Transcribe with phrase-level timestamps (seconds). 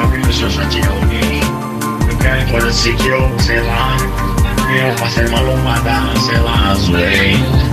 [0.00, 1.40] só que eu já tinha alguém.
[2.08, 3.96] Qualquer coisa assim que eu, sei lá,
[4.74, 7.70] eu passei uma lombada, sei lá, zoei.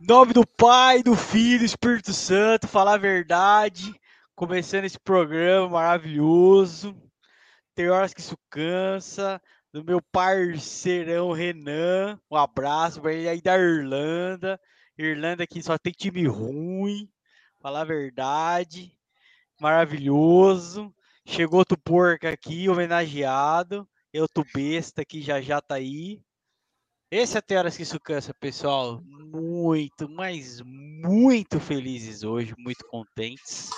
[0.00, 3.94] nome do Pai, do Filho, Espírito Santo, falar a verdade.
[4.34, 6.94] Começando esse programa maravilhoso.
[7.74, 9.40] Tem horas que isso cansa.
[9.72, 12.20] Do meu parceirão Renan.
[12.30, 14.60] Um abraço para ele aí da Irlanda.
[14.98, 17.10] Irlanda que só tem time ruim.
[17.60, 18.92] Falar a verdade.
[19.58, 20.94] Maravilhoso.
[21.24, 23.88] Chegou outro porco aqui, homenageado.
[24.12, 26.20] Eu tô besta que já já tá aí.
[27.10, 29.00] Esse é até horas que isso cansa, pessoal.
[29.04, 33.70] Muito, mas muito felizes hoje, muito contentes.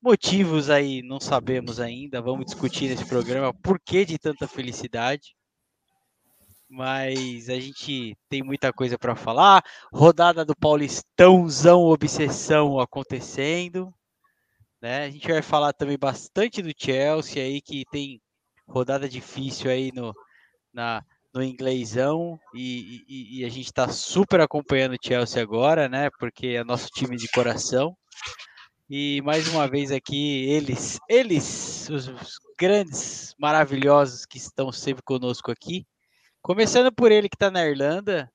[0.00, 5.34] Motivos aí não sabemos ainda, vamos discutir nesse programa por que de tanta felicidade.
[6.70, 9.64] Mas a gente tem muita coisa para falar.
[9.92, 13.92] Rodada do Paulistãozão Obsessão acontecendo.
[14.80, 15.06] Né?
[15.06, 18.20] A gente vai falar também bastante do Chelsea aí, que tem
[18.68, 20.14] rodada difícil aí no,
[20.72, 21.02] na,
[21.34, 26.08] no inglêsão e, e, e a gente está super acompanhando o Chelsea agora, né?
[26.20, 27.96] Porque é nosso time de coração.
[28.90, 32.08] E mais uma vez aqui, eles, eles, os,
[32.58, 35.86] grandes, maravilhosos que estão sempre conosco aqui.
[36.40, 38.32] Começando por ele que está na Irlanda,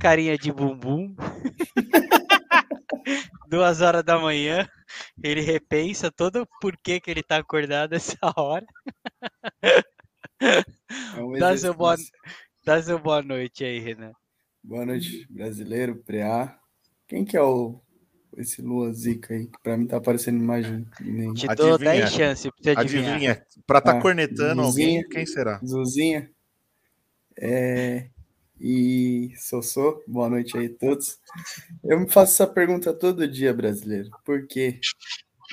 [0.00, 1.12] carinha de bumbum.
[3.48, 4.68] Duas horas da manhã,
[5.20, 8.64] ele repensa todo o porquê que ele está acordado essa hora.
[10.40, 11.96] É um dá, seu boa,
[12.64, 14.12] dá seu boa noite aí, Renan.
[14.62, 16.56] Boa noite, brasileiro, Preá.
[17.08, 17.82] Quem que é o
[18.42, 20.86] esse Lua Zica aí, que pra mim tá aparecendo imagem.
[21.00, 21.32] Nem...
[21.34, 23.14] Te dou 10 chances pra você adivinhar.
[23.14, 23.46] Adivinha.
[23.66, 25.60] Pra tá ah, cornetando Zuzinha, alguém, quem será?
[25.64, 26.30] Zuzinha.
[27.38, 28.08] É...
[28.60, 31.18] E Sossô, boa noite aí a todos.
[31.82, 34.10] Eu me faço essa pergunta todo dia, brasileiro.
[34.24, 34.78] Por quê?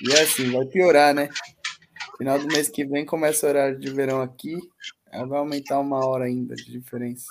[0.04, 1.30] E é assim, vai piorar, né?
[2.18, 4.58] Final do mês que vem começa o horário de verão aqui.
[5.10, 7.28] Vai aumentar uma hora ainda de diferença.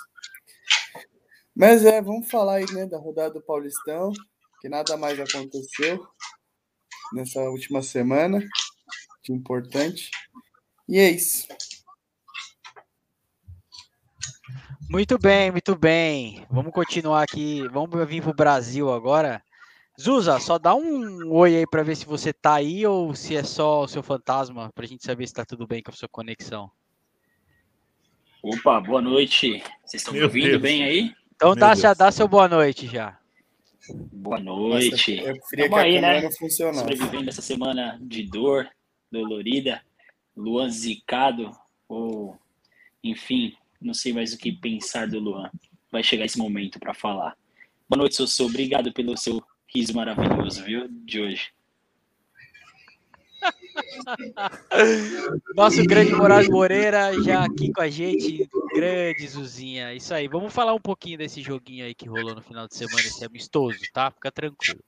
[1.54, 4.12] Mas é, vamos falar aí, né, da rodada do Paulistão
[4.60, 6.06] que nada mais aconteceu
[7.12, 8.44] nessa última semana
[9.22, 10.10] de importante.
[10.88, 11.46] E é isso.
[14.88, 16.46] Muito bem, muito bem.
[16.48, 17.66] Vamos continuar aqui.
[17.68, 19.42] Vamos vir para o Brasil agora.
[20.00, 23.42] Zuza, só dá um oi aí para ver se você tá aí ou se é
[23.42, 26.08] só o seu fantasma, para a gente saber se está tudo bem com a sua
[26.08, 26.70] conexão.
[28.42, 29.62] Opa, boa noite.
[29.84, 30.62] Vocês estão me ouvindo Deus.
[30.62, 31.14] bem aí?
[31.34, 33.18] Então dá, já dá seu boa noite já.
[34.12, 35.16] Boa noite.
[35.16, 36.30] Nossa, eu queria Tamo que aí, né?
[36.30, 38.68] Sobrevivendo essa semana de dor,
[39.10, 39.82] dolorida,
[40.36, 41.50] Luan zicado,
[41.88, 42.38] ou
[43.02, 45.50] enfim, não sei mais o que pensar do Luan.
[45.90, 47.36] Vai chegar esse momento para falar.
[47.88, 48.46] Boa noite, Sossô.
[48.46, 49.42] Obrigado pelo seu
[49.72, 51.55] riso maravilhoso, viu, de hoje.
[55.54, 58.48] Nosso grande Moraes Moreira já aqui com a gente.
[58.74, 59.94] Grande Zuzinha.
[59.94, 60.28] Isso aí.
[60.28, 63.78] Vamos falar um pouquinho desse joguinho aí que rolou no final de semana, esse amistoso,
[63.92, 64.10] tá?
[64.10, 64.80] Fica tranquilo.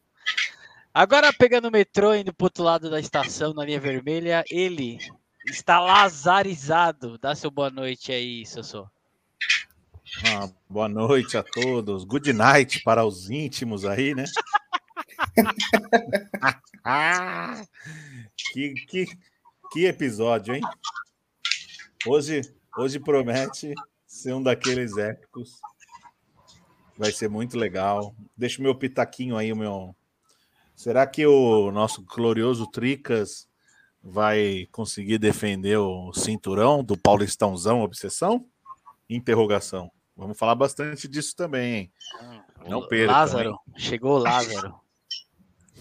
[0.93, 4.99] Agora, pegando o metrô, indo pro outro lado da estação, na linha vermelha, ele
[5.47, 7.19] está lazarizado.
[7.19, 8.89] Dá seu boa noite aí, Sossô.
[10.27, 12.03] Ah, boa noite a todos.
[12.05, 14.25] Good night para os íntimos aí, né?
[18.53, 19.07] que, que,
[19.73, 20.63] que episódio, hein?
[22.07, 22.43] Hoje,
[22.77, 23.75] hoje promete
[24.07, 25.61] ser um daqueles épicos.
[26.97, 28.15] Vai ser muito legal.
[28.37, 29.95] Deixa o meu pitaquinho aí, meu.
[30.75, 33.49] Será que o nosso glorioso Tricas
[34.03, 38.47] vai conseguir defender o cinturão do Paulistãozão Obsessão?
[39.09, 39.91] Interrogação.
[40.17, 41.93] Vamos falar bastante disso também, hein?
[42.69, 43.13] Não perca.
[43.13, 43.57] Lázaro, hein?
[43.77, 44.88] chegou o Lázaro.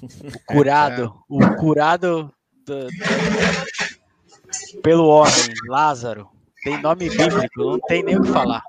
[0.02, 2.34] O curado, o curado
[2.66, 2.92] do, do,
[4.82, 6.30] pelo homem, Lázaro.
[6.64, 8.62] Tem nome bíblico, não tem nem o que falar.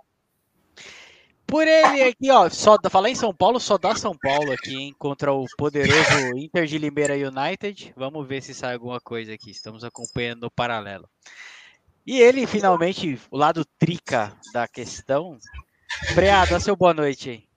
[1.46, 4.94] Por ele aqui, ó, só falar em São Paulo, só dá São Paulo aqui, hein,
[4.98, 7.94] contra o poderoso Inter de Limeira United.
[7.96, 9.50] Vamos ver se sai alguma coisa aqui.
[9.50, 11.08] Estamos acompanhando no paralelo.
[12.06, 15.38] E ele, finalmente, o lado trica da questão.
[16.14, 17.48] Preá, dá seu boa noite aí.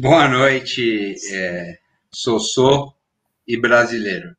[0.00, 1.78] Boa noite, é,
[2.14, 2.94] Sossô
[3.46, 4.36] e brasileiro.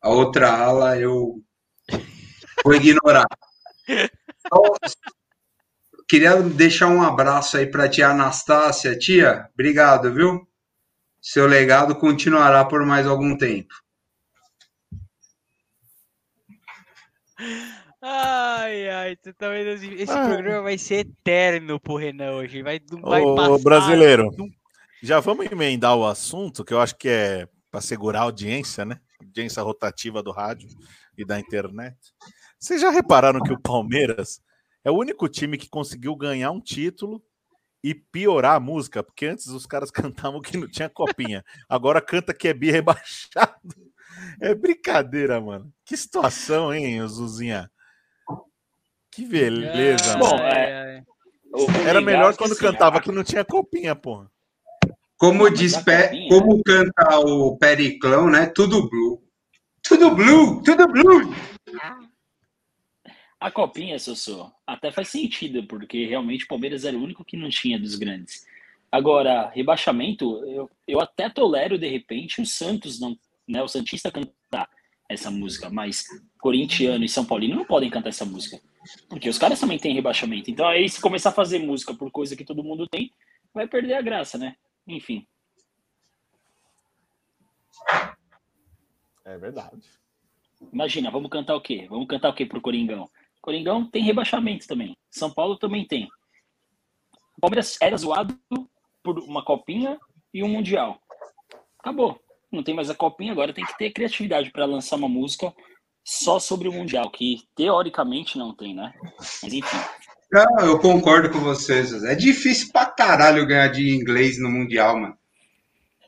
[0.00, 1.42] A outra ala eu
[2.64, 3.26] vou ignorar.
[3.86, 4.62] Então,
[6.08, 8.98] queria deixar um abraço aí para tia Anastácia.
[8.98, 10.48] Tia, obrigado, viu?
[11.20, 13.74] Seu legado continuará por mais algum tempo.
[18.02, 19.58] Ai, ai, tá?
[19.58, 20.26] Esse ah.
[20.26, 22.62] programa vai ser eterno pro Renan hoje.
[22.62, 23.62] Vai, vai Ô, passar.
[23.62, 24.30] brasileiro,
[25.02, 29.00] já vamos emendar o assunto, que eu acho que é para segurar a audiência, né?
[29.20, 30.68] Audiência rotativa do rádio
[31.16, 31.96] e da internet.
[32.58, 34.40] Vocês já repararam que o Palmeiras
[34.84, 37.22] é o único time que conseguiu ganhar um título
[37.82, 39.02] e piorar a música?
[39.02, 41.44] Porque antes os caras cantavam que não tinha copinha.
[41.68, 43.54] Agora canta que é bi rebaixado.
[44.40, 45.72] É brincadeira, mano.
[45.84, 47.70] Que situação, hein, Zuzinha?
[49.12, 51.02] Que beleza, Bom, é,
[51.86, 54.30] Era melhor quando assim, cantava que não tinha copinha, porra.
[55.20, 56.28] Como diz, pe...
[56.30, 58.46] como canta o Periclão, né?
[58.46, 59.22] Tudo blue.
[59.82, 61.34] Tudo blue, tudo blue.
[63.38, 67.50] A copinha, Sossô, até faz sentido, porque realmente o Palmeiras era o único que não
[67.50, 68.46] tinha dos grandes.
[68.90, 73.14] Agora, rebaixamento, eu, eu até tolero, de repente, o Santos, não,
[73.46, 74.70] né, o Santista cantar
[75.06, 76.06] essa música, mas
[76.40, 78.58] corintiano e São Paulino não podem cantar essa música.
[79.06, 80.50] Porque os caras também têm rebaixamento.
[80.50, 83.12] Então aí, se começar a fazer música por coisa que todo mundo tem,
[83.52, 84.56] vai perder a graça, né?
[84.90, 85.26] Enfim.
[89.24, 89.88] É verdade.
[90.72, 91.86] Imagina, vamos cantar o quê?
[91.88, 93.08] Vamos cantar o quê pro Coringão?
[93.40, 94.96] Coringão tem rebaixamento também.
[95.10, 96.08] São Paulo também tem.
[97.36, 98.38] O Palmeiras era zoado
[99.02, 99.98] por uma copinha
[100.34, 101.00] e um mundial.
[101.78, 102.20] Acabou.
[102.52, 105.54] Não tem mais a copinha, agora tem que ter criatividade para lançar uma música
[106.04, 108.92] só sobre o mundial, que teoricamente não tem, né?
[109.42, 109.76] Mas enfim.
[110.32, 112.04] Não, eu concordo com vocês.
[112.04, 115.18] É difícil pra caralho ganhar de inglês no mundial, mano.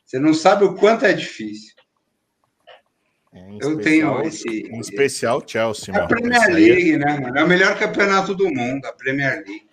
[0.05, 1.73] Você não sabe o quanto é difícil.
[3.33, 4.47] É, eu tenho esse.
[4.47, 6.97] Em especial Chelsea, A Premier é League, é...
[6.97, 7.37] né, mano?
[7.37, 9.67] É o melhor campeonato do mundo, a Premier League.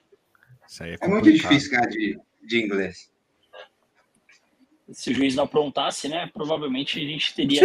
[0.81, 3.11] É, é, muito difícil ganhar de, de inglês.
[4.93, 6.29] Se o juiz não aprontasse, né?
[6.32, 7.62] Provavelmente a gente teria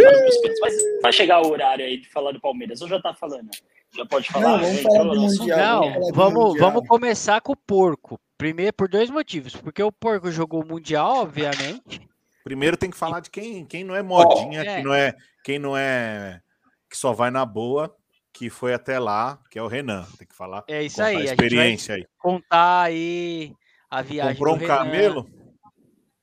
[0.61, 2.81] Mas vai chegar o horário aí de falar do Palmeiras.
[2.81, 3.49] Ou já tá falando?
[3.95, 4.49] Já pode falar?
[4.49, 5.89] Não, vamos falar do mundial.
[5.89, 8.19] Não, vamos, vamos começar com o porco.
[8.37, 9.55] Primeiro, por dois motivos.
[9.55, 12.01] Porque o porco jogou o Mundial, obviamente.
[12.43, 14.75] Primeiro tem que falar de quem, quem não é modinha, oh, é.
[14.75, 16.41] quem não é, quem não é
[16.89, 17.95] que só vai na boa,
[18.31, 20.05] que foi até lá, que é o Renan.
[20.17, 20.63] Tem que falar.
[20.67, 21.15] É isso aí.
[21.15, 22.05] A experiência aí.
[22.17, 23.53] Contar aí
[23.89, 24.35] a viagem.
[24.35, 24.77] Comprou um Renan.
[24.77, 25.29] camelo?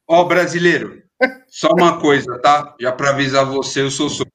[0.06, 1.02] Ó, oh, brasileiro,
[1.48, 2.76] só uma coisa, tá?
[2.78, 4.26] Já para avisar você, eu sou, sou.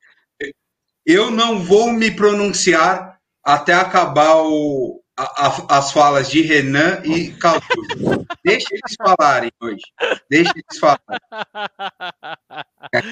[1.06, 3.17] Eu não vou me pronunciar
[3.48, 8.28] até acabar o, a, a, as falas de Renan e Caltuso.
[8.44, 9.84] Deixa eles falarem hoje.
[10.30, 11.02] Deixa eles falarem.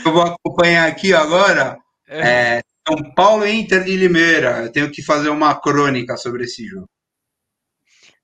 [0.03, 4.63] Eu vou acompanhar aqui agora é, São Paulo Inter de Limeira.
[4.63, 6.89] Eu tenho que fazer uma crônica sobre esse jogo.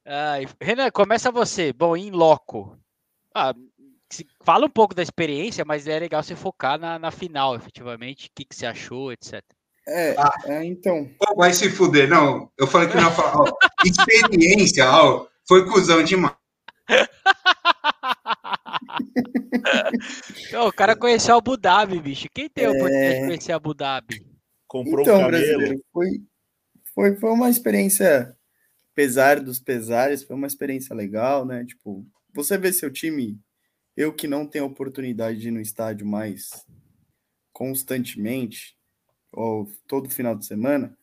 [0.06, 1.72] Ai, Renan, começa você.
[1.72, 2.78] Bom, em loco.
[3.34, 3.54] Ah,
[4.44, 8.28] fala um pouco da experiência, mas é legal você focar na, na final, efetivamente.
[8.28, 9.42] O que, que você achou, etc.
[9.94, 11.12] É, ah, é, então.
[11.36, 12.50] Vai se fuder, não.
[12.58, 13.36] Eu falei que não ia falar.
[13.36, 13.52] Ó,
[13.84, 16.34] experiência, ó, foi cuzão demais.
[20.66, 22.30] o cara conheceu Abu Dhabi, bicho.
[22.34, 23.20] Quem tem a oportunidade é...
[23.20, 24.26] de conhecer Abu Dhabi?
[24.66, 26.08] Comprou então, um brasileiro, foi,
[26.96, 28.34] foi, foi uma experiência,
[28.94, 31.66] apesar dos pesares, foi uma experiência legal, né?
[31.66, 33.38] Tipo, você vê seu time,
[33.98, 36.66] eu que não tenho oportunidade de ir no estádio mais
[37.52, 38.80] constantemente,
[39.32, 40.98] ou todo final de semana,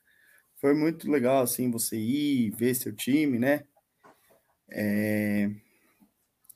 [0.56, 3.64] foi muito legal, assim, você ir, ver seu time, né?
[4.69, 5.50] É,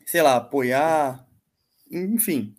[0.05, 1.26] sei lá, apoiar,
[1.91, 2.55] enfim.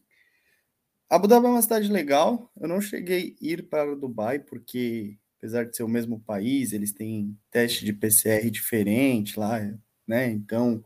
[1.09, 2.51] Abu Dhabi é uma cidade legal.
[2.59, 6.91] Eu não cheguei a ir para Dubai porque, apesar de ser o mesmo país, eles
[6.91, 9.59] têm teste de PCR diferente lá,
[10.07, 10.31] né?
[10.31, 10.83] Então,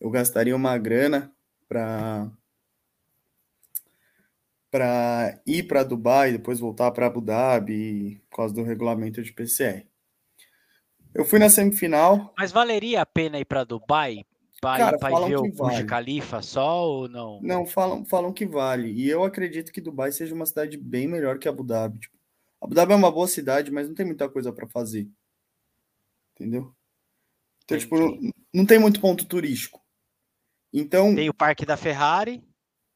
[0.00, 1.32] eu gastaria uma grana
[1.66, 2.30] para
[4.74, 9.86] para ir para Dubai, depois voltar para Abu Dhabi, por causa do regulamento de PCR.
[11.14, 12.34] Eu fui na semifinal.
[12.36, 14.24] Mas valeria a pena ir para Dubai?
[14.60, 17.40] Para Cara, ver o Burj Khalifa só ou não?
[17.40, 18.90] Não, falam, falam que vale.
[18.90, 22.00] E eu acredito que Dubai seja uma cidade bem melhor que Abu Dhabi.
[22.00, 22.18] Tipo,
[22.60, 25.08] Abu Dhabi é uma boa cidade, mas não tem muita coisa para fazer.
[26.32, 26.74] Entendeu?
[27.62, 29.80] Então, tipo, não, não tem muito ponto turístico.
[30.72, 31.14] Então.
[31.14, 32.42] Tem o Parque da Ferrari.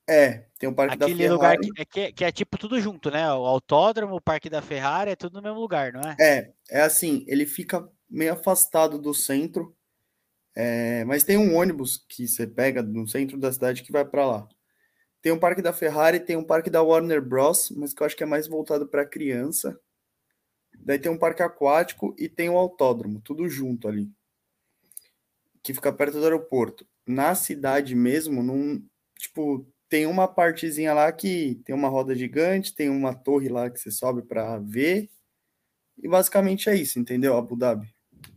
[0.09, 1.67] É, tem o Parque Aquele da Ferrari.
[1.67, 3.31] lugar que é, que, é, tipo tudo junto, né?
[3.31, 6.17] O autódromo, o Parque da Ferrari, é tudo no mesmo lugar, não é?
[6.19, 9.77] É, é assim, ele fica meio afastado do centro,
[10.57, 14.27] é, mas tem um ônibus que você pega no centro da cidade que vai para
[14.27, 14.49] lá.
[15.21, 18.17] Tem um parque da Ferrari, tem um parque da Warner Bros, mas que eu acho
[18.17, 19.79] que é mais voltado para criança.
[20.79, 24.11] Daí tem um parque aquático e tem um autódromo, tudo junto ali,
[25.63, 26.87] que fica perto do aeroporto.
[27.07, 28.83] Na cidade mesmo, num,
[29.19, 33.81] tipo, tem uma partezinha lá que tem uma roda gigante, tem uma torre lá que
[33.81, 35.11] você sobe para ver.
[36.03, 37.37] E basicamente é isso, entendeu?
[37.37, 37.89] Abu Dhabi.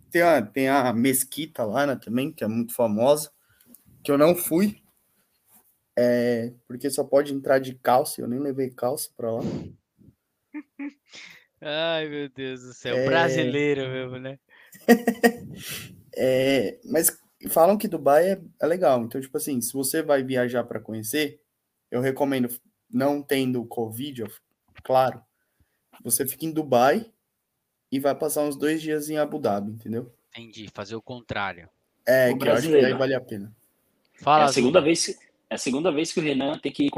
[0.10, 3.32] tem a, tem a mesquita lá, né, também, que é muito famosa,
[4.04, 4.82] que eu não fui,
[5.98, 9.42] é, porque só pode entrar de calça, eu nem levei calça para lá.
[11.62, 13.06] Ai, meu Deus do céu, é...
[13.06, 14.40] brasileiro mesmo, né?
[16.16, 20.64] é, mas falam que Dubai é, é, legal, então, tipo assim, se você vai viajar
[20.64, 21.42] para conhecer,
[21.90, 22.50] eu recomendo,
[22.90, 24.26] não tendo Covid,
[24.84, 25.22] claro,
[26.04, 27.06] você fica em Dubai
[27.92, 30.14] e vai passar uns dois dias em Abu Dhabi, entendeu?
[30.30, 31.70] Entendi, fazer o contrário.
[32.06, 33.54] É, o que eu acho que aí vale a pena.
[34.16, 35.10] Fala, é a segunda vez,
[35.50, 36.90] é a segunda vez que o Renan tem que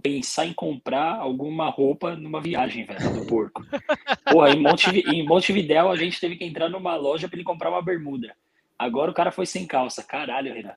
[0.00, 3.62] pensar em comprar alguma roupa numa viagem, velho, do porco.
[4.30, 4.62] Porra, em,
[5.12, 8.34] em Montevidéu a gente teve que entrar numa loja para ele comprar uma bermuda.
[8.78, 10.02] Agora o cara foi sem calça.
[10.02, 10.74] Caralho, Renan.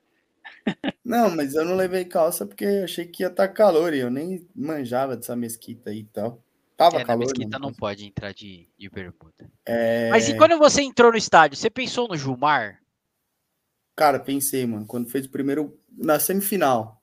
[1.04, 4.00] Não, mas eu não levei calça porque eu achei que ia estar tá calor e
[4.00, 6.42] eu nem manjava dessa mesquita aí e tal.
[6.76, 7.20] Tava é, calor.
[7.20, 9.50] mesquita não, não pode entrar de, de bermuda.
[9.66, 10.10] É...
[10.10, 12.80] Mas e quando você entrou no estádio, você pensou no Gilmar?
[13.96, 14.86] Cara, pensei, mano.
[14.86, 15.76] Quando fez o primeiro.
[15.90, 17.02] Na semifinal.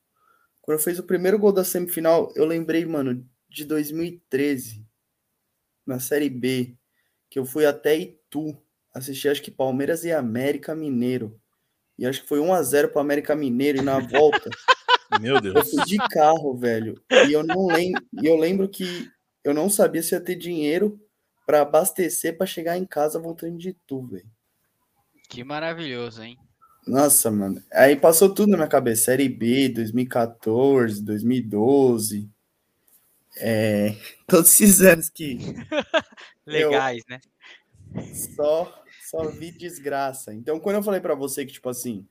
[0.61, 4.85] Quando fez o primeiro gol da semifinal, eu lembrei, mano, de 2013.
[5.85, 6.77] Na Série B.
[7.29, 8.57] Que eu fui até Itu.
[8.95, 11.37] Assisti, acho que Palmeiras e América Mineiro.
[11.99, 13.79] E acho que foi 1x0 pro América Mineiro.
[13.79, 14.49] E na volta.
[15.19, 15.55] Meu Deus.
[15.55, 16.95] Eu fui de carro, velho.
[17.27, 18.01] E eu não lembro.
[18.21, 19.09] E eu lembro que
[19.43, 20.97] eu não sabia se ia ter dinheiro
[21.45, 24.25] para abastecer para chegar em casa voltando de tu, velho.
[25.29, 26.37] Que maravilhoso, hein?
[26.87, 27.61] Nossa, mano.
[27.73, 29.05] Aí passou tudo na minha cabeça.
[29.05, 32.29] Série B, 2014, 2012.
[33.37, 35.37] É, todos esses anos que.
[36.47, 37.19] Legais, né?
[38.35, 40.33] Só, só vi desgraça.
[40.33, 42.07] Então, quando eu falei para você que, tipo assim,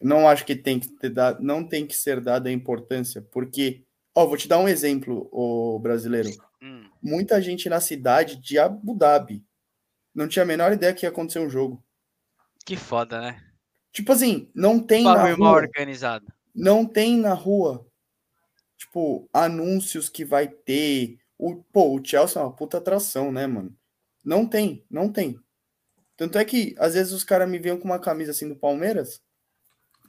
[0.00, 3.84] não acho que tem que ter dado, não tem que ser dada a importância, porque
[4.14, 6.30] Ó, vou te dar um exemplo, o brasileiro.
[6.62, 6.88] Hum.
[7.02, 9.44] Muita gente na cidade de Abu Dhabi
[10.14, 11.84] não tinha a menor ideia que ia acontecer um jogo.
[12.64, 13.44] Que foda, né?
[13.92, 15.50] Tipo assim, não tem na rua.
[15.50, 16.32] organizado.
[16.54, 17.84] Não tem na rua.
[18.76, 21.18] Tipo, anúncios que vai ter.
[21.36, 23.76] O, pô, o Chelsea é uma puta atração, né, mano?
[24.24, 25.38] Não tem, não tem.
[26.16, 29.20] Tanto é que, às vezes, os caras me viam com uma camisa assim do Palmeiras.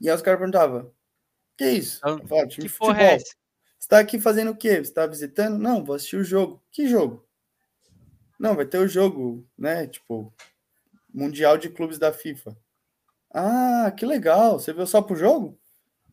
[0.01, 0.91] E aí os caras perguntavam:
[1.57, 1.97] Que isso?
[1.97, 3.35] Então, falava, que porra é essa?
[3.79, 4.75] está aqui fazendo o quê?
[4.75, 5.59] Você está visitando?
[5.59, 6.61] Não, vou assistir o jogo.
[6.71, 7.25] Que jogo?
[8.39, 9.87] Não, vai ter o jogo, né?
[9.87, 10.33] Tipo,
[11.13, 12.57] Mundial de Clubes da FIFA.
[13.31, 14.59] Ah, que legal.
[14.59, 15.57] Você veio só pro jogo?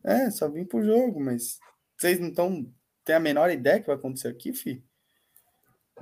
[0.03, 1.59] É, só vim pro jogo, mas
[1.97, 2.71] vocês não estão.
[3.03, 4.83] Tem a menor ideia que vai acontecer aqui, fi?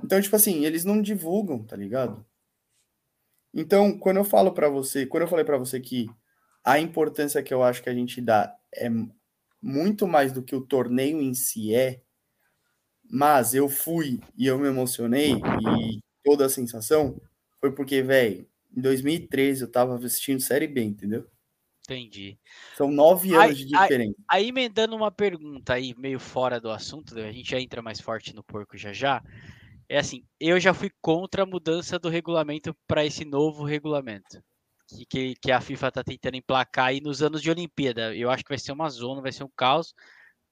[0.04, 2.24] Então, tipo assim, eles não divulgam, tá ligado?
[3.54, 6.08] Então, quando eu falo para você, quando eu falei para você que
[6.64, 8.88] a importância que eu acho que a gente dá é
[9.60, 12.00] muito mais do que o torneio em si é,
[13.10, 17.20] mas eu fui e eu me emocionei e toda a sensação
[17.60, 21.26] foi porque, velho, em 2013 eu tava assistindo Série B, entendeu?
[21.84, 22.38] Entendi.
[22.76, 24.14] São nove anos aí, de diferença.
[24.28, 28.00] Aí, aí emendando uma pergunta aí, meio fora do assunto, a gente já entra mais
[28.00, 29.22] forte no porco já já.
[29.88, 34.42] É assim, eu já fui contra a mudança do regulamento para esse novo regulamento
[35.08, 38.14] que, que a FIFA está tentando emplacar aí nos anos de Olimpíada.
[38.14, 39.94] Eu acho que vai ser uma zona, vai ser um caos,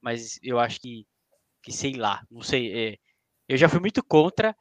[0.01, 1.07] mas eu acho que,
[1.63, 2.73] que sei lá, não sei.
[2.73, 2.99] É,
[3.49, 4.57] eu já fui muito contra.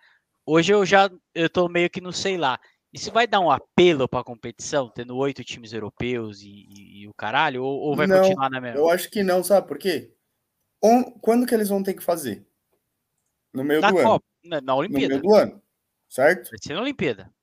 [0.45, 2.59] Hoje eu já eu tô meio que não sei lá.
[2.91, 7.07] Isso vai dar um apelo para a competição, tendo oito times europeus e, e, e
[7.07, 8.79] o caralho, ou, ou vai não, continuar na mesma?
[8.79, 10.11] Eu acho que não, sabe por quê?
[11.21, 12.47] Quando que eles vão ter que fazer?
[13.53, 14.23] No meio na do Copa, ano.
[14.43, 15.15] Na, na Olimpíada.
[15.15, 15.61] No meio do ano,
[16.07, 16.49] certo?
[16.49, 17.33] Vai ser na Olimpíada.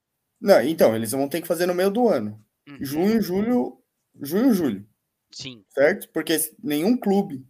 [0.41, 2.43] Não, então, eles vão ter que fazer no meio do ano.
[2.69, 2.79] Uhum.
[2.81, 3.83] Junho, julho,
[4.21, 4.88] junho, julho.
[5.33, 5.65] Sim.
[5.69, 6.09] Certo?
[6.11, 7.47] Porque nenhum clube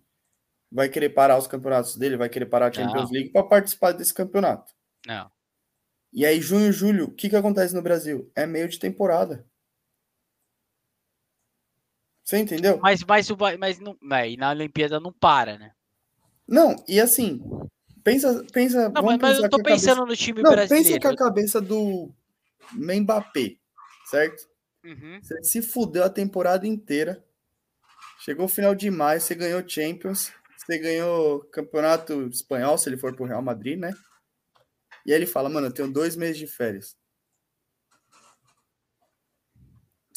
[0.71, 3.12] vai querer parar os campeonatos dele, vai querer parar a Champions Não.
[3.12, 4.73] League para participar desse campeonato.
[5.07, 5.31] Não.
[6.12, 8.31] E aí, junho, julho, o que, que acontece no Brasil?
[8.35, 9.47] É meio de temporada.
[12.25, 12.79] Você entendeu?
[12.83, 15.73] Mas, mas, mas, não, mas na Olimpíada não para, né?
[16.47, 17.41] Não, e assim,
[18.07, 18.45] pensa.
[18.53, 20.07] pensa não, mas, mas eu tô pensando cabeça...
[20.07, 20.89] no time não, brasileiro.
[20.89, 22.15] Pensa com a cabeça do
[22.73, 23.57] Mbappé,
[24.09, 24.49] certo?
[24.85, 25.19] Uhum.
[25.21, 27.25] Você se fudeu a temporada inteira.
[28.21, 33.15] Chegou o final de maio, você ganhou Champions, você ganhou Campeonato Espanhol, se ele for
[33.15, 33.93] pro Real Madrid, né?
[35.05, 36.97] E aí ele fala, mano, eu tenho dois meses de férias.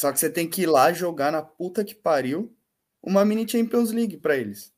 [0.00, 2.56] Só que você tem que ir lá jogar na puta que pariu
[3.02, 4.72] uma mini Champions League para eles.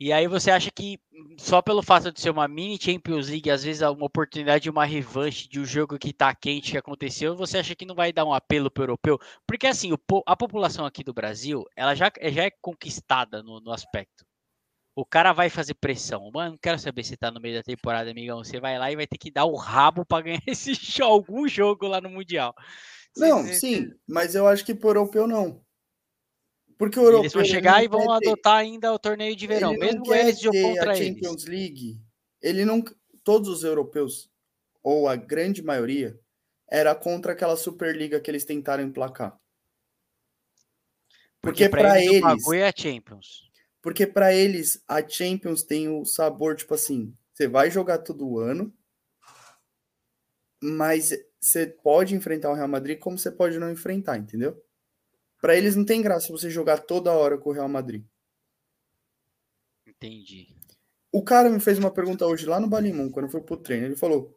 [0.00, 0.98] E aí você acha que
[1.36, 4.86] só pelo fato de ser uma mini Champions League, às vezes uma oportunidade de uma
[4.86, 8.24] revanche de um jogo que tá quente que aconteceu, você acha que não vai dar
[8.24, 9.18] um apelo pro europeu?
[9.46, 9.90] Porque assim,
[10.26, 14.24] a população aqui do Brasil, ela já, já é conquistada no, no aspecto.
[14.96, 16.30] O cara vai fazer pressão.
[16.32, 18.42] Mano, não quero saber se tá no meio da temporada, amigão.
[18.42, 21.46] Você vai lá e vai ter que dar o rabo para ganhar esse show, algum
[21.46, 22.54] jogo lá no Mundial.
[23.16, 25.60] Não, sim, mas eu acho que pro europeu não.
[26.80, 27.20] Porque o europeu.
[27.20, 30.92] Eles vão chegar e vão adotar ainda o torneio de verão, mesmo eles jogam contra
[30.92, 31.60] a Champions eles.
[31.60, 32.00] League.
[32.40, 32.82] Ele não.
[33.22, 34.30] Todos os europeus,
[34.82, 36.18] ou a grande maioria,
[36.66, 39.38] era contra aquela Superliga que eles tentaram emplacar.
[41.42, 43.50] Porque, Porque para eles, eles é a Champions.
[43.82, 48.74] Porque para eles a Champions tem o sabor tipo assim, você vai jogar todo ano,
[50.62, 54.58] mas você pode enfrentar o Real Madrid como você pode não enfrentar, entendeu?
[55.40, 58.04] Para eles não tem graça você jogar toda hora com o Real Madrid.
[59.86, 60.54] Entendi.
[61.12, 63.86] O cara me fez uma pergunta hoje lá no Balimum, quando fui pro treino.
[63.86, 64.34] Ele falou: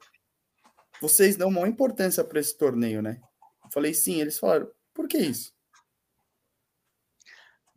[0.99, 3.21] Vocês dão maior importância para esse torneio, né?
[3.63, 4.21] Eu falei: Sim.
[4.21, 5.53] Eles falaram: Por que isso?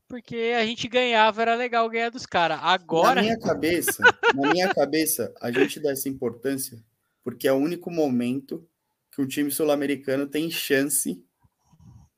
[0.09, 2.61] Porque a gente ganhava, era legal ganhar dos caras.
[2.62, 3.16] Agora.
[3.16, 4.02] Na minha cabeça,
[4.35, 6.83] na minha cabeça, a gente dá essa importância
[7.26, 8.64] porque é o único momento
[9.11, 11.25] que um time sul-americano tem chance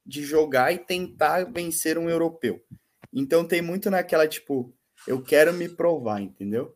[0.09, 2.65] de jogar e tentar vencer um europeu.
[3.12, 4.75] Então tem muito naquela, tipo,
[5.07, 6.75] eu quero me provar, entendeu?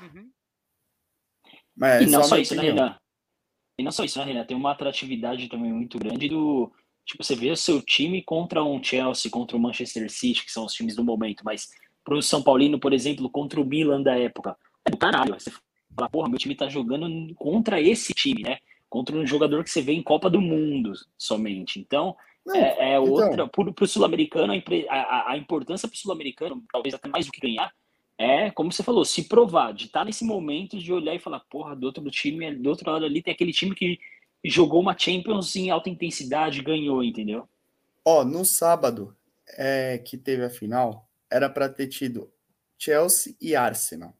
[0.00, 0.30] Uhum.
[1.76, 2.96] Mas e não só, só isso, né, Renan?
[3.76, 4.44] E não só isso, né, Renan?
[4.44, 6.72] Tem uma atratividade também muito grande do.
[7.04, 10.64] Tipo, você vê o seu time contra um Chelsea, contra o Manchester City, que são
[10.64, 11.68] os times do momento, mas
[12.04, 14.56] para o São Paulino, por exemplo, contra o Milan da época.
[14.84, 15.34] É do caralho.
[15.34, 15.50] Você
[15.96, 18.58] fala, porra, meu time tá jogando contra esse time, né?
[18.92, 21.80] contra um jogador que você vê em Copa do Mundo somente.
[21.80, 23.10] Então, Não, é, é então...
[23.10, 23.48] outra.
[23.48, 24.52] Para o sul-americano,
[24.88, 27.72] a, a, importância para o sul-americano, talvez até mais do que ganhar,
[28.18, 31.40] é, como você falou, se provar, de estar tá nesse momento de olhar e falar,
[31.50, 33.98] porra, do outro time, do outro lado ali tem aquele time que
[34.44, 37.48] jogou uma Champions em alta intensidade e ganhou, entendeu?
[38.04, 39.16] Ó, no sábado
[39.56, 42.30] é, que teve a final, era para ter tido
[42.76, 44.14] Chelsea e Arsenal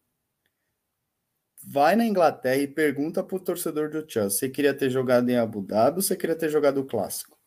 [1.64, 5.62] vai na Inglaterra e pergunta pro torcedor do Chelsea, você queria ter jogado em Abu
[5.62, 7.38] Dhabi ou você queria ter jogado o clássico?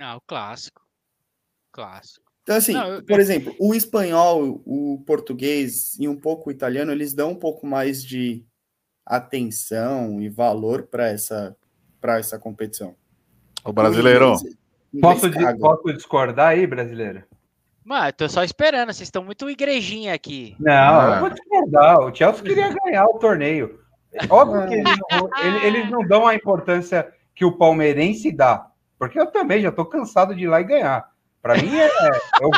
[0.00, 0.82] Ah, o clássico.
[1.72, 2.24] Clássico.
[2.42, 3.04] Então, assim, Não, eu...
[3.04, 7.66] por exemplo, o espanhol, o português e um pouco o italiano, eles dão um pouco
[7.66, 8.44] mais de
[9.04, 11.56] atenção e valor para essa,
[12.02, 12.94] essa competição.
[13.64, 14.32] O brasileiro.
[15.00, 17.24] Posso, posso discordar aí, brasileiro?
[17.82, 20.54] Mano, eu tô só esperando, vocês estão muito igrejinha aqui.
[20.58, 21.14] Não, ah.
[21.14, 21.98] eu vou discordar.
[22.00, 23.80] O Chelsea queria ganhar o torneio.
[24.30, 25.30] Óbvio que eles não,
[25.62, 28.70] eles não dão a importância que o palmeirense dá.
[29.04, 31.12] Porque eu também já tô cansado de ir lá e ganhar.
[31.42, 31.90] Para mim, é,
[32.40, 32.50] eu,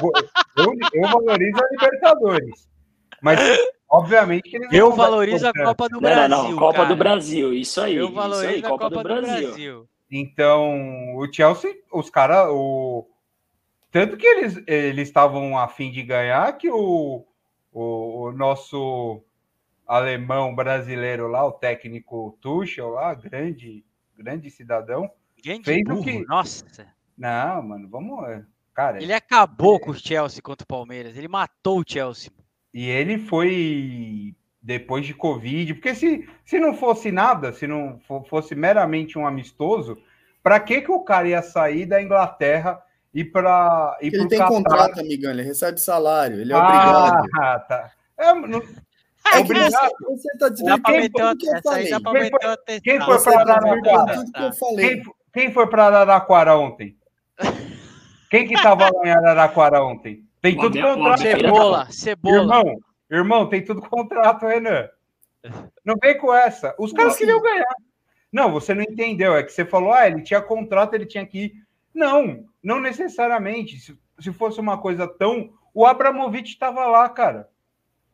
[0.58, 2.68] eu, eu, valorizo a Libertadores.
[3.20, 3.40] Mas,
[3.90, 6.28] obviamente, que eles Eu valorizo a Copa do Brasil.
[6.28, 6.88] Não, não, Copa cara.
[6.88, 7.96] do Brasil, isso aí.
[7.96, 9.40] Eu valorizo aí, a Copa, Copa do, Brasil.
[9.40, 9.88] do Brasil.
[10.08, 13.08] Então, o Chelsea, os caras, o
[13.90, 17.26] tanto que eles eles estavam a fim de ganhar que o,
[17.72, 19.20] o, o, nosso
[19.84, 23.84] alemão brasileiro lá, o técnico Tuchel lá, grande
[24.16, 25.10] grande cidadão,
[25.46, 26.64] grande fez burro, o que nossa.
[27.16, 29.02] Não, mano, vamos, cara.
[29.02, 29.78] Ele acabou é...
[29.78, 32.30] com o Chelsea contra o Palmeiras, ele matou o Chelsea.
[32.74, 38.54] E ele foi depois de Covid, porque se, se não fosse nada, se não fosse
[38.54, 39.96] meramente um amistoso,
[40.42, 42.82] para que que o cara ia sair da Inglaterra
[43.14, 43.96] e para.
[44.00, 44.48] Ele tem Qatar.
[44.48, 47.26] contrato, amigão, ele recebe salário, ele é obrigado.
[47.40, 47.92] Ah, tá.
[48.18, 48.62] É, não...
[49.32, 49.92] É obrigado.
[50.02, 54.24] Você está dizendo quem, quem, quem foi para Araraquara?
[54.76, 55.02] Quem,
[55.36, 56.96] quem foi para Araraquara ontem?
[58.30, 60.24] Quem que estava lá em Araraquara ontem?
[60.40, 61.20] Tem tudo contrato.
[61.20, 62.36] Cebola, cebola.
[62.38, 64.88] Irmão, irmão, tem tudo contrato, Renan.
[65.84, 66.74] Não vem com essa.
[66.78, 67.26] Os caras assim?
[67.26, 67.74] queriam ganhar.
[68.32, 69.36] Não, você não entendeu.
[69.36, 71.52] É que você falou, ah, ele tinha contrato, ele tinha que ir.
[71.94, 73.78] Não, não necessariamente.
[73.78, 75.50] Se, se fosse uma coisa tão.
[75.74, 77.46] O Abramovich estava lá, cara.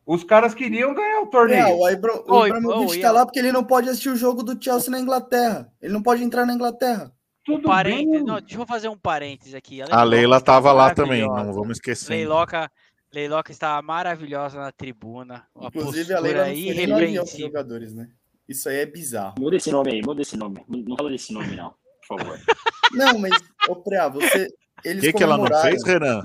[0.05, 1.61] Os caras queriam ganhar o torneio.
[1.61, 4.61] É, o, Ibra, o Abramovich está lá porque ele não pode assistir o jogo do
[4.61, 5.71] Chelsea na Inglaterra.
[5.81, 7.11] Ele não pode entrar na Inglaterra.
[7.45, 8.05] Tudo bem.
[8.23, 9.81] Não, deixa eu fazer um parênteses aqui.
[9.81, 12.13] A, a Leila estava lá também, não vamos esquecer.
[12.13, 12.69] Leiloca,
[13.13, 15.45] Leiloca estava maravilhosa na tribuna.
[15.61, 18.09] Inclusive, a Leila não foi jogadores, né?
[18.47, 19.35] Isso aí é bizarro.
[19.39, 20.63] Muda esse nome aí, muda esse nome.
[20.67, 21.73] Não fala desse nome, não,
[22.07, 22.39] por favor.
[22.93, 23.33] Não, mas,
[23.67, 24.53] ô Preá, você.
[24.85, 26.21] O que, que ela não fez, Renan?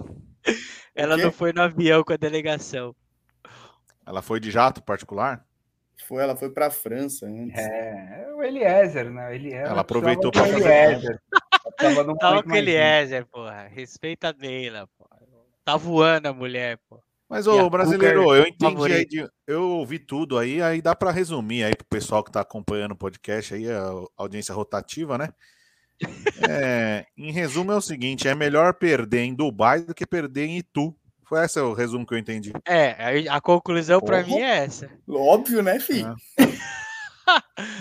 [0.94, 2.94] Ela não foi no avião com a delegação.
[4.08, 5.44] Ela foi de jato particular?
[6.06, 7.58] Foi, ela foi para a França antes.
[7.58, 9.34] É, o Eliezer, né?
[9.34, 10.92] Eliezer, ela aproveitou para fazer.
[10.92, 11.20] Eliezer.
[11.76, 13.68] Tava, tava com o Eliezer, porra.
[13.68, 15.20] Respeita a Neila, porra.
[15.62, 16.98] Tá voando a mulher, pô.
[17.28, 21.62] Mas, ô, brasileiro, eu entendi aí, de, eu ouvi tudo aí, aí dá para resumir
[21.64, 25.28] aí pro pessoal que tá acompanhando o podcast aí, a audiência rotativa, né?
[26.48, 30.58] É, em resumo, é o seguinte: é melhor perder em Dubai do que perder em
[30.58, 30.96] Itu.
[31.28, 32.52] Foi esse o resumo que eu entendi.
[32.66, 34.90] É, a conclusão para mim é essa.
[35.06, 36.16] Óbvio, né, filho?
[36.38, 36.78] É.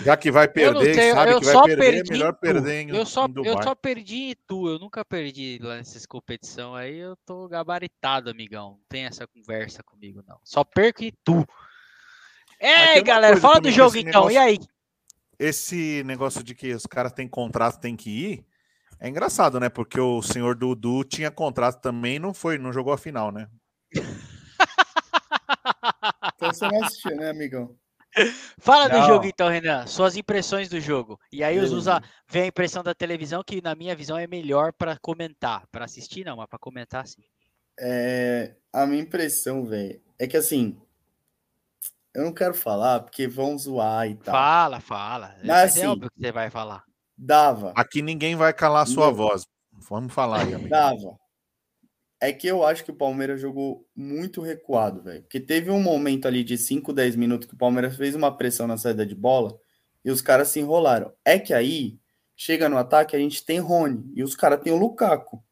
[0.04, 3.24] Já que vai perder, sei, sabe que vai perder, é melhor perder em, eu só,
[3.26, 7.48] em Eu só perdi em tu, eu nunca perdi lá nessas competições aí, eu tô
[7.48, 8.72] gabaritado, amigão.
[8.72, 10.38] Não tem essa conversa comigo, não.
[10.44, 11.46] Só perco em tu.
[12.60, 14.58] É, galera, fala do jogo então, negócio, e aí?
[15.38, 18.46] Esse negócio de que os caras têm contrato, tem que ir,
[19.00, 19.68] é engraçado, né?
[19.68, 23.48] Porque o senhor Dudu tinha contrato também e não foi, não jogou a final, né?
[26.34, 27.76] então você não assistiu, né, amigão?
[28.58, 29.00] Fala não.
[29.00, 29.86] do jogo então, Renan.
[29.86, 31.20] Suas impressões do jogo.
[31.30, 34.72] E aí os usa vem a impressão da televisão que na minha visão é melhor
[34.72, 37.22] para comentar, para assistir não, mas para comentar sim.
[37.78, 40.76] É, a minha impressão, velho, é que assim,
[42.12, 44.34] eu não quero falar porque vão zoar e tal.
[44.34, 45.34] Fala, fala.
[45.38, 46.87] Mas, mas é assim, é óbvio que você vai falar.
[47.18, 47.72] Dava.
[47.74, 49.14] Aqui ninguém vai calar a sua não.
[49.14, 49.44] voz.
[49.72, 50.70] Vamos falar aí, amigo.
[50.70, 51.18] Dava.
[52.20, 55.22] É que eu acho que o Palmeiras jogou muito recuado, velho.
[55.22, 58.66] Porque teve um momento ali de 5, 10 minutos que o Palmeiras fez uma pressão
[58.66, 59.58] na saída de bola
[60.04, 61.12] e os caras se enrolaram.
[61.24, 61.98] É que aí,
[62.36, 65.42] chega no ataque, a gente tem Rony e os caras têm o Lukaku.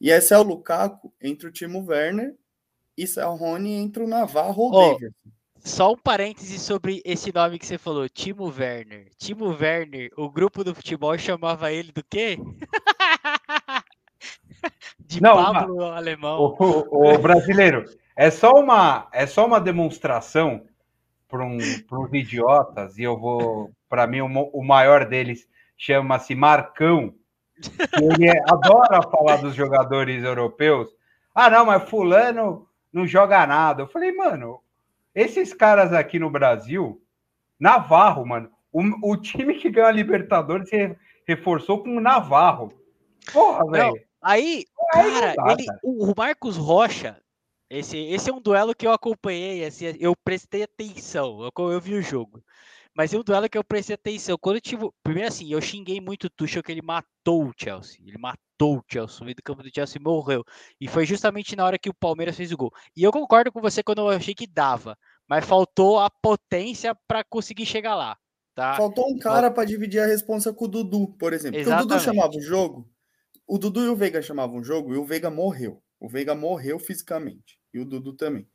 [0.00, 2.36] E esse é o Lukaku entre o Timo Werner
[2.96, 4.98] e é o Rony entre o Navarro ou oh,
[5.60, 9.08] Só um parêntese sobre esse nome que você falou, Timo Werner.
[9.18, 12.38] Timo Werner, o grupo do futebol chamava ele do quê?
[15.00, 16.40] de não, Pablo uma, alemão.
[16.40, 17.84] O, o, o, brasileiro,
[18.16, 20.64] é só uma, é só uma demonstração
[21.28, 27.14] para um, os idiotas, e eu vou, para mim, o, o, maior deles chama-se Marcão.
[28.00, 30.88] Ele é, adora falar dos jogadores europeus.
[31.34, 33.82] Ah, não, mas Fulano não joga nada.
[33.82, 34.60] Eu falei, mano,
[35.14, 37.02] esses caras aqui no Brasil,
[37.58, 42.72] Navarro, mano, o, o time que ganhou a Libertadores se reforçou com o Navarro.
[43.32, 44.08] Porra, velho.
[44.20, 47.20] Aí, cara, ele, o Marcos Rocha,
[47.70, 51.94] esse, esse é um duelo que eu acompanhei, assim, eu prestei atenção, eu, eu vi
[51.94, 52.42] o jogo.
[52.98, 54.36] Mas é um duelo que eu prestei atenção.
[54.36, 54.90] Quando eu tive.
[55.04, 58.00] Primeiro, assim, eu xinguei muito o Tuchel que ele matou o Chelsea.
[58.04, 59.20] Ele matou o Chelsea.
[59.20, 60.44] O meio do campo do Chelsea morreu.
[60.80, 62.72] E foi justamente na hora que o Palmeiras fez o gol.
[62.96, 64.96] E eu concordo com você quando eu achei que dava.
[65.28, 68.16] Mas faltou a potência para conseguir chegar lá.
[68.54, 68.74] Tá?
[68.74, 71.60] Faltou um cara para dividir a responsa com o Dudu, por exemplo.
[71.60, 72.88] Porque o Dudu chamava o jogo
[73.48, 75.82] o Dudu e o Veiga chamavam um jogo e o Veiga morreu.
[75.98, 77.58] O Veiga morreu fisicamente.
[77.72, 78.46] E o Dudu também.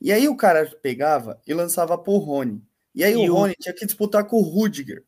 [0.00, 2.60] E aí o cara pegava e lançava pro Rony.
[2.92, 5.04] E aí e o Rony tinha que disputar com o Rudiger.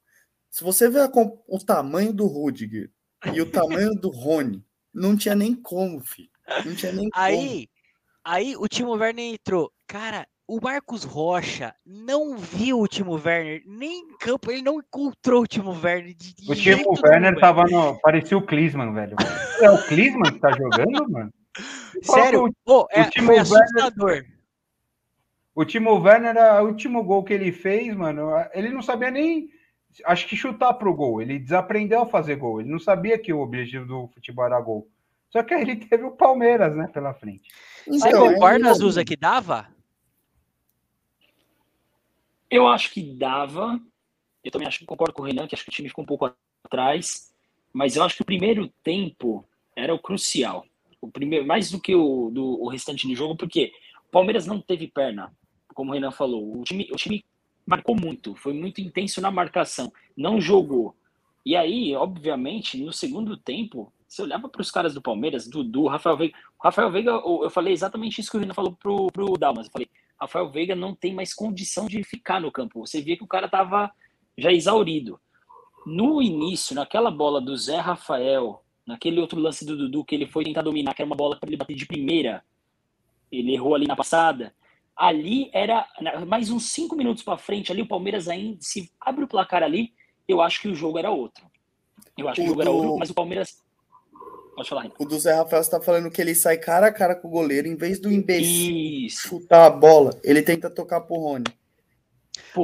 [0.49, 1.11] Se você ver
[1.49, 2.93] o tamanho do Rudiger
[3.33, 6.31] e o tamanho do Rony, não tinha nem como, filho.
[6.65, 7.69] Não tinha nem aí, como.
[8.25, 9.71] Aí o Timo Werner entrou.
[9.87, 15.43] Cara, o Marcos Rocha não viu o Timo Werner nem em campo, ele não encontrou
[15.43, 16.15] o Timo Werner.
[16.49, 17.99] O Timo Werner tava no.
[18.01, 19.17] Parecia o Klinsmann, velho.
[19.61, 21.33] É o Klinsmann que tá jogando, mano?
[22.03, 22.45] Sério?
[22.45, 24.11] O, Pô, é, o Timo foi assustador.
[24.11, 24.35] Werner,
[25.55, 29.49] o Timo Werner, o último gol que ele fez, mano, ele não sabia nem.
[30.05, 31.23] Acho que chutar pro gol.
[31.23, 32.61] Ele desaprendeu a fazer gol.
[32.61, 34.89] Ele não sabia que o objetivo do futebol era gol.
[35.31, 37.51] Só que aí ele teve o Palmeiras, né, pela frente.
[37.87, 38.75] Você então, concorda, é...
[38.75, 39.69] Zusa, que dava?
[42.51, 43.81] Eu acho que dava.
[44.43, 46.07] Eu também acho que concordo com o Renan, que acho que o time ficou um
[46.07, 46.33] pouco
[46.65, 47.33] atrás.
[47.73, 49.45] Mas eu acho que o primeiro tempo
[49.77, 50.65] era o crucial.
[51.01, 53.73] O primeiro, mais do que o, do, o restante do jogo, porque
[54.07, 55.33] o Palmeiras não teve perna,
[55.75, 56.61] como o Renan falou.
[56.61, 57.25] O time, o time
[57.67, 60.95] marcou muito, foi muito intenso na marcação, não jogou.
[61.45, 66.17] E aí, obviamente, no segundo tempo, você olhava para os caras do Palmeiras, Dudu, Rafael
[66.17, 66.37] Veiga.
[66.63, 69.67] Rafael Veiga, eu falei exatamente isso que o Renan falou pro, pro Dalmas.
[69.67, 72.87] Eu falei, Rafael Veiga não tem mais condição de ficar no campo.
[72.87, 73.91] Você via que o cara estava
[74.39, 75.21] já exaurido.
[75.87, 80.45] No início, naquela bola do Zé Rafael, naquele outro lance do Dudu que ele foi
[80.45, 82.43] tentar dominar, que era uma bola para ele bater de primeira,
[83.31, 84.55] ele errou ali na passada.
[84.97, 85.87] Ali era
[86.27, 87.73] mais uns cinco minutos para frente.
[87.73, 89.93] Ali o Palmeiras ainda se abre o placar ali.
[90.27, 91.45] Eu acho que o jogo era outro.
[92.17, 93.65] Eu acho que o jogo era outro, mas o Palmeiras
[94.55, 94.91] Pode falar.
[94.99, 97.67] O do Zé Rafael está falando que ele sai cara a cara com o goleiro,
[97.67, 99.29] em vez do imbecil Isso.
[99.29, 101.45] chutar a bola, ele tenta tocar pro Rony.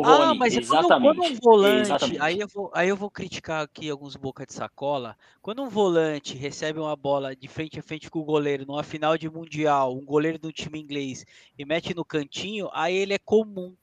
[0.04, 1.16] Ah, Rony, mas exatamente.
[1.16, 4.52] Quando, quando um volante, aí eu, vou, aí eu vou criticar aqui alguns boca de
[4.52, 5.16] sacola.
[5.40, 9.16] Quando um volante recebe uma bola de frente a frente com o goleiro numa final
[9.16, 11.24] de mundial, um goleiro do time inglês
[11.58, 13.74] e mete no cantinho, aí ele é comum.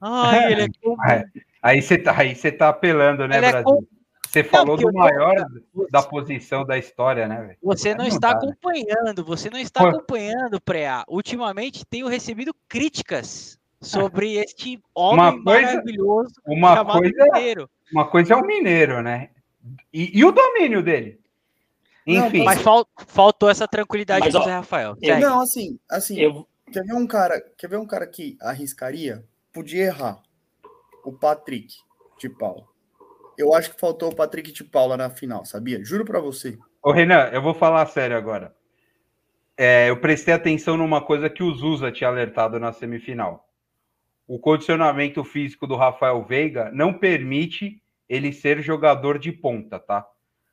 [0.00, 0.96] Ai, ele é comum.
[1.62, 3.88] Aí você tá, aí você tá apelando, né, ele é Brasil?
[3.94, 5.34] É você falou do maior
[5.90, 7.58] da posição da história, né, velho?
[7.62, 8.52] Você não, não está dá, né?
[8.52, 11.02] acompanhando, você não está acompanhando, Preá.
[11.08, 17.70] Ultimamente tenho recebido críticas sobre este homem uma coisa, maravilhoso uma coisa, Mineiro.
[17.92, 19.30] Uma coisa é o Mineiro, né?
[19.92, 21.20] E, e o domínio dele?
[22.06, 22.38] Enfim.
[22.38, 24.96] Não, mas fal, faltou essa tranquilidade mas, do Zé Rafael.
[25.00, 26.46] Eu, não, assim, assim, eu...
[26.72, 29.24] quer ver um cara, quer ver um cara que arriscaria?
[29.52, 30.22] Podia errar.
[31.04, 31.76] O Patrick
[32.18, 32.64] de Paula.
[33.36, 35.82] Eu acho que faltou o Patrick de Paula na final, sabia?
[35.84, 36.58] Juro para você.
[36.82, 38.54] Ô, Renan, eu vou falar sério agora.
[39.56, 43.47] É, eu prestei atenção numa coisa que o Zusa tinha alertado na semifinal.
[44.28, 50.06] O condicionamento físico do Rafael Veiga não permite ele ser jogador de ponta, tá?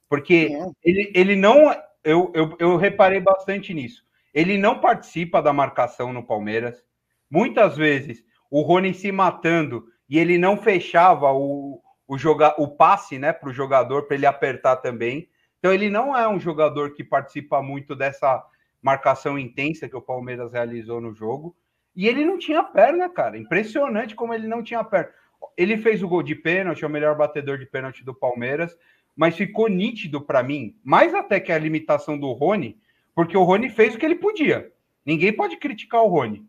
[0.07, 0.49] Porque
[0.81, 1.75] ele, ele não.
[2.01, 4.05] Eu, eu, eu reparei bastante nisso.
[4.33, 6.81] Ele não participa da marcação no Palmeiras.
[7.29, 13.17] Muitas vezes o Rony se matando e ele não fechava o, o, joga, o passe
[13.19, 15.27] né, para o jogador para ele apertar também.
[15.59, 18.41] Então ele não é um jogador que participa muito dessa
[18.81, 21.55] marcação intensa que o Palmeiras realizou no jogo.
[21.95, 23.37] E ele não tinha perna, cara.
[23.37, 25.09] Impressionante como ele não tinha perna.
[25.55, 28.75] Ele fez o gol de pênalti, é o melhor batedor de pênalti do Palmeiras
[29.15, 32.77] mas ficou nítido para mim, mais até que a limitação do Rony,
[33.13, 34.71] porque o Rony fez o que ele podia.
[35.05, 36.45] Ninguém pode criticar o Rony,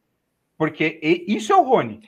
[0.59, 2.01] porque isso é o Rony.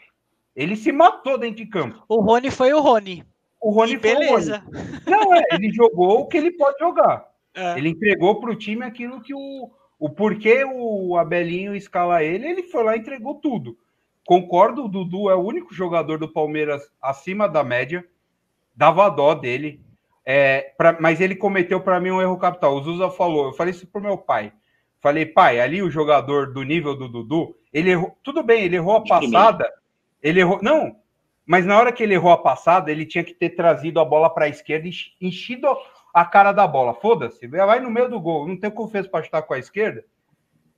[0.57, 2.03] Ele se matou dentro de campo.
[2.09, 3.25] O Rony foi o Rony.
[3.61, 4.65] O Rony e foi beleza.
[4.67, 5.01] o Rony.
[5.07, 7.29] Não, é, ele jogou o que ele pode jogar.
[7.55, 7.77] É.
[7.77, 12.63] Ele entregou para o time aquilo que o, o porquê o Abelinho escala ele, ele
[12.65, 13.77] foi lá e entregou tudo.
[14.25, 18.07] Concordo, o Dudu é o único jogador do Palmeiras acima da média.
[18.77, 19.81] Dava dó dele.
[20.25, 22.77] É, pra, mas ele cometeu para mim um erro capital.
[22.77, 24.53] O Zusa falou, eu falei isso pro meu pai.
[25.01, 28.17] Falei, pai, ali o jogador do nível do Dudu, ele errou.
[28.23, 29.73] Tudo bem, ele errou a passada.
[30.23, 30.59] Ele errou.
[30.61, 30.97] Não,
[31.47, 34.29] mas na hora que ele errou a passada, ele tinha que ter trazido a bola
[34.29, 34.93] para a esquerda e
[35.27, 35.67] enchido
[36.21, 36.95] a cara da bola.
[36.95, 38.47] Foda-se, vai no meio do gol.
[38.47, 40.05] Não tem fez para chutar com a esquerda?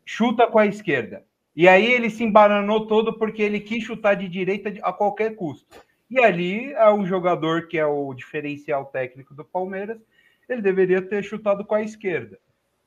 [0.04, 1.24] Chuta com a esquerda.
[1.54, 5.66] E aí ele se embananou todo porque ele quis chutar de direita a qualquer custo.
[6.10, 9.98] E ali é um jogador que é o diferencial técnico do Palmeiras,
[10.48, 12.38] ele deveria ter chutado com a esquerda.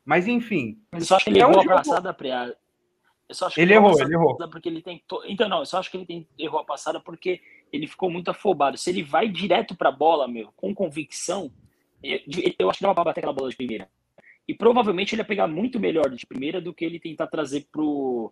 [0.04, 0.82] Mas enfim.
[0.92, 1.76] Eu só acho que ele é errou um a jogo...
[1.76, 2.54] passada, Priá.
[3.30, 4.38] Eu só acho ele, errou, ele errou.
[4.50, 5.24] Porque ele tentou.
[5.26, 6.28] Então, não, eu só acho que ele tem...
[6.38, 8.78] errou a passada porque ele ficou muito afobado.
[8.78, 11.50] Se ele vai direto para a bola, meu, com convicção,
[12.60, 13.88] eu, acho que dava para bater aquela bola de primeira.
[14.48, 18.32] E provavelmente ele ia pegar muito melhor de primeira do que ele tentar trazer pro,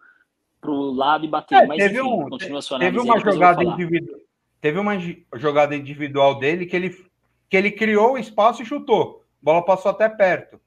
[0.59, 1.63] pro lado e bater.
[1.63, 4.19] É, Mas teve enfim, um, continua sua Teve uma jogada individual
[4.61, 4.93] Teve uma
[5.35, 6.95] jogada individual dele que ele,
[7.49, 9.25] que ele criou o espaço e chutou.
[9.41, 10.61] A bola passou até perto.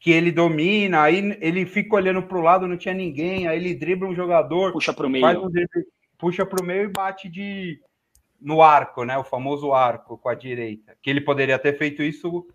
[0.00, 3.74] Que ele domina, aí ele fica olhando para o lado, não tinha ninguém, aí ele
[3.74, 4.72] dribla um jogador.
[4.72, 5.44] Puxa para o meio.
[5.44, 5.86] Um drible,
[6.18, 7.80] puxa para o meio e bate de
[8.40, 9.16] no arco, né?
[9.16, 10.96] O famoso arco com a direita.
[11.02, 12.46] Que ele poderia ter feito isso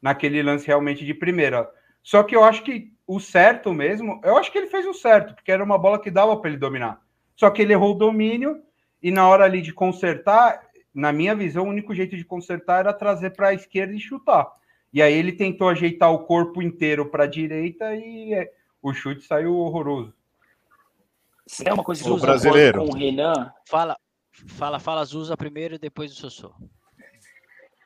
[0.00, 1.68] naquele lance realmente de primeira.
[2.02, 5.34] Só que eu acho que o certo mesmo, eu acho que ele fez o certo,
[5.34, 7.00] porque era uma bola que dava para ele dominar.
[7.34, 8.62] Só que ele errou o domínio
[9.02, 10.62] e na hora ali de consertar,
[10.94, 14.50] na minha visão, o único jeito de consertar era trazer para a esquerda e chutar.
[14.92, 18.50] E aí ele tentou ajeitar o corpo inteiro para a direita e é,
[18.82, 20.12] o chute saiu horroroso.
[21.64, 23.52] É uma coisa que o brasileiro com o Renan.
[23.68, 23.96] Fala,
[24.46, 26.52] fala, fala, Zusa primeiro e depois o Sossô.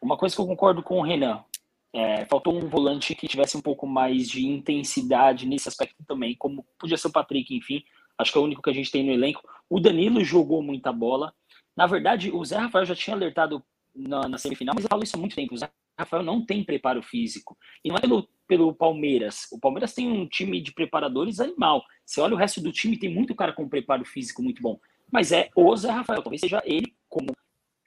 [0.00, 1.44] Uma coisa que eu concordo com o Renan.
[1.92, 6.66] É, faltou um volante que tivesse um pouco mais de intensidade nesse aspecto também, como
[6.76, 7.84] podia ser o Patrick, enfim.
[8.18, 9.42] Acho que é o único que a gente tem no elenco.
[9.70, 11.32] O Danilo jogou muita bola.
[11.76, 13.62] Na verdade, o Zé Rafael já tinha alertado
[13.94, 15.54] na, na semifinal, mas eu falo isso há muito tempo.
[15.54, 17.56] O Zé Rafael não tem preparo físico.
[17.84, 19.48] E não é pelo, pelo Palmeiras.
[19.52, 21.84] O Palmeiras tem um time de preparadores animal.
[22.04, 24.78] Você olha o resto do time, tem muito cara com preparo físico muito bom.
[25.14, 26.20] Mas é o Zé Rafael.
[26.20, 27.28] Talvez seja ele, como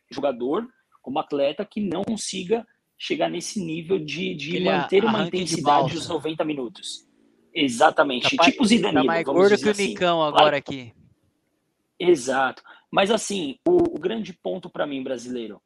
[0.09, 0.65] jogador,
[1.01, 2.65] como atleta, que não consiga
[2.97, 7.05] chegar nesse nível de, de manter uma intensidade dos 90 minutos.
[7.53, 8.33] Exatamente.
[8.33, 9.01] Tá tipo o Zidanilo.
[9.01, 9.87] Tá mais gordo que o assim.
[9.87, 10.55] Nicão agora claro.
[10.55, 10.93] aqui.
[11.99, 12.63] Exato.
[12.89, 15.61] Mas assim, o, o grande ponto para mim, brasileiro,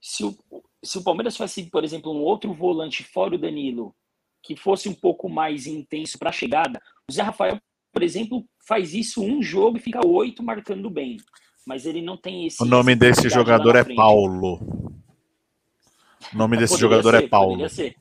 [0.00, 0.32] se o,
[0.80, 3.92] se o Palmeiras fosse, por exemplo, um outro volante fora o Danilo,
[4.40, 7.60] que fosse um pouco mais intenso para a chegada, o Zé Rafael,
[7.92, 11.16] por exemplo, faz isso um jogo e fica oito marcando bem.
[11.66, 12.62] Mas ele não tem esse.
[12.62, 14.54] O nome desse jogador é Paulo.
[16.32, 17.50] O nome desse jogador é ser, é Paulo.
[17.50, 17.96] Poderia ser.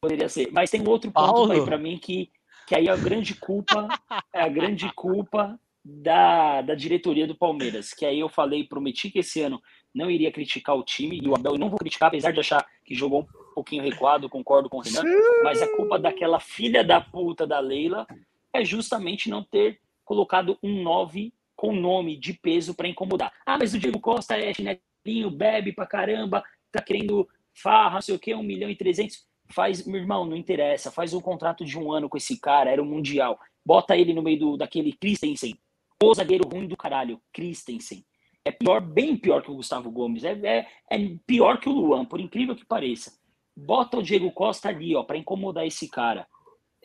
[0.00, 0.48] Poderia ser.
[0.52, 2.30] Mas tem outro ponto aí para mim que,
[2.66, 3.88] que aí é a grande culpa
[4.32, 7.92] é a grande culpa da, da diretoria do Palmeiras.
[7.92, 9.60] Que aí eu falei, prometi que esse ano
[9.94, 12.66] não iria criticar o time, e o Abel eu não vou criticar, apesar de achar
[12.84, 15.02] que jogou um pouquinho recuado, concordo com o Renan,
[15.42, 18.06] mas a culpa daquela filha da puta da Leila
[18.52, 23.32] é justamente não ter colocado um 9 com nome de peso para incomodar.
[23.44, 28.14] Ah, mas o Diego Costa é chinelinho, bebe pra caramba, tá querendo farra, não sei
[28.14, 29.24] o que, 1 milhão e 300.
[29.48, 32.82] Faz, meu irmão, não interessa, faz um contrato de um ano com esse cara, era
[32.82, 33.38] o Mundial.
[33.64, 35.58] Bota ele no meio do, daquele Christensen,
[36.02, 38.04] o zagueiro ruim do caralho, Christensen.
[38.44, 40.22] É pior, bem pior que o Gustavo Gomes.
[40.22, 43.18] É, é, é pior que o Luan, por incrível que pareça.
[43.56, 46.28] bota o Diego Costa ali, ó, para incomodar esse cara.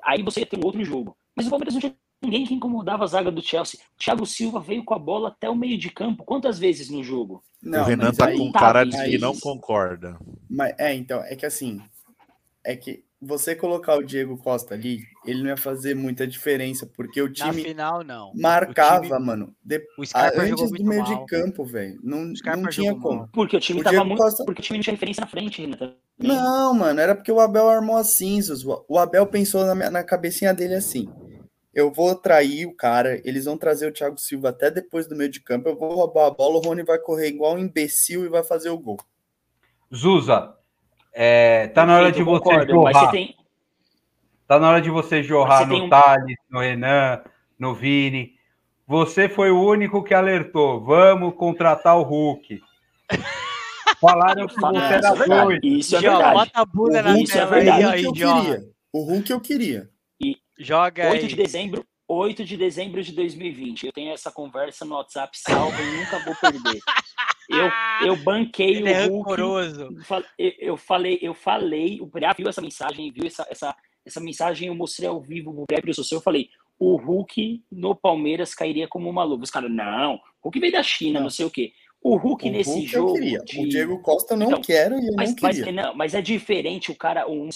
[0.03, 1.15] Aí você ter um outro jogo.
[1.35, 3.79] Mas o Palmeiras não tinha ninguém que incomodava a zaga do Chelsea.
[3.97, 6.23] Thiago Silva veio com a bola até o meio de campo.
[6.23, 7.43] Quantas vezes no jogo?
[7.61, 10.17] Não, o Renan tá com cara de que não concorda.
[10.49, 11.81] Mas, é, então, é que assim,
[12.63, 17.21] é que você colocar o Diego Costa ali, ele não ia fazer muita diferença, porque
[17.21, 17.61] o time.
[17.61, 18.31] Na final, não.
[18.33, 19.19] Marcava, time...
[19.19, 19.55] mano.
[19.63, 19.79] De...
[19.97, 21.19] O Scarpa antes do meio mal.
[21.19, 21.99] de campo, velho.
[22.03, 23.19] Não, não tinha como.
[23.19, 23.29] Mal.
[23.31, 24.19] Porque o time o tava muito.
[24.19, 24.43] Costa...
[24.43, 25.95] Porque o time não tinha referência na frente ainda.
[26.17, 28.63] Não, mano, era porque o Abel armou as cinzas.
[28.65, 31.07] O Abel pensou na, minha, na cabecinha dele assim.
[31.73, 35.29] Eu vou trair o cara, eles vão trazer o Thiago Silva até depois do meio
[35.29, 35.69] de campo.
[35.69, 38.69] Eu vou roubar a bola, o Rony vai correr igual um imbecil e vai fazer
[38.69, 38.97] o gol.
[39.93, 40.53] Zuza,
[41.13, 43.05] é, tá na hora de você concordo, jorrar.
[43.05, 43.35] Você tem...
[44.47, 45.89] Tá na hora de você jorrar você no um...
[45.89, 47.21] Thales, no Renan,
[47.57, 48.33] no Vini.
[48.87, 50.83] Você foi o único que alertou.
[50.83, 52.61] Vamos contratar o Hulk.
[54.01, 55.65] Falaram que você era é doido.
[55.65, 56.33] Isso é verdade.
[56.33, 57.83] Bota a bunda na isso é verdade.
[57.83, 58.63] Aí, eu queria.
[58.91, 59.89] O Hulk eu queria.
[60.19, 61.27] E Joga 8 aí.
[61.27, 63.85] de dezembro, 8 de dezembro de 2020.
[63.85, 66.79] Eu tenho essa conversa no WhatsApp salvo e nunca vou perder.
[67.49, 67.69] Eu,
[68.05, 69.39] eu banquei Ele o é Hulk.
[70.37, 74.67] Eu, eu falei, eu falei, o Briá viu essa mensagem, viu essa, essa, essa mensagem,
[74.67, 79.09] eu mostrei ao vivo o Briá Social, eu falei, o Hulk no Palmeiras cairia como
[79.09, 79.43] uma luva.
[79.43, 81.71] Os caras, não, o Hulk veio da China, não, não sei o quê.
[82.03, 83.19] O Hulk o nesse Hulk jogo.
[83.19, 83.37] De...
[83.37, 85.65] O Diego Costa não então, quero e eu mas, não queria.
[85.65, 87.49] Mas, não, mas é diferente o cara, um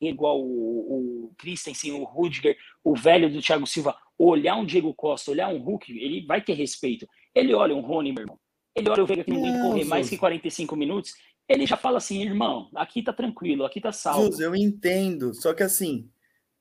[0.00, 5.30] igual o, o Christensen, o Rudiger, o velho do Thiago Silva, olhar um Diego Costa,
[5.30, 7.06] olhar um Hulk, ele vai ter respeito.
[7.34, 8.38] Ele olha um Rony, meu irmão
[8.76, 11.14] ele olha o Veiga que não aguenta correr mais que 45 minutos,
[11.48, 14.26] ele já fala assim, irmão, aqui tá tranquilo, aqui tá salvo.
[14.26, 16.10] Jus, eu entendo, só que assim,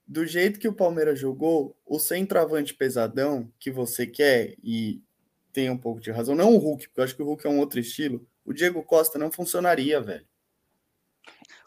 [0.08, 5.02] do jeito que o Palmeiras jogou, o centroavante pesadão que você quer, e
[5.52, 7.50] tem um pouco de razão, não o Hulk, porque eu acho que o Hulk é
[7.50, 10.26] um outro estilo, o Diego Costa não funcionaria, velho.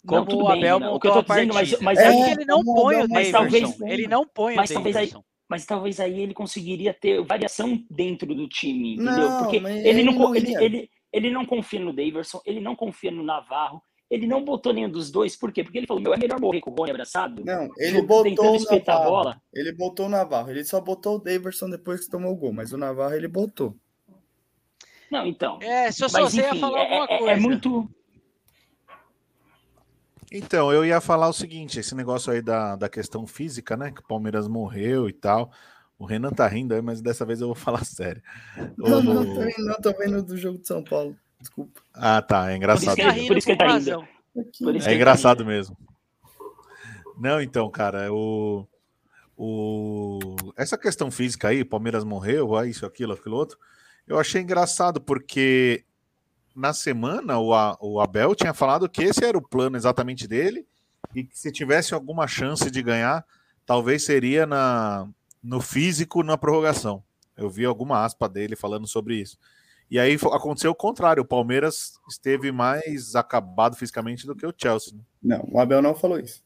[0.09, 2.65] Como não, o Abel bem, o que eu tô dizendo, mas, mas é, ele não
[2.65, 5.13] põe o Davidson, talvez, ele não põe mas o talvez aí,
[5.49, 9.29] mas talvez aí ele conseguiria ter variação dentro do time, entendeu?
[9.29, 13.11] Não, Porque ele não, não ele, ele, ele, não confia no Daverson, ele não confia
[13.11, 15.63] no Navarro, ele não botou nenhum dos dois, por quê?
[15.63, 17.45] Porque ele falou, meu, é melhor morrer com o Rony abraçado.
[17.45, 19.05] Não, ele botou o Navarro.
[19.05, 19.43] Bola.
[19.53, 22.73] Ele botou o Navarro, ele só botou o Daverson depois que tomou o gol, mas
[22.73, 23.77] o Navarro ele botou.
[25.11, 25.59] Não, então.
[25.63, 27.33] É, se eu só você ia falar é, alguma é, coisa.
[27.33, 27.91] É muito
[30.31, 33.91] então, eu ia falar o seguinte: esse negócio aí da, da questão física, né?
[33.91, 35.51] Que o Palmeiras morreu e tal.
[35.99, 38.23] O Renan tá rindo aí, mas dessa vez eu vou falar sério.
[38.77, 39.03] Não, o...
[39.03, 41.17] não, tô vendo, não, tô vendo do jogo de São Paulo.
[41.41, 41.81] Desculpa.
[41.95, 42.51] Ah, tá.
[42.51, 42.97] É engraçado.
[42.97, 44.09] Por isso que ele tá rindo.
[44.37, 45.77] É tá engraçado mesmo.
[47.19, 48.65] Não, então, cara, o,
[49.37, 53.59] o, essa questão física aí, Palmeiras morreu, isso, aquilo, aquilo outro,
[54.07, 55.85] eu achei engraçado porque
[56.59, 60.67] na semana, o, o Abel tinha falado que esse era o plano exatamente dele
[61.15, 63.25] e que se tivesse alguma chance de ganhar,
[63.65, 65.09] talvez seria na,
[65.43, 67.03] no físico na prorrogação.
[67.37, 69.39] Eu vi alguma aspa dele falando sobre isso.
[69.89, 74.95] E aí aconteceu o contrário, o Palmeiras esteve mais acabado fisicamente do que o Chelsea.
[74.95, 75.01] Né?
[75.23, 76.43] Não, o Abel não falou isso.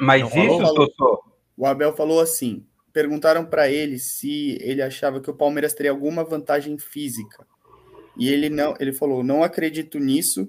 [0.00, 1.24] Mas não isso, falou, falou,
[1.56, 6.24] O Abel falou assim: perguntaram para ele se ele achava que o Palmeiras teria alguma
[6.24, 7.44] vantagem física.
[8.16, 10.48] E ele não, ele falou, não acredito nisso.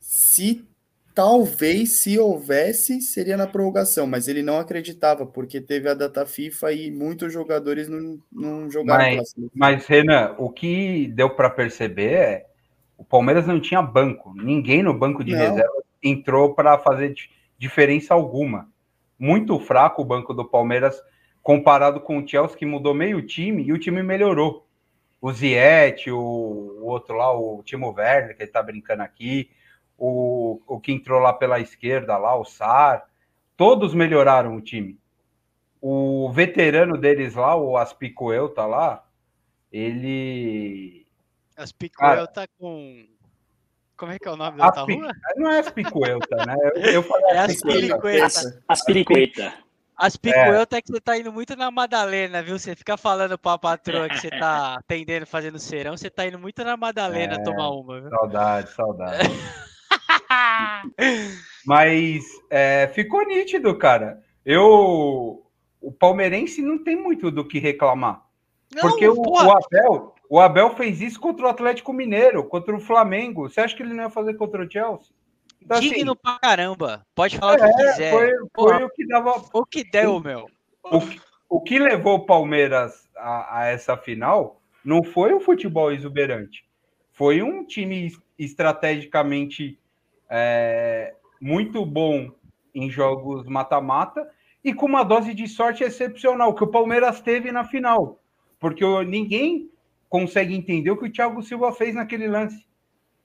[0.00, 0.64] Se
[1.14, 6.72] talvez se houvesse seria na prorrogação, mas ele não acreditava porque teve a data FIFA
[6.72, 9.16] e muitos jogadores não, não jogaram.
[9.16, 12.46] Mas, mas Renan, o que deu para perceber é
[12.96, 15.38] o Palmeiras não tinha banco, ninguém no banco de não.
[15.38, 17.14] reserva entrou para fazer
[17.58, 18.68] diferença alguma.
[19.18, 21.00] Muito fraco o banco do Palmeiras
[21.42, 24.66] comparado com o Chelsea que mudou meio time e o time melhorou
[25.22, 29.48] o Ziet, o, o, outro lá, o Timo Werner, que ele tá brincando aqui,
[29.96, 33.06] o, o que entrou lá pela esquerda, lá, o Sar,
[33.56, 34.98] todos melhoraram o time.
[35.80, 39.06] O veterano deles lá, o Aspicoel, tá lá,
[39.70, 41.06] ele.
[41.56, 43.06] Aspicoel tá com.
[43.96, 44.94] Como é que é o nome da Aspi...
[44.94, 45.12] rua?
[45.36, 46.56] Não é Aspicoelta, né?
[46.74, 48.62] Eu, eu falei é Aspiricueta.
[48.66, 49.54] Aspiricueta.
[50.02, 50.78] As picueltas é.
[50.78, 52.58] é que você tá indo muito na Madalena, viu?
[52.58, 56.64] Você fica falando pra patroa que você tá atendendo, fazendo serão, você tá indo muito
[56.64, 58.10] na Madalena é, tomar uma, viu?
[58.10, 59.28] Saudade, saudade.
[61.64, 64.20] Mas é, ficou nítido, cara.
[64.44, 65.46] Eu.
[65.80, 68.24] O palmeirense não tem muito do que reclamar.
[68.74, 72.80] Não, porque o, o, Abel, o Abel fez isso contra o Atlético Mineiro, contra o
[72.80, 73.48] Flamengo.
[73.48, 75.14] Você acha que ele não ia fazer contra o Chelsea?
[75.64, 77.06] Então, assim, Digno assim, pra caramba.
[77.14, 78.10] Pode falar é, o que quiser.
[78.10, 79.44] Foi, foi o que dava.
[79.52, 80.48] O que deu, meu.
[80.84, 86.64] O, o que levou o Palmeiras a, a, essa final não foi o futebol exuberante.
[87.12, 89.78] Foi um time estrategicamente
[90.28, 92.30] é, muito bom
[92.74, 94.28] em jogos mata-mata
[94.64, 98.20] e com uma dose de sorte excepcional que o Palmeiras teve na final.
[98.58, 99.70] Porque ninguém
[100.08, 102.64] consegue entender o que o Thiago Silva fez naquele lance.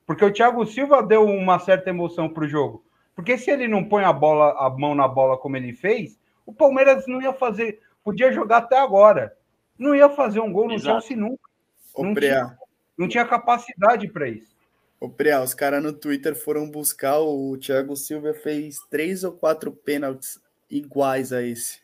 [0.07, 2.83] Porque o Thiago Silva deu uma certa emoção para o jogo.
[3.13, 6.53] Porque se ele não põe a bola, a mão na bola como ele fez, o
[6.53, 9.35] Palmeiras não ia fazer, podia jogar até agora.
[9.77, 11.01] Não ia fazer um gol no Exato.
[11.01, 11.49] Chelsea nunca.
[11.97, 12.57] Não tinha,
[12.97, 14.55] não tinha, capacidade para isso.
[14.99, 19.71] O Preá, os caras no Twitter foram buscar o Thiago Silva fez três ou quatro
[19.71, 20.39] pênaltis
[20.69, 21.81] iguais a esse.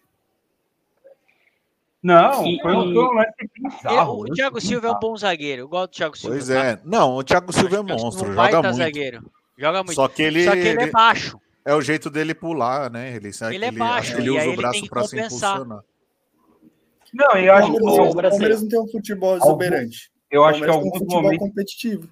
[2.03, 4.23] Não, e, foi um lance bizarro.
[4.23, 5.61] O Thiago Silva é um bom zagueiro.
[5.61, 6.35] Eu gosto do Thiago Silva.
[6.35, 6.75] Pois é.
[6.75, 6.81] Tá?
[6.83, 8.29] Não, o Thiago Silva é monstro.
[8.29, 8.75] Um joga muito.
[8.75, 9.31] zagueiro.
[9.57, 9.95] Joga muito.
[9.95, 11.39] Só que ele, Só que ele, é baixo.
[11.63, 13.15] É o jeito dele pular, né?
[13.15, 14.17] Ele, ele é baixo.
[14.17, 15.83] Ele usa o braço para se impulsionar.
[17.13, 20.11] Não, eu acho que o Palmeiras não tem um futebol exuberante.
[20.29, 22.09] Eu acho que alguns momentos competitivo.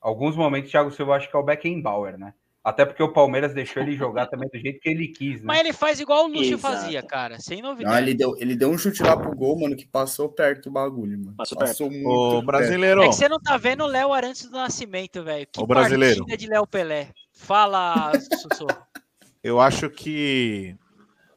[0.00, 2.32] Alguns momentos, Thiago Silva acho que é o Beckenbauer, né?
[2.66, 5.42] Até porque o Palmeiras deixou ele jogar também do jeito que ele quis, né?
[5.44, 6.74] Mas ele faz igual o Lúcio Exato.
[6.74, 7.94] fazia, cara, sem novidade.
[7.94, 10.72] Não, ele, deu, ele deu um chute lá pro gol, mano, que passou perto do
[10.72, 11.36] bagulho, mano.
[11.36, 12.02] Passou, passou perto.
[12.02, 12.38] muito.
[12.38, 13.02] O brasileiro.
[13.02, 15.46] É que você não tá vendo o Léo Arantes do Nascimento, velho.
[15.56, 16.26] O brasileiro.
[16.26, 17.10] de Léo Pelé.
[17.32, 18.66] Fala, Sussô.
[19.44, 20.74] Eu acho que,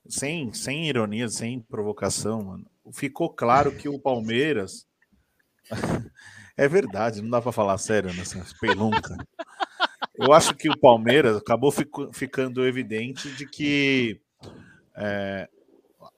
[0.07, 4.87] sem, sem ironia, sem provocação, mano, ficou claro que o Palmeiras.
[6.57, 9.15] é verdade, não dá para falar sério nessa pelunca.
[10.19, 14.19] Eu acho que o Palmeiras acabou fico, ficando evidente de que
[14.93, 15.47] é,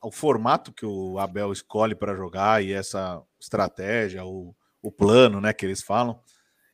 [0.01, 5.53] o formato que o Abel escolhe para jogar e essa estratégia, o, o plano, né,
[5.53, 6.19] que eles falam,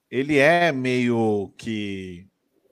[0.09, 2.25] ele é meio que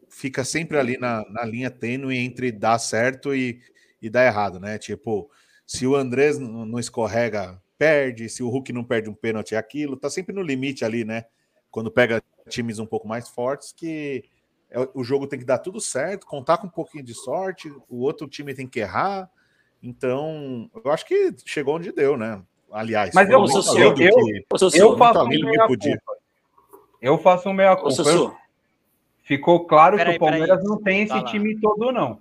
[0.09, 3.59] fica sempre ali na, na linha tênue entre dar certo e,
[4.01, 4.77] e dar errado, né?
[4.77, 5.29] Tipo,
[5.67, 9.97] se o Andrés não escorrega, perde, se o Hulk não perde um pênalti, é aquilo,
[9.97, 11.25] tá sempre no limite ali, né?
[11.69, 14.23] Quando pega times um pouco mais fortes que
[14.93, 18.27] o jogo tem que dar tudo certo, contar com um pouquinho de sorte, o outro
[18.27, 19.29] time tem que errar.
[19.81, 22.41] Então, eu acho que chegou onde deu, né?
[22.71, 24.11] Aliás, mas eu, sou, eu, eu,
[24.73, 25.87] eu, faço um meia culpa.
[27.01, 28.37] Eu faço um meia culpa.
[29.23, 32.19] Ficou claro que o Palmeiras não tem esse time todo, não.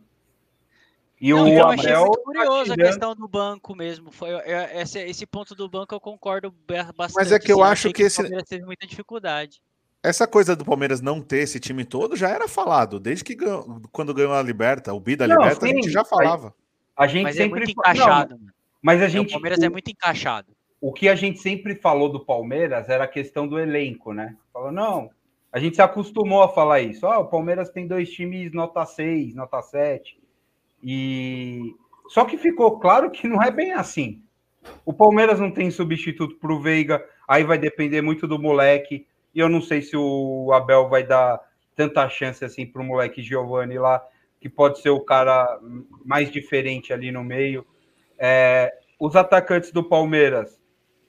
[1.21, 4.11] E não, o eu Abel achei muito curioso a questão do banco mesmo.
[4.11, 4.29] Foi
[4.75, 6.55] esse, esse ponto do banco eu concordo
[6.95, 7.17] bastante.
[7.17, 9.63] Mas é que eu assim, acho que, que esse o Palmeiras teve muita dificuldade.
[10.05, 13.81] Essa coisa do Palmeiras não ter esse time todo já era falado, desde que ganhou,
[13.91, 16.55] quando ganhou a Liberta, o Bi da Liberta, sim, a gente já falava.
[16.95, 18.37] A gente mas é sempre é muito encaixado.
[18.37, 18.53] Não,
[18.83, 20.53] mas a gente, o Palmeiras o, é muito encaixado.
[20.79, 24.37] O que a gente sempre falou do Palmeiras era a questão do elenco, né?
[24.53, 25.09] Falou, não,
[25.51, 27.07] a gente se acostumou a falar isso.
[27.07, 30.21] Ah, o Palmeiras tem dois times nota 6, nota 7.
[30.83, 31.75] E
[32.09, 34.23] só que ficou claro que não é bem assim.
[34.85, 39.07] O Palmeiras não tem substituto para o Veiga, aí vai depender muito do moleque.
[39.35, 41.41] E eu não sei se o Abel vai dar
[41.75, 44.03] tanta chance assim para o moleque Giovanni lá,
[44.41, 45.59] que pode ser o cara
[46.05, 47.67] mais diferente ali no meio.
[48.19, 50.61] É, os atacantes do Palmeiras,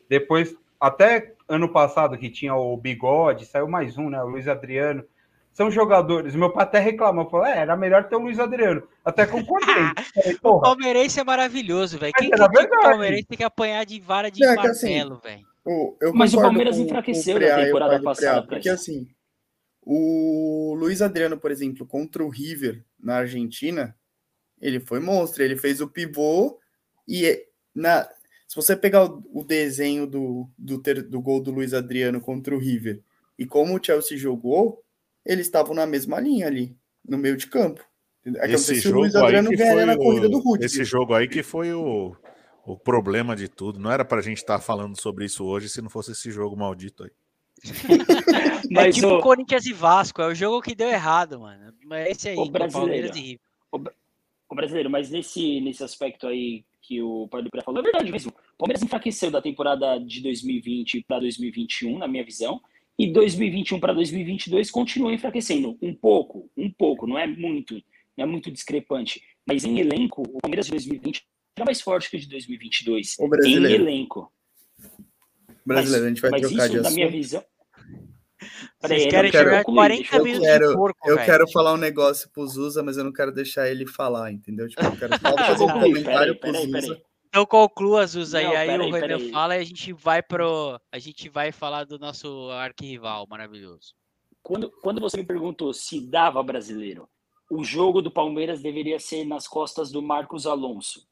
[0.10, 4.22] depois, até ano passado, que tinha o Bigode, saiu mais um, né?
[4.24, 5.04] O Luiz Adriano.
[5.52, 6.36] São jogadores.
[6.36, 8.84] Meu pai até reclamou, falou: é, era melhor ter o Luiz Adriano.
[9.06, 9.74] Até concordei.
[10.44, 12.12] o palmeirense é maravilhoso, velho.
[12.18, 15.55] Quem que o palmeirense tem que apanhar de vara de é, martelo, assim, velho?
[16.14, 18.48] Mas o Palmeiras enfraqueceu na temporada passada.
[18.48, 19.08] porque assim,
[19.82, 23.96] o Luiz Adriano, por exemplo, contra o River na Argentina,
[24.62, 25.44] ele foi monstro.
[25.44, 26.60] Ele fez o pivô
[27.08, 28.10] e é, na,
[28.48, 32.60] se você pegar o, desenho do, do, ter, do gol do Luiz Adriano contra o
[32.60, 33.02] River
[33.38, 34.84] e como o Chelsea jogou,
[35.26, 36.76] eles estavam na mesma linha ali,
[37.08, 37.84] no meio de campo.
[38.38, 40.66] É esse jogo o Luiz Adriano ganha na corrida do Rudy.
[40.66, 42.16] Esse jogo aí que foi o,
[42.66, 43.80] o problema de tudo.
[43.80, 46.32] Não era para a gente estar tá falando sobre isso hoje se não fosse esse
[46.32, 47.12] jogo maldito aí.
[48.78, 49.22] é tipo o...
[49.22, 51.74] Corinthians e Vasco, é o jogo que deu errado, mano.
[51.86, 53.12] Mas esse aí, o brasileiro,
[53.72, 53.78] o,
[54.50, 58.12] o, brasileiro, mas nesse, nesse aspecto aí que o Pai do Pré falou, é verdade
[58.12, 58.32] mesmo.
[58.32, 62.62] O Palmeiras enfraqueceu da temporada de 2020 para 2021, na minha visão,
[62.98, 67.76] e 2021 para 2022 continua enfraquecendo um pouco, um pouco, não é muito,
[68.16, 72.18] não é muito discrepante, mas em elenco, o Palmeiras de 2020 era mais forte que
[72.18, 74.32] o de 2022 em elenco.
[75.66, 76.84] Brasileiro, mas, a gente vai trocar isso, de assunto.
[76.84, 77.44] Na minha visão.
[78.82, 82.84] Vocês querem jogar 40 minutos quero, de porco, Eu quero falar um negócio pro Zusa,
[82.84, 84.68] mas eu não quero deixar ele falar, entendeu?
[84.68, 87.02] Tipo, eu quero fazer um comentário pro Zusa.
[87.30, 90.80] Então conclua, Zusa, não, e aí o Renan fala e a gente vai pro.
[90.92, 93.94] A gente vai falar do nosso arquirrival maravilhoso.
[94.42, 97.10] Quando, quando você me perguntou se dava brasileiro,
[97.50, 101.06] o jogo do Palmeiras deveria ser nas costas do Marcos Alonso.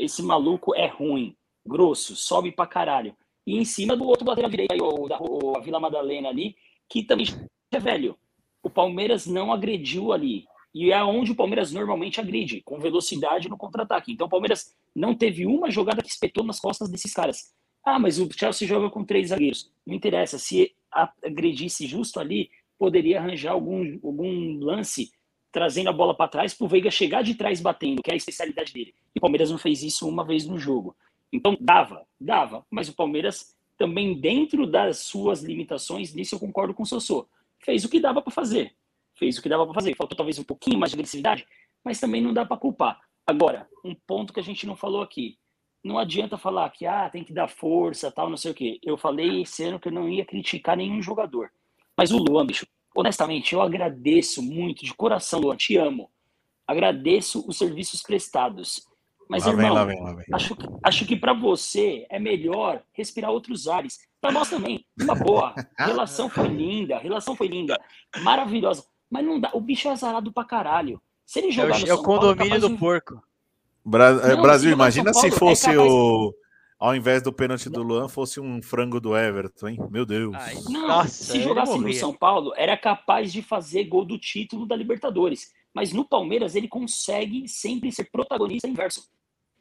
[0.00, 1.36] Esse maluco é ruim,
[1.66, 3.14] grosso, sobe pra caralho.
[3.46, 5.18] E em cima do outro lateral direito, aí, o, da,
[5.56, 6.56] a Vila Madalena ali,
[6.88, 7.26] que também
[7.72, 8.16] é velho.
[8.62, 10.44] O Palmeiras não agrediu ali.
[10.74, 14.12] E é onde o Palmeiras normalmente agride, com velocidade no contra-ataque.
[14.12, 17.52] Então o Palmeiras não teve uma jogada que espetou nas costas desses caras.
[17.84, 19.70] Ah, mas o Chelsea joga com três zagueiros.
[19.86, 20.38] Não interessa.
[20.38, 20.72] Se
[21.22, 25.10] agredisse justo ali, poderia arranjar algum, algum lance
[25.52, 28.16] trazendo a bola para trás para o Veiga chegar de trás batendo, que é a
[28.16, 28.94] especialidade dele.
[29.14, 30.96] E o Palmeiras não fez isso uma vez no jogo.
[31.32, 32.64] Então dava, dava.
[32.70, 37.26] Mas o Palmeiras também dentro das suas limitações, nisso eu concordo com o Sossô,
[37.58, 38.74] fez o que dava para fazer.
[39.14, 39.94] Fez o que dava para fazer.
[39.96, 41.46] Faltou talvez um pouquinho mais de agressividade,
[41.84, 43.00] mas também não dá para culpar.
[43.26, 45.38] Agora, um ponto que a gente não falou aqui.
[45.82, 48.78] Não adianta falar que ah, tem que dar força, tal, não sei o quê.
[48.82, 51.50] Eu falei esse ano que eu não ia criticar nenhum jogador.
[51.96, 56.10] Mas o Luan, bicho, honestamente, eu agradeço muito, de coração, Luan, te amo.
[56.66, 58.86] Agradeço os serviços prestados.
[59.28, 60.26] Mas, lá irmão, vem, lá vem, lá vem.
[60.32, 64.00] acho que, acho que para você é melhor respirar outros ares.
[64.20, 65.54] Para nós também, uma boa.
[65.78, 67.80] Relação foi linda, relação foi linda,
[68.22, 68.84] maravilhosa.
[69.08, 71.00] Mas não dá, o bicho é azarado pra caralho.
[71.24, 72.76] Se ele jogar é o, no é o condomínio Paulo, é do de...
[72.76, 73.22] porco.
[73.84, 76.34] Bra não, Brasil, imagina se, Paulo, fosse é o.
[76.80, 79.78] Ao invés do pênalti do Luan, fosse um frango do Everton, hein?
[79.90, 80.34] Meu Deus.
[80.34, 84.66] Ai, não, Nossa, se jogasse no São Paulo, era capaz de fazer gol do título
[84.66, 85.52] da Libertadores.
[85.74, 89.10] Mas no Palmeiras, ele consegue sempre ser protagonista inverso.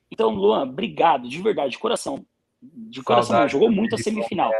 [0.09, 2.25] Então, Luan, obrigado, de verdade, de coração.
[2.61, 4.51] De coração, Saudade, jogou muito a semifinal.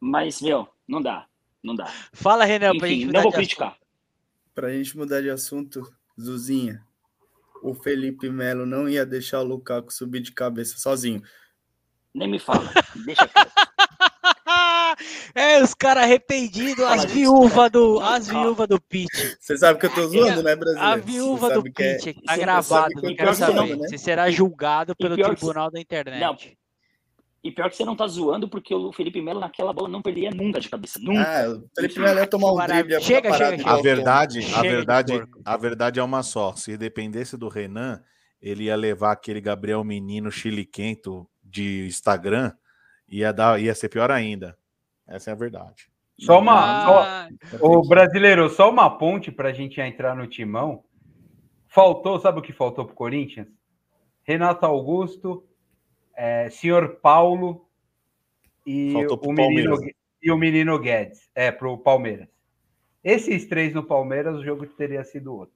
[0.00, 1.26] Mas, meu, não dá.
[1.62, 1.92] Não dá.
[2.14, 3.76] Fala, Renan, Enfim, pra gente não vou criticar.
[4.54, 5.82] Pra gente mudar de assunto,
[6.18, 6.82] Zuzinha,
[7.62, 11.22] o Felipe Melo não ia deixar o Lukaku subir de cabeça sozinho.
[12.18, 12.70] Nem me fala.
[13.06, 13.52] Deixa quieto.
[15.34, 19.36] É, os caras arrependidos, as viúvas do, as viúva do Pete.
[19.38, 20.90] Você sabe que eu tô zoando, né, brasileiro?
[20.90, 22.14] A viúva do Pete, é...
[22.14, 23.76] tá gravado, não quero saber.
[23.76, 23.88] Né?
[23.88, 25.74] Você será julgado pelo Tribunal que...
[25.74, 26.20] da Internet.
[26.20, 26.36] Não.
[27.44, 30.30] E pior que você não tá zoando, porque o Felipe Melo naquela bola não perdia
[30.30, 30.98] nunca de cabeça.
[31.00, 31.22] Nunca.
[31.22, 33.00] Ah, o Felipe Melo ia tomar um drible.
[33.00, 33.70] Chega, chega, chega.
[33.70, 36.54] A verdade, a verdade, a verdade é uma só.
[36.56, 38.02] Se dependesse do Renan,
[38.42, 42.52] ele ia levar aquele Gabriel Menino chiliquento de Instagram,
[43.08, 44.56] ia, dar, ia ser pior ainda.
[45.06, 45.88] Essa é a verdade.
[46.18, 47.24] Só uma.
[47.24, 50.84] Ah, só, o brasileiro, só uma ponte para a gente entrar no timão.
[51.68, 53.46] Faltou, sabe o que faltou para o Corinthians?
[54.24, 55.46] Renato Augusto,
[56.14, 57.66] é, senhor Paulo
[58.66, 59.76] e o, menino,
[60.22, 61.30] e o menino Guedes.
[61.34, 62.28] É, para o Palmeiras.
[63.02, 65.54] Esses três no Palmeiras, o jogo teria sido outro.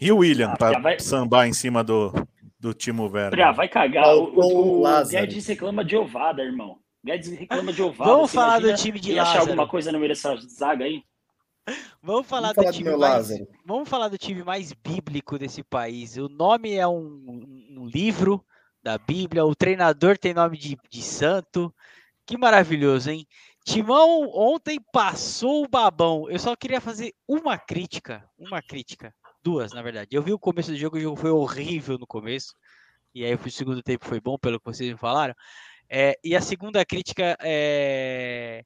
[0.00, 1.00] E o William, ah, para vai...
[1.00, 2.12] sambar em cima do,
[2.58, 3.38] do Timo Werner.
[3.38, 4.14] Já vai cagar.
[4.14, 6.78] O, o, o Guedes reclama de ovada, irmão.
[7.04, 8.10] Guedes reclama de ovada.
[8.10, 9.30] Vamos falar do time de Lázaro.
[9.30, 11.02] achar alguma coisa no meio dessa zaga aí?
[12.02, 13.28] Vamos falar, Vamos do, time do mais,
[13.64, 16.16] Vamos falar do time mais bíblico desse país.
[16.16, 17.46] O nome é um,
[17.76, 18.44] um livro
[18.82, 19.44] da Bíblia.
[19.44, 21.72] O treinador tem nome de, de santo.
[22.26, 23.26] Que maravilhoso, hein?
[23.64, 26.28] Timão ontem passou o babão.
[26.30, 28.26] Eu só queria fazer uma crítica.
[28.38, 29.14] Uma crítica.
[29.42, 30.08] Duas, na verdade.
[30.12, 32.54] Eu vi o começo do jogo, o jogo foi horrível no começo.
[33.14, 35.34] E aí o segundo tempo foi bom, pelo que vocês me falaram.
[35.88, 38.62] É, e a segunda crítica é,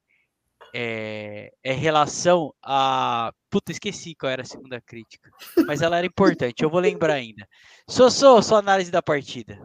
[0.74, 3.32] é, é relação a.
[3.48, 5.30] Puta, esqueci qual era a segunda crítica.
[5.66, 7.46] Mas ela era importante, eu vou lembrar ainda.
[7.86, 9.60] Sossô, sua análise da partida.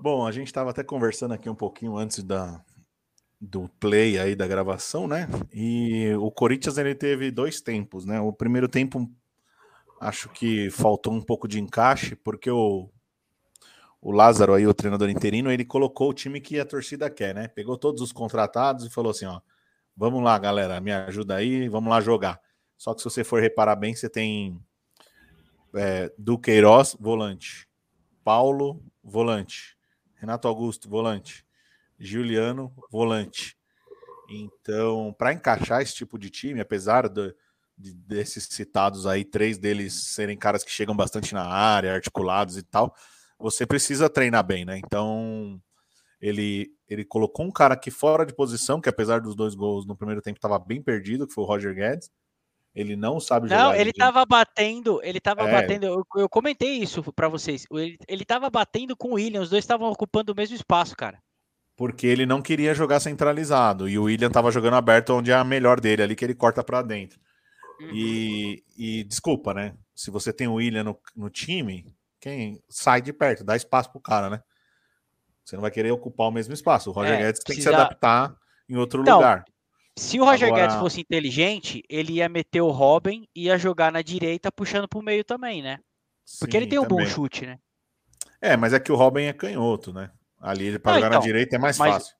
[0.00, 2.62] Bom, a gente estava até conversando aqui um pouquinho antes da,
[3.40, 5.26] do play aí da gravação, né?
[5.52, 8.20] E o Corinthians ele teve dois tempos, né?
[8.20, 9.10] O primeiro tempo
[10.00, 12.90] acho que faltou um pouco de encaixe, porque o,
[14.00, 17.48] o Lázaro aí, o treinador interino, ele colocou o time que a torcida quer, né?
[17.48, 19.40] Pegou todos os contratados e falou assim, ó,
[19.96, 22.40] vamos lá, galera, me ajuda aí, vamos lá jogar.
[22.76, 24.60] Só que se você for reparar bem, você tem
[25.74, 27.68] é, Duqueiroz, volante,
[28.22, 29.76] Paulo, volante,
[30.14, 31.44] Renato Augusto, volante,
[31.98, 33.56] Juliano, volante.
[34.28, 37.34] Então, para encaixar esse tipo de time, apesar do,
[37.76, 42.94] desses citados aí, três deles serem caras que chegam bastante na área, articulados e tal,
[43.38, 44.78] você precisa treinar bem, né?
[44.78, 45.60] Então,
[46.20, 49.96] ele, ele colocou um cara aqui fora de posição, que apesar dos dois gols no
[49.96, 52.10] primeiro tempo estava bem perdido, que foi o Roger Guedes.
[52.74, 53.64] Ele não sabe jogar.
[53.64, 55.52] Não, ele estava batendo, ele estava é.
[55.52, 55.86] batendo.
[55.86, 57.64] Eu, eu, comentei isso para vocês.
[57.72, 61.18] Ele, ele tava batendo com o William, os dois estavam ocupando o mesmo espaço, cara.
[61.74, 65.44] Porque ele não queria jogar centralizado e o William estava jogando aberto onde é a
[65.44, 67.18] melhor dele, ali que ele corta para dentro.
[67.80, 67.90] Uhum.
[67.92, 69.74] E, e desculpa, né?
[69.94, 71.86] Se você tem o William no, no time,
[72.20, 74.42] quem sai de perto, dá espaço pro cara, né?
[75.44, 76.90] Você não vai querer ocupar o mesmo espaço.
[76.90, 78.34] O Roger é, Guedes tem que se adaptar
[78.68, 79.44] em outro então, lugar.
[79.96, 80.62] Se o Roger Agora...
[80.62, 85.00] Guedes fosse inteligente, ele ia meter o Robin e ia jogar na direita, puxando pro
[85.00, 85.78] meio também, né?
[86.40, 87.04] Porque Sim, ele tem um também.
[87.04, 87.58] bom chute, né?
[88.40, 90.10] É, mas é que o Robin é canhoto, né?
[90.40, 91.94] Ali ele para jogar então, na direita é mais mas...
[91.94, 92.16] fácil.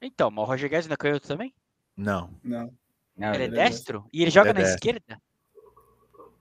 [0.00, 1.52] Então, mas o Roger Guedes não é canhoto também?
[1.96, 2.30] Não.
[2.42, 2.72] Não.
[3.20, 4.04] Não ele, é destro?
[4.12, 4.76] E ele joga é na destro.
[4.76, 5.20] esquerda?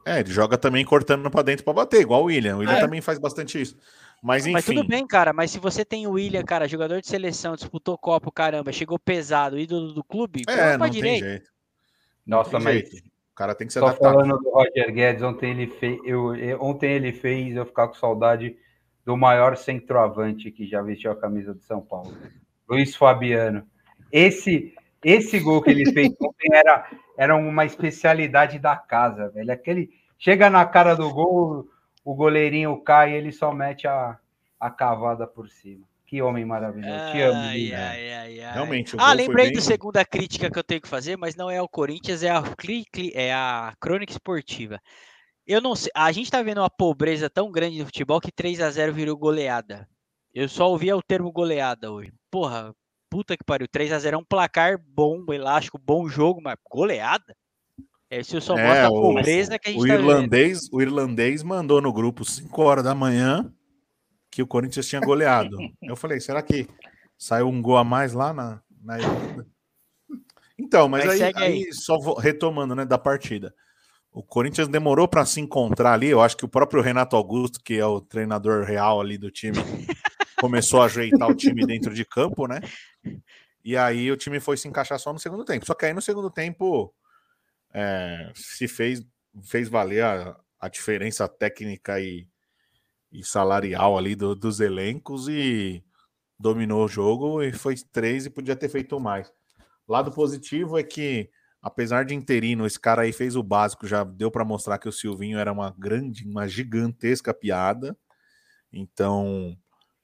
[0.06, 2.56] É, ele joga também cortando para dentro para bater, igual o William.
[2.56, 2.82] O William é.
[2.82, 3.78] também faz bastante isso.
[4.24, 4.54] Mas enfim.
[4.54, 5.32] Mas tudo bem, cara.
[5.34, 9.60] Mas se você tem o William, cara, jogador de seleção, disputou copo, caramba, chegou pesado,
[9.60, 11.50] ídolo do clube, é, não tem jeito.
[12.26, 13.08] Nossa, tem mas jeito.
[13.08, 14.14] o cara tem que ser adaptado.
[14.14, 18.58] falando do Roger Guedes, ontem ele fez, eu, ontem ele fez eu ficar com saudade
[19.06, 22.16] do maior centroavante que já vestiu a camisa de São Paulo,
[22.68, 23.66] Luiz Fabiano.
[24.12, 24.74] Esse
[25.04, 29.52] esse gol que ele fez ontem era era uma especialidade da casa, velho.
[29.52, 31.68] Aquele chega na cara do gol,
[32.04, 34.18] o goleirinho cai e ele só mete a,
[34.58, 35.86] a cavada por cima.
[36.06, 36.92] Que homem maravilhoso.
[36.92, 37.40] Ai, Te amo.
[37.40, 38.96] Ai, ai, ai, Realmente.
[38.98, 39.54] ah, lembrei bem...
[39.54, 42.42] do segunda crítica que eu tenho que fazer, mas não é o Corinthians, é a,
[43.14, 44.80] é a crônica esportiva.
[45.46, 45.92] Eu não sei.
[45.94, 49.18] A gente tá vendo uma pobreza tão grande no futebol que 3 a 0 virou
[49.18, 49.88] goleada.
[50.34, 52.14] Eu só ouvia o termo goleada hoje.
[52.32, 52.74] Porra,
[53.10, 53.68] puta que pariu.
[53.68, 57.36] 3 a 0 é um placar bom, elástico, bom jogo, mas goleada?
[58.10, 60.74] Esse só é, mostra a pobreza que a gente o tá irlandês, vendo.
[60.74, 63.54] O irlandês mandou no grupo 5 horas da manhã
[64.32, 65.58] que o Corinthians tinha goleado.
[65.82, 66.68] Eu falei, será que
[67.18, 69.48] saiu um gol a mais lá na, na Irlanda?
[70.58, 73.54] Então, mas, mas aí, aí, aí, só retomando, né, da partida.
[74.12, 76.08] O Corinthians demorou para se encontrar ali.
[76.08, 79.58] Eu acho que o próprio Renato Augusto, que é o treinador real ali do time,
[80.40, 82.60] começou a ajeitar o time dentro de campo, né?
[83.64, 85.66] E aí o time foi se encaixar só no segundo tempo.
[85.66, 86.94] Só que aí no segundo tempo
[87.74, 89.06] é, se fez,
[89.44, 92.28] fez valer a, a diferença técnica e,
[93.12, 95.84] e salarial ali do, dos elencos e
[96.40, 99.32] dominou o jogo e foi três e podia ter feito mais.
[99.88, 101.30] Lado positivo é que,
[101.62, 104.92] apesar de interino, esse cara aí fez o básico, já deu para mostrar que o
[104.92, 107.98] Silvinho era uma grande, uma gigantesca piada.
[108.72, 109.58] Então,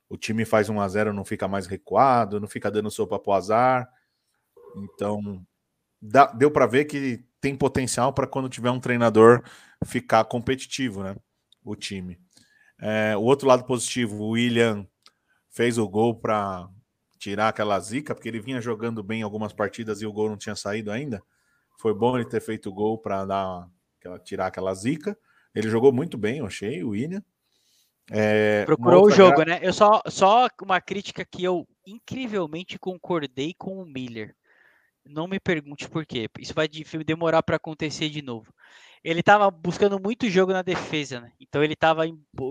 [0.10, 3.34] o time faz 1 a 0 não fica mais recuado, não fica dando sopa pro
[3.34, 3.90] azar.
[4.76, 5.46] Então,
[6.02, 9.44] dá, deu para ver que tem potencial para quando tiver um treinador
[9.86, 11.16] ficar competitivo, né?
[11.64, 12.20] O time.
[12.80, 14.88] É, o outro lado positivo, o William
[15.50, 16.70] fez o gol para
[17.18, 20.56] tirar aquela zica, porque ele vinha jogando bem algumas partidas e o gol não tinha
[20.56, 21.24] saído ainda.
[21.80, 23.70] Foi bom ele ter feito o gol para dar
[24.24, 25.18] tirar aquela zica.
[25.54, 27.24] Ele jogou muito bem, eu achei, o William.
[28.12, 29.46] É, Procurou o jogo, gra...
[29.46, 29.60] né?
[29.62, 34.36] Eu só, só uma crítica que eu incrivelmente concordei com o Miller.
[35.06, 36.28] Não me pergunte por quê.
[36.40, 36.68] Isso vai
[37.06, 38.52] demorar para acontecer de novo.
[39.04, 41.32] Ele estava buscando muito jogo na defesa, né?
[41.40, 42.06] Então ele estava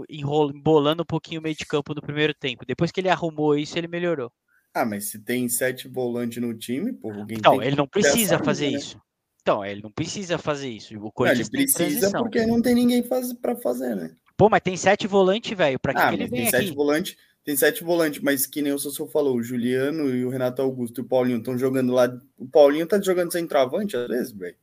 [0.08, 2.64] embolando um pouquinho o meio de campo no primeiro tempo.
[2.64, 4.30] Depois que ele arrumou isso, ele melhorou.
[4.72, 8.70] Ah, mas se tem sete volantes no time, pô, alguém Então, ele não precisa fazer
[8.70, 8.78] né?
[8.78, 9.00] isso.
[9.44, 10.98] Então, ele não precisa fazer isso.
[10.98, 14.16] O Corinthians não, ele precisa porque não tem ninguém faz, para fazer, né?
[14.38, 15.78] Pô, mas tem sete volantes, velho.
[15.78, 16.56] Pra que, ah, que ele vem tem aqui?
[16.56, 20.30] Sete volantes, tem sete volantes, mas que nem o Sossô falou, o Juliano e o
[20.30, 22.10] Renato Augusto e o Paulinho estão jogando lá.
[22.38, 24.56] O Paulinho tá jogando sem travante às vezes, velho.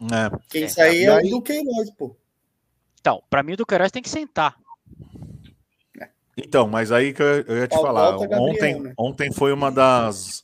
[0.00, 0.36] É.
[0.50, 0.68] Quem é.
[0.68, 2.16] sair é o do Queiroz, pô.
[3.00, 4.56] Então, pra mim o do Queiroz tem que sentar.
[6.00, 6.08] É.
[6.36, 8.18] Então, mas aí que eu ia te falar.
[8.18, 8.94] Gabriel, ontem, né?
[8.98, 10.42] ontem foi uma das.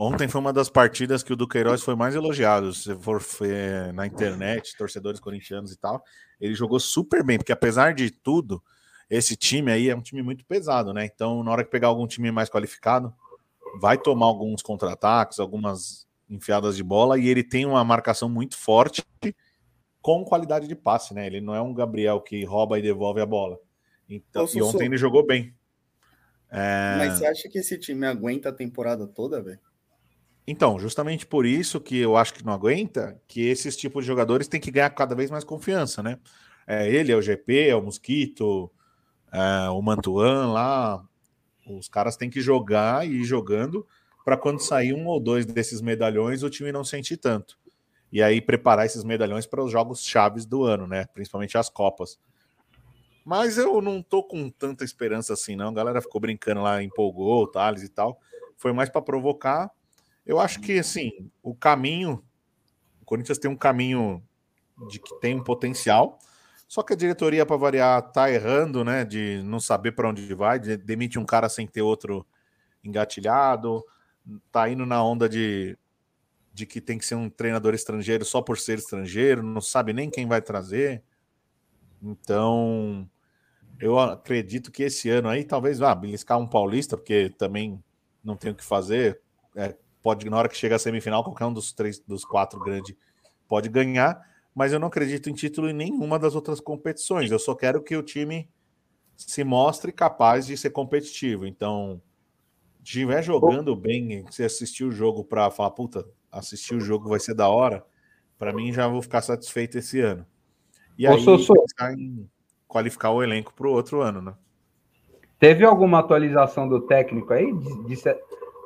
[0.00, 2.72] Ontem foi uma das partidas que o Duqueiroz foi mais elogiado.
[2.72, 3.20] Se for
[3.92, 6.04] na internet, torcedores corintianos e tal,
[6.40, 8.62] ele jogou super bem, porque apesar de tudo,
[9.10, 11.04] esse time aí é um time muito pesado, né?
[11.04, 13.12] Então, na hora que pegar algum time mais qualificado,
[13.80, 19.04] vai tomar alguns contra-ataques, algumas enfiadas de bola, e ele tem uma marcação muito forte
[20.00, 21.26] com qualidade de passe, né?
[21.26, 23.58] Ele não é um Gabriel que rouba e devolve a bola.
[24.08, 25.52] Então, e ontem ele jogou bem.
[26.52, 26.94] É...
[26.98, 29.58] Mas você acha que esse time aguenta a temporada toda, velho?
[30.50, 34.48] Então, justamente por isso que eu acho que não aguenta, que esses tipos de jogadores
[34.48, 36.18] têm que ganhar cada vez mais confiança, né?
[36.66, 38.70] É, ele é o GP, é o Mosquito,
[39.30, 41.04] é, o Mantuan lá,
[41.66, 43.86] os caras têm que jogar e ir jogando
[44.24, 47.58] para quando sair um ou dois desses medalhões o time não sentir tanto.
[48.10, 51.04] E aí preparar esses medalhões para os jogos chaves do ano, né?
[51.12, 52.18] Principalmente as Copas.
[53.22, 55.68] Mas eu não tô com tanta esperança assim, não.
[55.68, 58.18] A galera ficou brincando lá, empolgou, Thales e tal.
[58.56, 59.70] Foi mais para provocar.
[60.28, 61.10] Eu acho que, assim,
[61.42, 62.22] o caminho.
[63.00, 64.22] O Corinthians tem um caminho
[64.90, 66.18] de que tem um potencial.
[66.68, 69.06] Só que a diretoria, para variar, tá errando, né?
[69.06, 72.26] De não saber para onde vai, de, demite um cara sem ter outro
[72.84, 73.82] engatilhado,
[74.52, 75.78] tá indo na onda de,
[76.52, 80.10] de que tem que ser um treinador estrangeiro só por ser estrangeiro, não sabe nem
[80.10, 81.02] quem vai trazer.
[82.02, 83.08] Então,
[83.80, 87.82] eu acredito que esse ano aí, talvez vá ah, beliscar um paulista, porque também
[88.22, 89.20] não tem o que fazer.
[89.56, 92.94] É, pode, na hora que chega a semifinal, qualquer um dos três, dos quatro grandes
[93.46, 94.22] pode ganhar
[94.58, 97.30] mas eu não acredito em título em nenhuma das outras competições.
[97.30, 98.50] Eu só quero que o time
[99.16, 101.46] se mostre capaz de ser competitivo.
[101.46, 102.02] Então,
[102.82, 107.34] estiver jogando bem, se assistir o jogo para falar, puta, assistir o jogo vai ser
[107.34, 107.86] da hora,
[108.36, 110.26] para mim já vou ficar satisfeito esse ano.
[110.98, 112.28] E Ô, aí pensar em
[112.66, 114.34] qualificar o elenco para o outro ano, né?
[115.38, 117.46] Teve alguma atualização do técnico aí?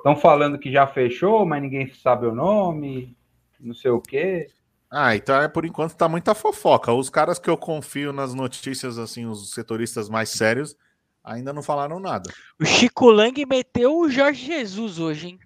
[0.03, 3.17] Estão falando que já fechou, mas ninguém sabe o nome,
[3.61, 4.49] não sei o quê.
[4.91, 6.93] Ah, então é por enquanto tá muita fofoca.
[6.93, 10.77] Os caras que eu confio nas notícias, assim, os setoristas mais sérios,
[11.23, 12.29] ainda não falaram nada.
[12.61, 15.39] O Chico Lang meteu o Jorge Jesus hoje, hein?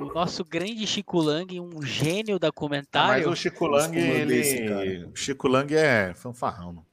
[0.00, 3.24] O nosso grande Chico Lang, um gênio da comentário.
[3.24, 5.04] mas o Chico Lang, ele.
[5.04, 6.84] O Chico Lang é fanfarrão.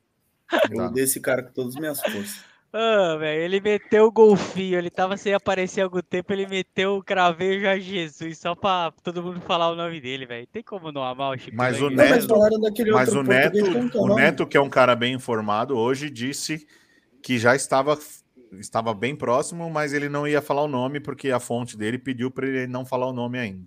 [0.69, 0.87] Eu tá.
[0.89, 2.43] desse cara com todas as minhas forças.
[2.71, 6.97] Ah, velho, ele meteu o golfinho, ele tava sem aparecer há algum tempo, ele meteu
[6.97, 10.45] o cravejo a Jesus, só pra todo mundo falar o nome dele, velho.
[10.45, 12.27] Tem como não amar o Chico Mas o Neto,
[12.93, 16.67] mas o Neto, o Neto, que é um cara bem informado, hoje disse
[17.23, 17.97] que já estava
[18.53, 22.31] estava bem próximo, mas ele não ia falar o nome porque a fonte dele pediu
[22.31, 23.65] para ele não falar o nome ainda.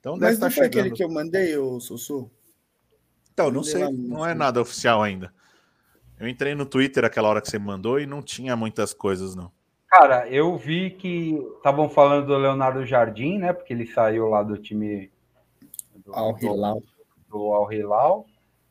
[0.00, 0.80] Então mas deve estar tá chegando.
[0.80, 2.30] aquele que eu mandei, o Sussu?
[3.32, 5.32] Então, não sei, não é nada oficial ainda.
[6.18, 9.52] Eu entrei no Twitter aquela hora que você mandou e não tinha muitas coisas, não.
[9.88, 13.52] Cara, eu vi que estavam falando do Leonardo Jardim, né?
[13.52, 15.10] Porque ele saiu lá do time
[16.04, 16.82] do Al Hilal.
[17.28, 18.26] Do Al Hilal.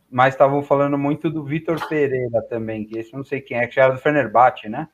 [0.09, 3.79] Mas estavam falando muito do Vitor Pereira também, que esse não sei quem é, que
[3.79, 4.87] era do Fenerbahçe, né?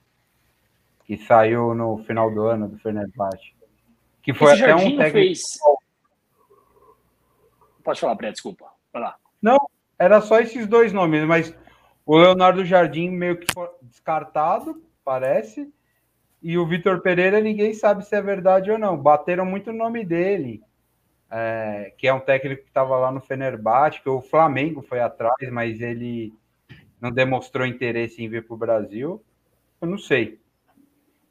[1.06, 3.54] Que saiu no final do ano do Fenerbahçe.
[4.22, 5.12] Que foi esse até um técnico.
[5.12, 5.42] Fez...
[7.84, 8.66] Pode falar, Pré, desculpa.
[8.94, 9.18] Vai lá.
[9.42, 9.58] Não,
[10.00, 11.54] era só esses dois nomes, mas
[12.06, 13.48] o Leonardo Jardim meio que
[13.82, 15.72] descartado, parece.
[16.42, 18.98] E o Vitor Pereira, ninguém sabe se é verdade ou não.
[18.98, 20.62] Bateram muito o nome dele,
[21.32, 25.50] é, que é um técnico que estava lá no Fenerbahçe, que o Flamengo foi atrás,
[25.52, 26.34] mas ele
[27.00, 29.24] não demonstrou interesse em vir para o Brasil.
[29.82, 30.40] Eu não sei.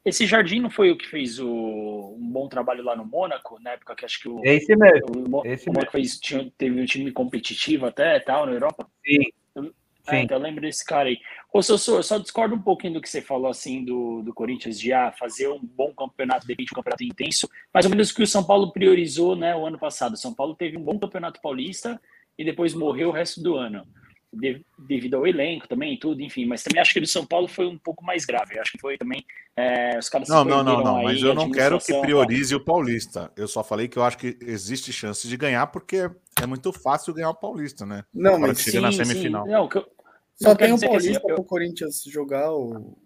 [0.03, 3.71] Esse Jardim não foi o que fez o, um bom trabalho lá no Mônaco, na
[3.71, 4.41] época que acho que o.
[4.43, 5.39] Esse mesmo.
[5.39, 8.89] O, esse o Mônaco fez, tinha, teve um time competitivo até tal na Europa?
[9.05, 9.31] Sim.
[9.57, 9.71] Sim.
[10.07, 11.17] É, então lembra desse cara aí.
[11.51, 14.77] Ô, Sossô, eu só discordo um pouquinho do que você falou, assim, do, do Corinthians
[14.77, 18.15] de ah, fazer um bom campeonato, de repente um campeonato intenso, mais ou menos o
[18.15, 20.13] que o São Paulo priorizou, né, o ano passado.
[20.13, 22.01] O São Paulo teve um bom campeonato paulista
[22.37, 23.87] e depois morreu o resto do ano.
[24.33, 27.67] De, devido ao elenco também, tudo, enfim, mas também acho que o São Paulo foi
[27.67, 28.55] um pouco mais grave.
[28.55, 29.23] Eu acho que foi também.
[29.55, 33.31] É, os caras Não, não, não, não, mas eu não quero que priorize o Paulista.
[33.37, 36.09] Eu só falei que eu acho que existe chance de ganhar, porque
[36.41, 38.03] é muito fácil ganhar o Paulista, né?
[38.11, 39.45] Não, mas sim, na semifinal.
[39.45, 39.51] Sim.
[39.51, 39.87] Não, que eu,
[40.35, 42.97] só tem o Paulista assim, para o Corinthians jogar o.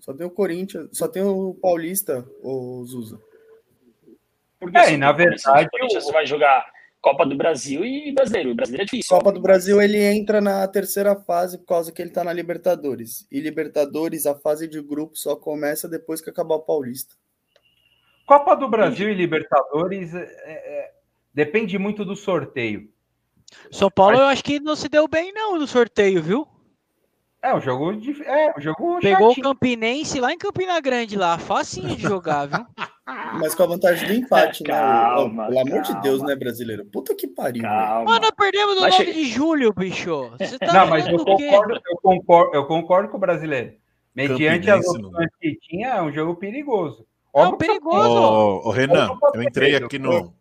[0.00, 3.20] Só tem o Corinthians, só tem o Paulista, o Zuza.
[4.58, 5.66] Porque é, assim, na verdade.
[5.66, 6.66] O Corinthians vai jogar
[7.06, 8.50] Copa do Brasil e Brasileiro.
[8.50, 9.16] O Brasileiro é difícil.
[9.16, 13.28] Copa do Brasil ele entra na terceira fase por causa que ele está na Libertadores.
[13.30, 17.14] E Libertadores, a fase de grupo só começa depois que acabar o Paulista.
[18.26, 20.94] Copa do Brasil e Libertadores é, é,
[21.32, 22.90] depende muito do sorteio.
[23.70, 26.48] São Paulo, eu acho que não se deu bem, não, no sorteio, viu?
[27.42, 28.22] É, um jogo de.
[28.22, 29.46] É, um jogo Pegou chatinho.
[29.46, 31.38] o Campinense lá em Campina Grande, lá.
[31.38, 32.66] Facinho de jogar, viu?
[33.34, 34.70] Mas com a vantagem do empate, né?
[34.70, 35.48] calma, né?
[35.48, 36.84] Pelo amor de Deus, né, brasileiro?
[36.86, 37.62] Puta que pariu.
[37.62, 40.30] Mano, nós perdemos no 9 de julho, bicho.
[40.38, 43.74] Você tá não, mas eu concordo, eu concordo, eu concordo com o brasileiro.
[44.12, 47.06] Mediante as opções que tinha, é um jogo perigoso.
[47.32, 48.08] Óbvio é um perigoso.
[48.08, 50.34] Ô, ô, Renan, eu entrei aqui no.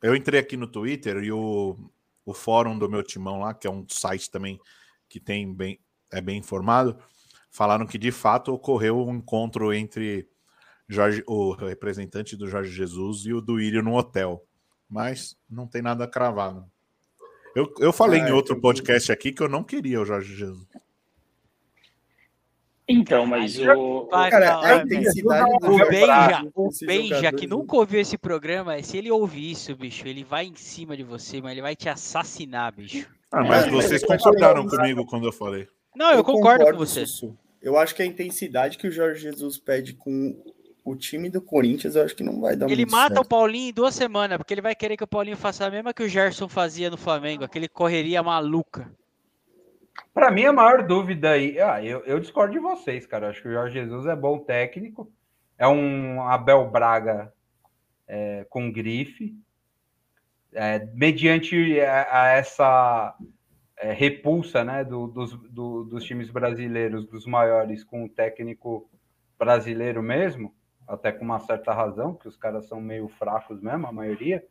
[0.00, 1.76] Eu entrei aqui no Twitter e o,
[2.26, 4.60] o fórum do meu timão lá, que é um site também
[5.08, 5.78] que tem bem,
[6.12, 6.96] é bem informado,
[7.50, 10.28] falaram que de fato ocorreu um encontro entre
[10.88, 14.44] Jorge, o representante do Jorge Jesus e o do Írio no hotel.
[14.88, 16.64] Mas não tem nada cravado.
[17.56, 20.66] Eu, eu falei ah, em outro podcast aqui que eu não queria o Jorge Jesus.
[22.88, 24.06] Então, mas o.
[24.06, 29.10] Cara, a intensidade do o Benja, o Benja, que nunca ouviu esse programa, se ele
[29.10, 33.08] ouvir isso, bicho, ele vai em cima de você, mas ele vai te assassinar, bicho.
[33.30, 35.68] Ah, mas vocês concordaram comigo quando eu falei.
[35.94, 37.04] Não, eu, eu concordo, concordo, com você.
[37.60, 40.36] Eu acho que a intensidade que o Jorge Jesus pede com
[40.84, 43.24] o time do Corinthians, eu acho que não vai dar Ele mata certo.
[43.24, 45.94] o Paulinho em duas semanas, porque ele vai querer que o Paulinho faça a mesma
[45.94, 48.90] que o Gerson fazia no Flamengo, aquele correria maluca.
[50.12, 51.60] Para mim, a maior dúvida aí.
[51.60, 53.28] Ah, eu, eu discordo de vocês, cara.
[53.28, 55.10] Acho que o Jorge Jesus é bom técnico.
[55.58, 57.32] É um Abel Braga
[58.08, 59.34] é, com grife.
[60.52, 63.16] É, mediante a, a essa
[63.82, 68.88] é, repulsa né, do, dos, do, dos times brasileiros, dos maiores, com o técnico
[69.36, 70.54] brasileiro mesmo,
[70.86, 74.44] até com uma certa razão, que os caras são meio fracos mesmo, a maioria.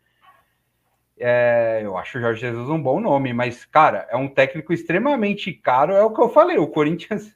[1.17, 5.53] É, eu acho o Jorge Jesus um bom nome, mas, cara, é um técnico extremamente
[5.53, 5.93] caro.
[5.93, 7.33] É o que eu falei, o Corinthians.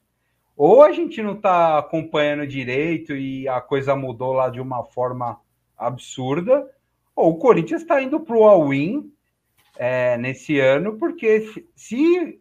[0.57, 5.39] Ou a gente não tá acompanhando direito e a coisa mudou lá de uma forma
[5.77, 6.69] absurda,
[7.15, 9.13] ou o Corinthians está indo para o all-in
[9.77, 12.39] é, nesse ano, porque se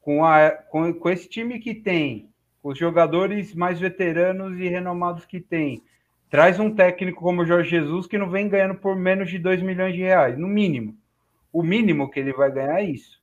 [0.00, 2.30] com, a, com, com esse time que tem,
[2.62, 5.82] os jogadores mais veteranos e renomados que tem,
[6.28, 9.62] traz um técnico como o Jorge Jesus que não vem ganhando por menos de 2
[9.62, 10.96] milhões de reais, no mínimo.
[11.52, 13.22] O mínimo que ele vai ganhar é isso.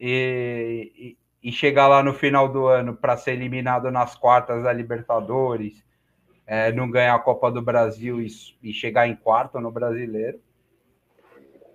[0.00, 4.72] E, e, e chegar lá no final do ano para ser eliminado nas quartas da
[4.72, 5.84] Libertadores,
[6.46, 8.26] é, não ganhar a Copa do Brasil e,
[8.62, 10.40] e, chegar em quarto no brasileiro.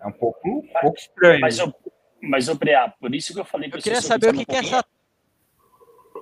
[0.02, 1.42] É um pouco, um pouco estranho.
[1.42, 1.74] Mas, eu,
[2.22, 4.56] mas, eu, Preá, por isso que eu falei Eu queria saber o que, um que
[4.56, 4.86] é essa.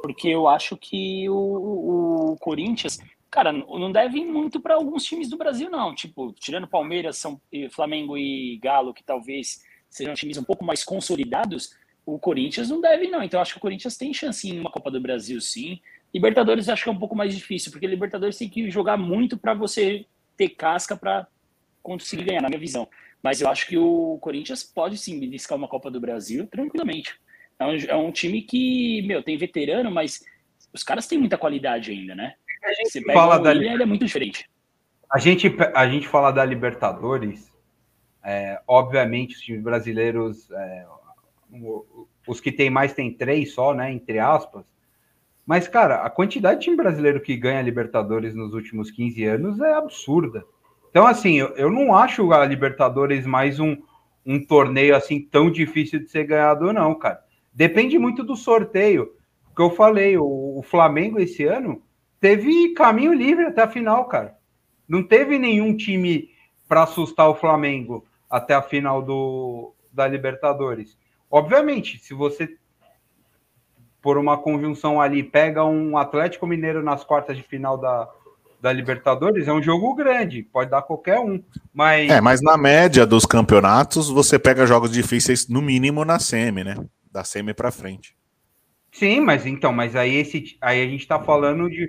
[0.01, 2.99] Porque eu acho que o, o Corinthians
[3.35, 5.93] cara, não deve ir muito para alguns times do Brasil, não.
[5.93, 11.75] Tipo, tirando Palmeiras, São, Flamengo e Galo, que talvez sejam times um pouco mais consolidados,
[12.05, 13.21] o Corinthians não deve, não.
[13.21, 15.81] Então, acho que o Corinthians tem chance em uma Copa do Brasil, sim.
[16.13, 19.53] Libertadores acho que é um pouco mais difícil, porque Libertadores tem que jogar muito para
[19.53, 20.05] você
[20.37, 21.27] ter casca para
[21.83, 22.87] conseguir ganhar, na minha visão.
[23.25, 27.19] Mas eu acho que o Corinthians pode sim beliscar uma Copa do Brasil tranquilamente.
[27.57, 30.23] É um, é um time que, meu, tem veterano, mas
[30.71, 32.35] os caras têm muita qualidade ainda, né?
[32.63, 34.47] A gente Você fala da William, ele é muito diferente.
[35.11, 37.51] A gente, a gente fala da Libertadores,
[38.23, 40.85] é, obviamente os times brasileiros, é,
[42.27, 43.91] os que tem mais tem três só, né?
[43.91, 44.67] Entre aspas.
[45.47, 49.73] Mas, cara, a quantidade de time brasileiro que ganha Libertadores nos últimos 15 anos é
[49.73, 50.45] absurda.
[50.95, 53.75] Então, assim, eu, eu não acho a Libertadores mais um,
[54.25, 57.21] um torneio assim tão difícil de ser ganhado, não, cara.
[57.53, 59.13] Depende muito do sorteio.
[59.53, 60.23] Que eu falei, o,
[60.57, 61.83] o Flamengo esse ano
[62.17, 64.37] teve caminho livre até a final, cara.
[64.87, 66.29] Não teve nenhum time
[66.65, 70.97] para assustar o Flamengo até a final do, da Libertadores.
[71.29, 72.55] Obviamente, se você
[74.01, 78.09] por uma conjunção ali, pega um Atlético Mineiro nas quartas de final da,
[78.65, 81.39] da Libertadores, é um jogo grande, pode dar qualquer um.
[81.71, 82.09] Mas...
[82.09, 86.75] É, mas na média dos campeonatos, você pega jogos difíceis, no mínimo, na semi, né?
[87.11, 88.17] Da semi para frente.
[88.91, 91.87] Sim, mas então, mas aí, esse, aí a gente está falando de,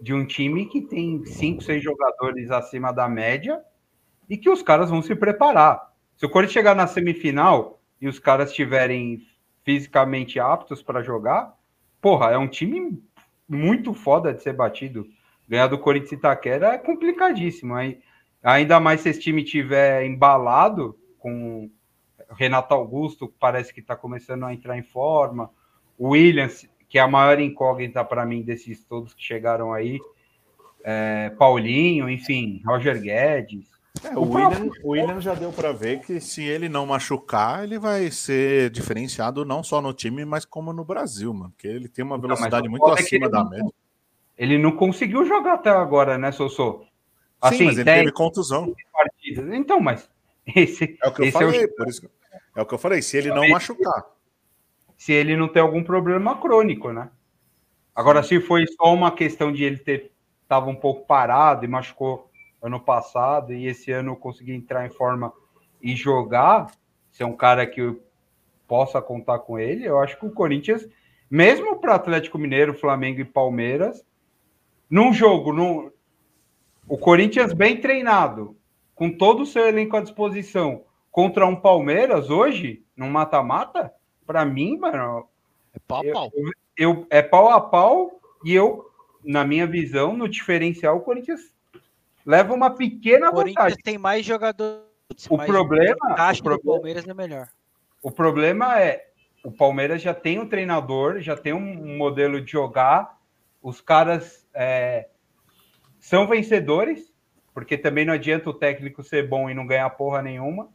[0.00, 3.60] de um time que tem cinco, seis jogadores acima da média
[4.30, 5.92] e que os caras vão se preparar.
[6.16, 9.20] Se o Corinthians chegar na semifinal e os caras estiverem
[9.62, 11.52] fisicamente aptos para jogar,
[12.00, 12.98] porra, é um time
[13.46, 15.06] muito foda de ser batido.
[15.48, 17.74] Ganhar do Corinthians Itaquera é complicadíssimo.
[17.74, 18.00] Aí,
[18.42, 21.70] ainda mais se esse time tiver embalado com
[22.30, 25.50] Renato Augusto, parece que está começando a entrar em forma.
[25.98, 29.98] O Williams, que é a maior incógnita para mim desses todos que chegaram aí.
[30.82, 33.72] É, Paulinho, enfim, Roger Guedes.
[34.02, 37.78] É, o, William, o William já deu para ver que se ele não machucar, ele
[37.78, 41.50] vai ser diferenciado não só no time, mas como no Brasil, mano.
[41.50, 43.72] Porque ele tem uma velocidade muito é acima é da média.
[44.36, 46.84] Ele não conseguiu jogar até agora, né, Sossô?
[47.40, 48.74] Assim, Sim, mas ele teve contusão.
[48.92, 49.52] Partidas.
[49.52, 50.08] Então, mas
[50.46, 51.88] esse é o que eu falei, é o...
[51.88, 52.10] isso.
[52.56, 54.04] É o que eu falei, se ele não machucar.
[54.96, 57.10] Se ele não tem algum problema crônico, né?
[57.94, 60.12] Agora, se foi só uma questão de ele ter
[60.42, 62.30] estava um pouco parado e machucou
[62.62, 65.32] ano passado e esse ano conseguir entrar em forma
[65.82, 66.70] e jogar,
[67.10, 68.02] ser um cara que eu
[68.66, 70.88] possa contar com ele, eu acho que o Corinthians,
[71.30, 74.04] mesmo para Atlético Mineiro, Flamengo e Palmeiras,
[74.88, 75.90] num jogo, num,
[76.88, 78.56] o Corinthians bem treinado,
[78.94, 83.92] com todo o seu elenco à disposição, contra um Palmeiras hoje, num mata-mata,
[84.26, 85.28] para mim, mano.
[85.72, 86.30] É pau a pau.
[86.34, 88.84] Eu, eu, é pau a pau, e eu,
[89.24, 91.52] na minha visão, no diferencial, o Corinthians
[92.24, 93.82] leva uma pequena o Corinthians vantagem.
[93.82, 94.84] tem mais jogadores.
[95.28, 97.48] O problema, o problema, Palmeiras é melhor.
[98.02, 99.06] O problema é
[99.44, 103.18] o Palmeiras já tem um treinador, já tem um modelo de jogar.
[103.62, 105.08] Os caras é,
[105.98, 107.12] são vencedores,
[107.52, 110.68] porque também não adianta o técnico ser bom e não ganhar porra nenhuma.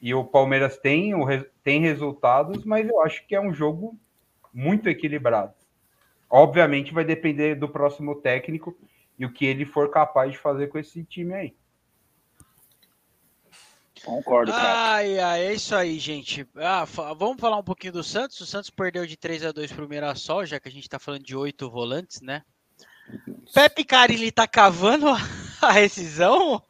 [0.00, 1.12] E o Palmeiras tem,
[1.64, 3.98] tem resultados, mas eu acho que é um jogo
[4.52, 5.54] muito equilibrado.
[6.28, 8.76] Obviamente vai depender do próximo técnico
[9.18, 11.56] e o que ele for capaz de fazer com esse time aí.
[14.04, 14.94] Concordo, cara.
[14.94, 16.46] Ai, ai, é isso aí, gente.
[16.56, 16.84] Ah,
[17.16, 18.40] vamos falar um pouquinho do Santos.
[18.40, 20.98] O Santos perdeu de 3 a 2 para o Mirassol, já que a gente está
[20.98, 22.42] falando de oito volantes, né?
[23.52, 25.06] Pepe Carilli tá cavando
[25.62, 26.62] a rescisão?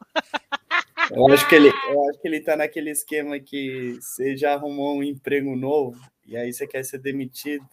[1.11, 4.97] Eu acho que ele, eu acho que ele tá naquele esquema que você já arrumou
[4.97, 7.65] um emprego novo e aí você quer ser demitido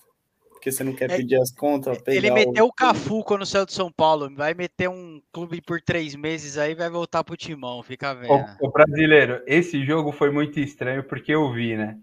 [0.65, 2.03] porque você não quer é, pedir as contas.
[2.07, 2.69] Ele meteu o...
[2.69, 4.35] o Cafu quando saiu de São Paulo.
[4.35, 8.33] Vai meter um clube por três meses aí vai voltar pro timão, fica vendo.
[8.33, 11.99] O, o brasileiro, esse jogo foi muito estranho porque eu vi, né?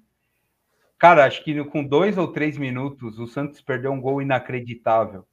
[0.99, 5.26] Cara, acho que com dois ou três minutos o Santos perdeu um gol inacreditável.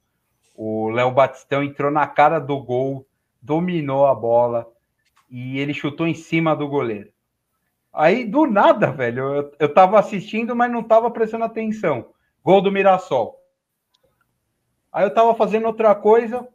[0.61, 3.07] O Léo Batistão entrou na cara do gol,
[3.41, 4.69] dominou a bola
[5.29, 7.13] e ele chutou em cima do goleiro.
[7.93, 12.09] Aí, do nada, velho, eu, eu tava assistindo, mas não tava prestando atenção.
[12.43, 13.39] Gol do Mirassol.
[14.91, 16.45] Aí eu tava fazendo outra coisa,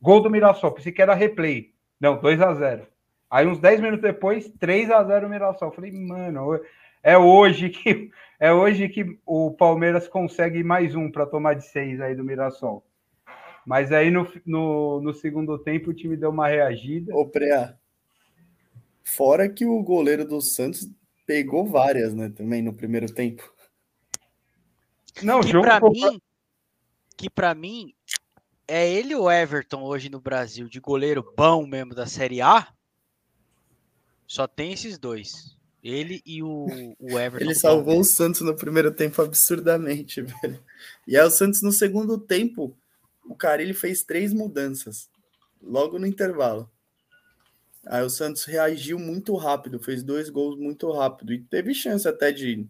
[0.00, 1.74] gol do Mirassol, pensei que era replay.
[2.00, 2.86] Não, 2 a 0
[3.28, 5.72] Aí uns 10 minutos depois, 3 a 0 Mirassol.
[5.72, 6.58] Falei, mano,
[7.02, 8.10] é hoje que
[8.40, 12.82] é hoje que o Palmeiras consegue mais um para tomar de seis aí do Mirassol.
[13.66, 17.12] Mas aí no, no, no, segundo tempo o time deu uma reagida.
[17.12, 17.76] Ô, Preá,
[19.02, 20.88] fora que o goleiro do Santos
[21.26, 23.52] pegou várias, né, também no primeiro tempo.
[25.20, 26.20] Não, que jogo para mim,
[27.16, 27.92] que para mim
[28.68, 32.68] é ele o Everton hoje no Brasil de goleiro bom mesmo da Série A.
[34.28, 35.56] Só tem esses dois.
[35.82, 37.44] Ele e o, o Everton.
[37.44, 40.62] Ele salvou o Santos no primeiro tempo absurdamente, velho.
[41.06, 42.76] E aí o Santos no segundo tempo,
[43.28, 45.10] o cara ele fez três mudanças
[45.62, 46.70] logo no intervalo.
[47.86, 52.32] Aí o Santos reagiu muito rápido, fez dois gols muito rápido e teve chance até
[52.32, 52.66] de,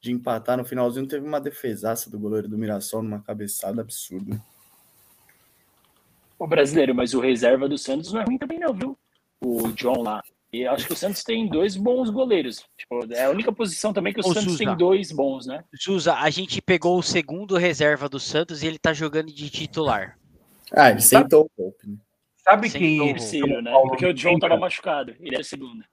[0.00, 1.06] de empatar no finalzinho.
[1.06, 4.42] Teve uma defesaça do goleiro do Mirassol numa cabeçada absurda.
[6.38, 8.98] O brasileiro, mas o reserva do Santos não é ruim também, não, viu?
[9.40, 10.22] O John lá.
[10.56, 12.64] E acho que o Santos tem dois bons goleiros.
[12.78, 15.62] Tipo, é a única posição também que o Ô, Santos tem dois bons, né?
[15.82, 20.18] Zusa, a gente pegou o segundo reserva do Santos e ele tá jogando de titular.
[20.72, 21.96] Ah, ele sentou o golpe, né?
[22.38, 23.12] Sabe quem.
[23.12, 23.70] Terceiro, né?
[23.70, 25.14] Porque o John tava machucado.
[25.20, 25.84] Ele era o segundo.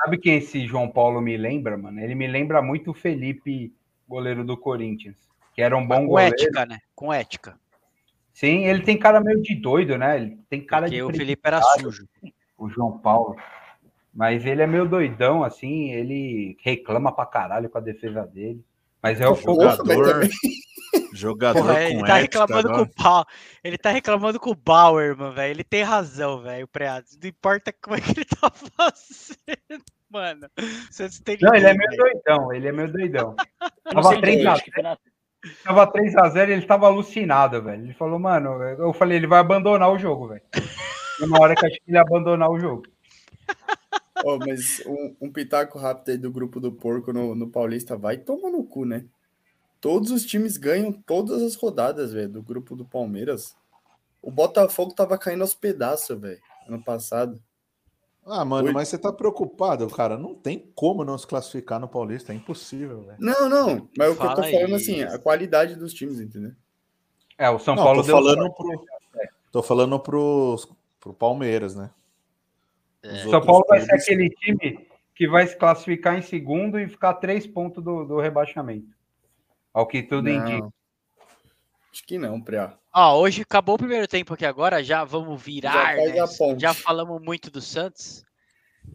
[0.00, 2.00] Sabe quem esse João Paulo me lembra, mano?
[2.00, 3.74] Ele me lembra muito o Felipe,
[4.08, 5.16] goleiro do Corinthians.
[5.54, 6.34] Que era um bom Com goleiro.
[6.34, 6.78] Com ética, né?
[6.94, 7.60] Com ética.
[8.32, 10.16] Sim, ele tem cara meio de doido, né?
[10.16, 11.02] Ele tem cara Porque de.
[11.02, 12.06] o Felipe era sujo.
[12.56, 13.36] O João Paulo.
[14.16, 18.64] Mas ele é meio doidão, assim, ele reclama pra caralho com a defesa dele.
[19.02, 20.26] Mas é o jogador.
[21.12, 23.26] jogador Porra, ele tá reclamando com o Bauer.
[23.62, 25.50] Ele tá reclamando com o Bauer, mano, velho.
[25.50, 27.18] Ele tem razão, velho, Preatos.
[27.22, 30.48] Não importa como é que ele tá fazendo, mano.
[30.90, 33.36] Vocês têm Não, ele é meio doidão, ele é meio doidão.
[33.84, 34.96] Tava 3x0.
[35.62, 37.84] Tava 3x0 ele tava alucinado, velho.
[37.84, 40.42] Ele falou, mano, eu falei, ele vai abandonar o jogo, velho.
[41.20, 42.82] Uma hora que acho que ele ia abandonar o jogo.
[44.24, 48.16] Oh, mas um, um, pitaco rápido aí do grupo do porco no, no Paulista vai
[48.16, 49.04] tomar no cu, né?
[49.80, 53.54] Todos os times ganham todas as rodadas, velho, do grupo do Palmeiras.
[54.22, 57.40] O Botafogo tava caindo aos pedaços, velho, ano passado.
[58.24, 58.72] Ah, mano, Foi...
[58.72, 60.18] mas você tá preocupado, cara.
[60.18, 63.18] Não tem como não se classificar no Paulista, é impossível, velho.
[63.20, 63.88] Não, não.
[63.96, 66.52] Mas o que eu tô falando, assim, a qualidade dos times, entendeu?
[67.38, 68.86] É, o São não, Paulo tô falando pro,
[69.56, 70.56] Tô falando pro,
[71.00, 71.90] pro Palmeiras, né?
[73.06, 73.30] É.
[73.30, 77.46] São Paulo vai ser aquele time que vai se classificar em segundo e ficar três
[77.46, 78.94] pontos do, do rebaixamento.
[79.72, 80.32] Ao que tudo não.
[80.32, 80.68] indica.
[81.92, 82.76] Acho que não, Priá.
[82.92, 85.96] Ó, hoje acabou o primeiro tempo aqui agora, já vamos virar.
[85.96, 86.58] Já, né?
[86.58, 88.24] já falamos muito do Santos.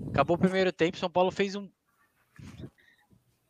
[0.10, 1.70] Acabou o primeiro tempo, São Paulo fez um.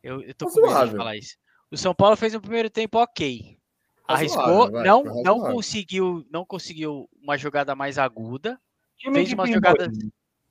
[0.02, 1.36] Eu, eu tô com medo de falar isso.
[1.70, 3.58] O São Paulo fez um primeiro tempo ok.
[4.06, 8.60] Arriscou, vai, não, não conseguiu, não conseguiu uma jogada mais aguda.
[9.12, 9.90] Fez uma jogada.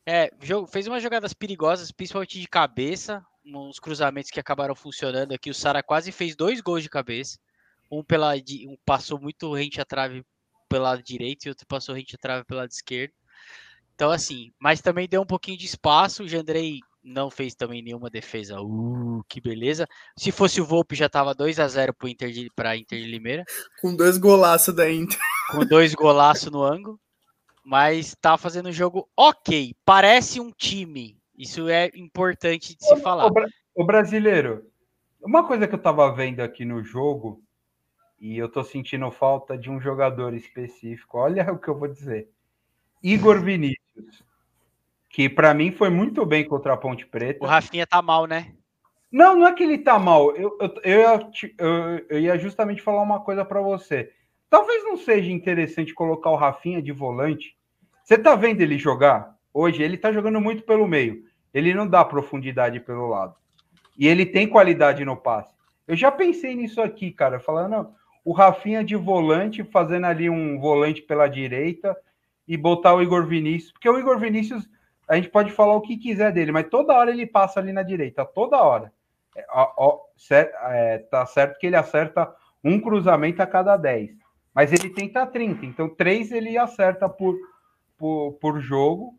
[0.06, 0.32] É,
[0.70, 5.49] fez umas jogadas perigosas, principalmente de cabeça, uns cruzamentos que acabaram funcionando aqui.
[5.49, 7.38] O Sara quase fez dois gols de cabeça.
[7.91, 10.24] Um pela um passou muito rente à trave
[10.70, 13.12] pelo lado direito e outro passou rente à trave pelo lado esquerdo.
[13.93, 16.24] Então, assim, mas também deu um pouquinho de espaço.
[16.24, 18.60] O Jandrei não fez também nenhuma defesa.
[18.62, 19.88] Uh, que beleza.
[20.18, 23.43] Se fosse o Volpe, já tava 2 a 0 para Inter de, Inter de Limeira.
[23.82, 25.20] Com dois golaços da Inter.
[25.52, 26.99] Com dois golaços no ângulo
[27.64, 29.76] mas tá fazendo um jogo ok.
[29.86, 31.18] Parece um time.
[31.38, 33.28] Isso é importante de se falar.
[33.28, 33.34] O,
[33.76, 34.66] o brasileiro,
[35.22, 37.41] uma coisa que eu tava vendo aqui no jogo,
[38.20, 41.18] e eu tô sentindo falta de um jogador específico.
[41.18, 42.30] Olha o que eu vou dizer.
[43.01, 44.24] Igor Vinícius,
[45.09, 47.43] que para mim foi muito bem contra a Ponte Preta.
[47.43, 48.53] O Rafinha tá mal, né?
[49.12, 50.36] Não, não é que ele tá mal.
[50.36, 54.14] Eu, eu, eu, eu, eu ia justamente falar uma coisa para você.
[54.52, 57.56] Talvez não seja interessante colocar o Rafinha de volante.
[58.04, 59.34] Você tá vendo ele jogar?
[59.54, 61.24] Hoje ele tá jogando muito pelo meio.
[61.54, 63.34] Ele não dá profundidade pelo lado.
[63.97, 65.56] E ele tem qualidade no passe.
[65.88, 67.95] Eu já pensei nisso aqui, cara, falando
[68.26, 71.95] o Rafinha de volante, fazendo ali um volante pela direita
[72.45, 74.70] e botar o Igor Vinícius, porque o Igor Vinícius,
[75.08, 77.84] a gente pode falar o que quiser dele, mas toda hora ele passa ali na
[77.84, 78.91] direita, toda hora.
[79.34, 79.97] É, ó,
[80.30, 82.30] é, tá certo que ele acerta
[82.62, 84.20] um cruzamento a cada 10.
[84.54, 87.38] Mas ele tenta 30, então 3 ele acerta por,
[87.97, 89.18] por, por jogo.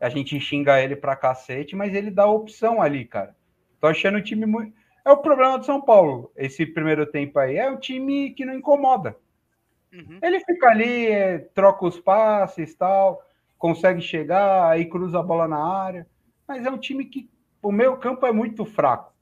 [0.00, 3.36] A gente xinga ele pra cacete, mas ele dá opção ali, cara.
[3.80, 4.74] Tô achando o time muito.
[5.04, 7.56] É o problema do São Paulo, esse primeiro tempo aí.
[7.56, 9.16] É o time que não incomoda.
[9.92, 10.18] Uhum.
[10.22, 13.22] Ele fica ali, é, troca os passes tal,
[13.58, 16.06] consegue chegar, aí cruza a bola na área.
[16.48, 17.28] Mas é um time que
[17.62, 19.12] o meio campo é muito fraco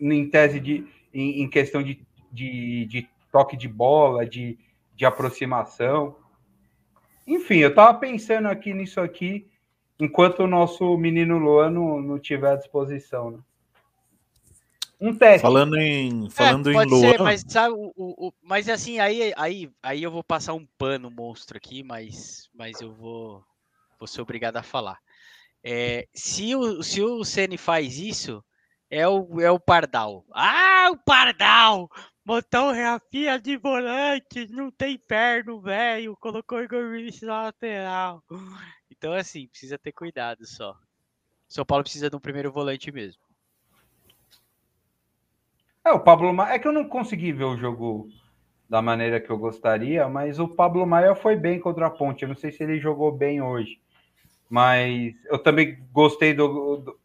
[0.00, 2.00] em tese de em, em questão de,
[2.32, 4.58] de, de, toque de bola, de,
[5.00, 6.14] de aproximação.
[7.26, 9.50] Enfim, eu estava pensando aqui nisso aqui
[9.98, 13.30] enquanto o nosso menino Luan não, não tiver à disposição.
[13.30, 13.38] Né?
[15.00, 15.40] Um teste.
[15.40, 17.10] Falando em, é, falando é, pode em Luan.
[17.12, 21.10] Ser, mas, sabe, o, o, mas assim, aí, aí, aí eu vou passar um pano
[21.10, 23.42] monstro aqui, mas, mas eu vou,
[23.98, 24.98] vou ser obrigado a falar.
[25.64, 28.44] É, se, o, se o Ceni faz isso,
[28.90, 30.26] é o, é o Pardal.
[30.30, 31.88] Ah, o Pardal!
[32.30, 36.16] Botou o Rafinha de volante, não tem perno, velho.
[36.20, 38.22] Colocou o Igor Vinícius na lateral.
[38.88, 40.76] Então, assim, precisa ter cuidado só.
[41.48, 43.20] São Paulo precisa de um primeiro volante mesmo.
[45.84, 46.54] É, o Pablo Maia.
[46.54, 48.08] É que eu não consegui ver o jogo
[48.68, 52.22] da maneira que eu gostaria, mas o Pablo Maia foi bem contra a Ponte.
[52.22, 53.80] Eu não sei se ele jogou bem hoje.
[54.48, 57.00] Mas eu também gostei do, do,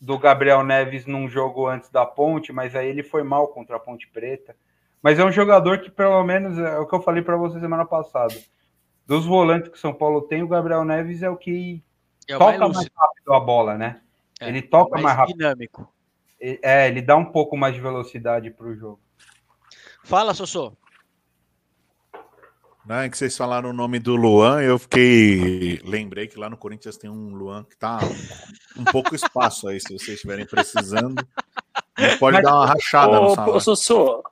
[0.00, 3.80] do Gabriel Neves num jogo antes da Ponte, mas aí ele foi mal contra a
[3.80, 4.54] Ponte Preta.
[5.02, 7.84] Mas é um jogador que, pelo menos, é o que eu falei para você semana
[7.84, 8.34] passada.
[9.06, 11.82] Dos volantes que São Paulo tem, o Gabriel Neves é o que
[12.26, 14.00] é o toca mais, mais, rápido a bola, né?
[14.40, 15.36] É, ele toca mais, mais rápido.
[15.38, 15.92] dinâmico.
[16.40, 19.00] É, ele dá um pouco mais de velocidade para o jogo.
[20.04, 20.76] Fala, Sossô.
[22.86, 25.78] Não, é que vocês falaram o nome do Luan, eu fiquei.
[25.84, 27.98] Lembrei que lá no Corinthians tem um Luan que tá
[28.78, 31.22] um pouco espaço aí, se vocês estiverem precisando.
[32.18, 33.54] Pode Mas, dar uma rachada ô, no salão.
[33.56, 34.22] Ô, Sossô,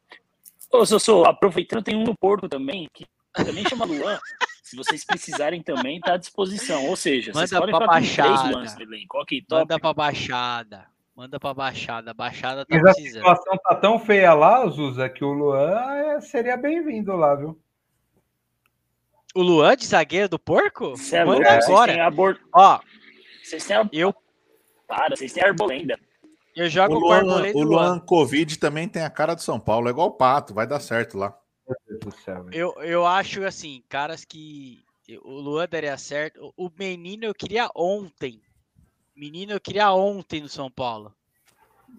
[0.77, 4.19] ô, Sossô, aproveitando, tem um no Porto também, que também chama Luan.
[4.63, 6.87] Se vocês precisarem também, tá à disposição.
[6.87, 8.53] Ou seja, Manda vocês podem pra baixada.
[8.53, 9.21] três elenco.
[9.23, 9.61] Okay, top.
[9.61, 10.87] Manda pra baixada.
[11.15, 12.13] Manda pra baixada.
[12.13, 13.27] Baixada tá Mas precisando.
[13.27, 17.59] a situação tá tão feia lá, Zuza, que o Luan é, seria bem-vindo lá, viu?
[19.35, 20.97] O Luan de zagueiro do porco?
[20.97, 22.07] Cê é Manda agora.
[22.07, 22.39] Abor...
[22.53, 22.81] Ó,
[23.43, 23.89] vocês têm a...
[23.93, 24.15] eu.
[24.89, 25.99] Para, vocês têm a Arbolenda.
[26.57, 27.53] Eu jogo o Luan, com o Luan.
[27.55, 30.67] O Luan Covid também tem a cara do São Paulo, é igual o Pato, vai
[30.67, 31.39] dar certo lá.
[32.51, 34.83] Eu, eu acho assim, caras que.
[35.23, 36.53] O Luan daria certo.
[36.57, 38.41] O menino eu queria ontem.
[39.15, 41.15] Menino eu queria ontem no São Paulo.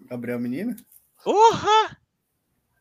[0.06, 0.76] Gabriel Menino?
[1.22, 1.96] Porra!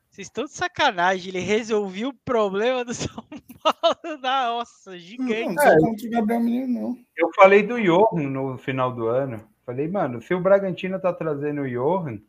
[0.10, 1.30] Vocês estão de sacanagem.
[1.30, 3.24] Ele resolveu o problema do São
[3.64, 4.22] Paulo.
[4.22, 5.56] Nossa, gigante.
[5.56, 6.98] Não, não é, Gabriel Menino, não.
[7.16, 9.48] Eu falei do Johan no final do ano.
[9.68, 12.22] Falei, mano, se o Bragantino tá trazendo o Johan,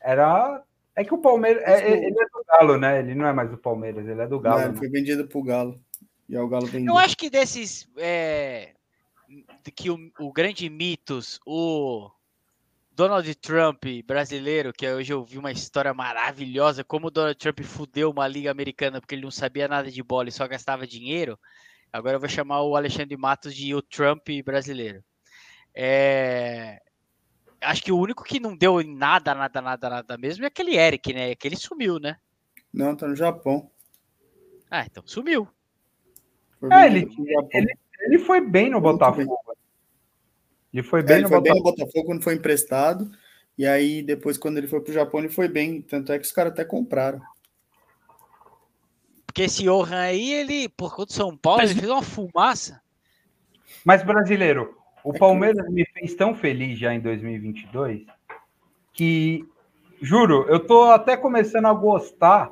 [0.00, 0.62] era.
[0.94, 1.64] É que o Palmeiras.
[1.64, 3.00] É, ele é do Galo, né?
[3.00, 4.58] Ele não é mais do Palmeiras, ele é do Galo.
[4.58, 4.78] Não, ele né?
[4.78, 5.80] foi vendido pro Galo.
[6.28, 6.94] E é o Galo vendeu.
[6.94, 7.88] Eu acho que desses.
[7.96, 8.72] É,
[9.74, 12.08] que o, o grande mitos, o
[12.92, 18.12] Donald Trump brasileiro, que hoje eu vi uma história maravilhosa, como o Donald Trump fudeu
[18.12, 21.36] uma liga americana porque ele não sabia nada de bola e só gastava dinheiro.
[21.92, 25.02] Agora eu vou chamar o Alexandre Matos de o Trump brasileiro.
[25.80, 26.80] É...
[27.60, 30.76] Acho que o único que não deu em nada, nada, nada, nada mesmo é aquele
[30.76, 31.36] Eric, né?
[31.36, 32.16] Que ele sumiu, né?
[32.72, 33.70] Não, tá no Japão.
[34.68, 35.46] Ah, então sumiu.
[36.72, 37.08] É, ele,
[37.52, 39.38] ele, ele, foi bem no Botafogo.
[40.74, 41.62] Ele foi bem, é, ele no, foi Botafogo.
[41.62, 43.10] bem no Botafogo quando foi emprestado.
[43.56, 45.80] E aí, depois, quando ele foi para o Japão, ele foi bem.
[45.80, 47.20] Tanto é que os caras até compraram.
[49.24, 51.70] Porque esse Johan aí, ele, por conta do São Paulo, Mas...
[51.70, 52.82] ele fez uma fumaça.
[53.84, 58.06] Mas, brasileiro, o é Palmeiras me fez tão feliz já em 2022
[58.92, 59.44] que,
[60.00, 62.50] juro, eu tô até começando a gostar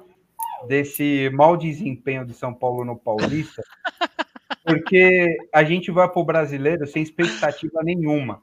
[0.66, 3.62] desse mau desempenho do São Paulo no Paulista.
[4.64, 8.42] Porque a gente vai para o brasileiro sem expectativa nenhuma.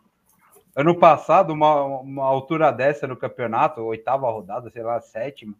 [0.76, 5.54] Ano passado, uma, uma altura dessa no campeonato, oitava rodada, sei lá, sétima,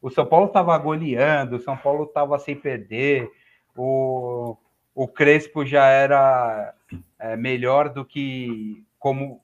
[0.00, 3.30] o São Paulo estava goleando, o São Paulo estava sem perder,
[3.76, 4.56] o,
[4.98, 6.74] o Crespo já era
[7.20, 9.40] é, melhor do que como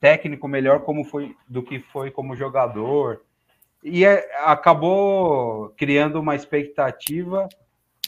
[0.00, 3.22] técnico, melhor como foi do que foi como jogador.
[3.84, 7.48] E é, acabou criando uma expectativa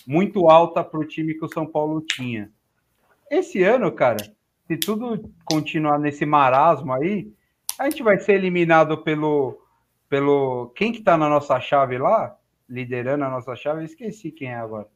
[0.04, 2.50] muito alta para o time que o São Paulo tinha.
[3.30, 4.18] Esse ano, cara,
[4.66, 7.32] se tudo continuar nesse marasmo aí,
[7.78, 9.56] a gente vai ser eliminado pelo.
[10.08, 12.36] pelo quem que tá na nossa chave lá?
[12.68, 14.88] Liderando a nossa chave, esqueci quem é agora.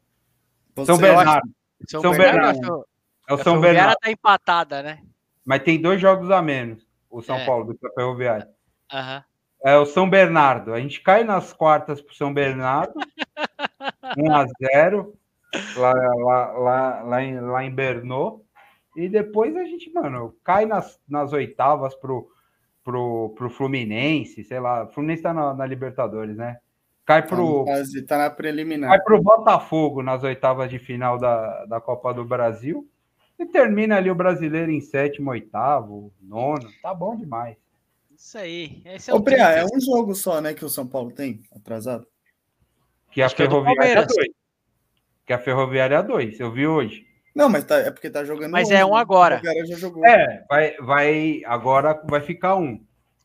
[0.75, 1.49] Você São Bernardo.
[1.87, 2.61] São, São Bernardo.
[2.61, 2.87] Bernardo.
[3.29, 3.97] É o São Bernardo.
[4.01, 5.01] tá empatada, né?
[5.45, 7.47] Mas tem dois jogos a menos, o São é.
[7.47, 8.47] Paulo, do Ferroviário.
[8.93, 9.23] Uhum.
[9.65, 10.75] É o São Bernardo.
[10.75, 12.95] A gente cai nas quartas pro São Bernardo.
[14.17, 15.15] 1 a 0
[15.77, 18.45] lá, lá, lá, lá, em, lá em Bernô.
[18.97, 22.29] E depois a gente, mano, cai nas, nas oitavas pro,
[22.85, 24.85] pro, pro Fluminense, sei lá.
[24.85, 26.59] O Fluminense tá na, na Libertadores, né?
[27.13, 27.65] Cai pro.
[27.65, 27.73] Tá,
[28.09, 28.91] tá na preliminar.
[28.91, 32.89] Cai pro Botafogo nas oitavas de final da, da Copa do Brasil.
[33.39, 36.71] E termina ali o brasileiro em sétimo, oitavo, nono.
[36.83, 37.57] Tá bom demais.
[38.17, 38.83] Isso aí.
[38.85, 42.07] Esse é, Ô, Priá, é um jogo só, né, que o São Paulo tem atrasado?
[43.11, 44.29] Que a Acho Ferroviária é 2.
[45.27, 47.07] Que a Ferroviária é 2, eu vi hoje.
[47.35, 48.53] Não, mas tá, é porque tá jogando.
[48.53, 49.41] Mas é um agora.
[49.43, 50.07] já jogou.
[50.07, 52.83] É, vai, vai, agora vai ficar um.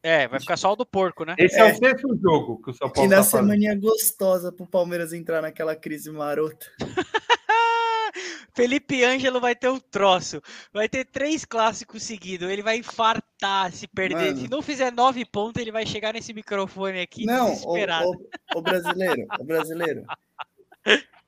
[0.08, 1.36] É, vai ficar só o do porco, né?
[1.38, 3.06] Esse é, é o sexto jogo que o São Paulo.
[3.06, 6.66] E na tá semaninha gostosa pro Palmeiras entrar naquela crise marota.
[8.56, 10.42] Felipe Ângelo vai ter um troço.
[10.72, 12.50] Vai ter três clássicos seguidos.
[12.50, 14.34] Ele vai infartar se perder.
[14.34, 14.38] Mano.
[14.38, 18.08] Se não fizer nove pontos, ele vai chegar nesse microfone aqui não, desesperado.
[18.08, 18.12] O,
[18.56, 20.06] o, o brasileiro, o brasileiro.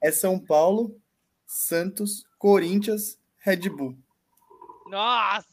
[0.02, 0.98] É São Paulo,
[1.46, 3.98] Santos, Corinthians, Red Bull.
[4.88, 5.46] Nossa,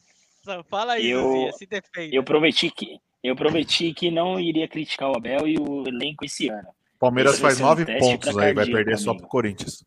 [0.69, 2.15] fala aí, eu, se defende.
[2.15, 6.49] Eu prometi que eu prometi que não iria criticar o Abel e o elenco esse
[6.49, 6.69] ano.
[6.99, 9.83] Palmeiras faz nove um pontos aí, vai perder só pro Corinthians.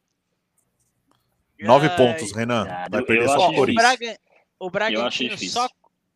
[1.61, 2.66] Nove Ai, pontos, Renan.
[2.90, 3.77] Vai perder só pro Corinthians.
[3.77, 4.19] O, Braga,
[4.59, 5.69] o Bragantino só.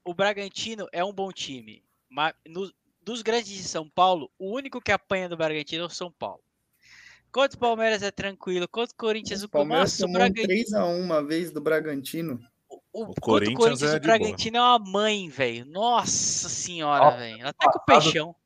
[0.04, 1.82] O Bragantino é um bom time.
[2.08, 2.72] Mas no,
[3.02, 6.40] dos grandes de São Paulo, o único que apanha do Bragantino é o São Paulo.
[7.32, 10.48] Quanto o Palmeiras é tranquilo, quanto o Corinthians o Palmeiras tomou Bragantino...
[10.48, 12.38] 3x1 uma vez do Bragantino.
[12.94, 14.64] O, o Corinthians, Corinthians é o Bragantino boa.
[14.64, 15.66] é uma mãe, velho.
[15.66, 17.48] Nossa senhora, velho.
[17.48, 18.36] Até com o peixão.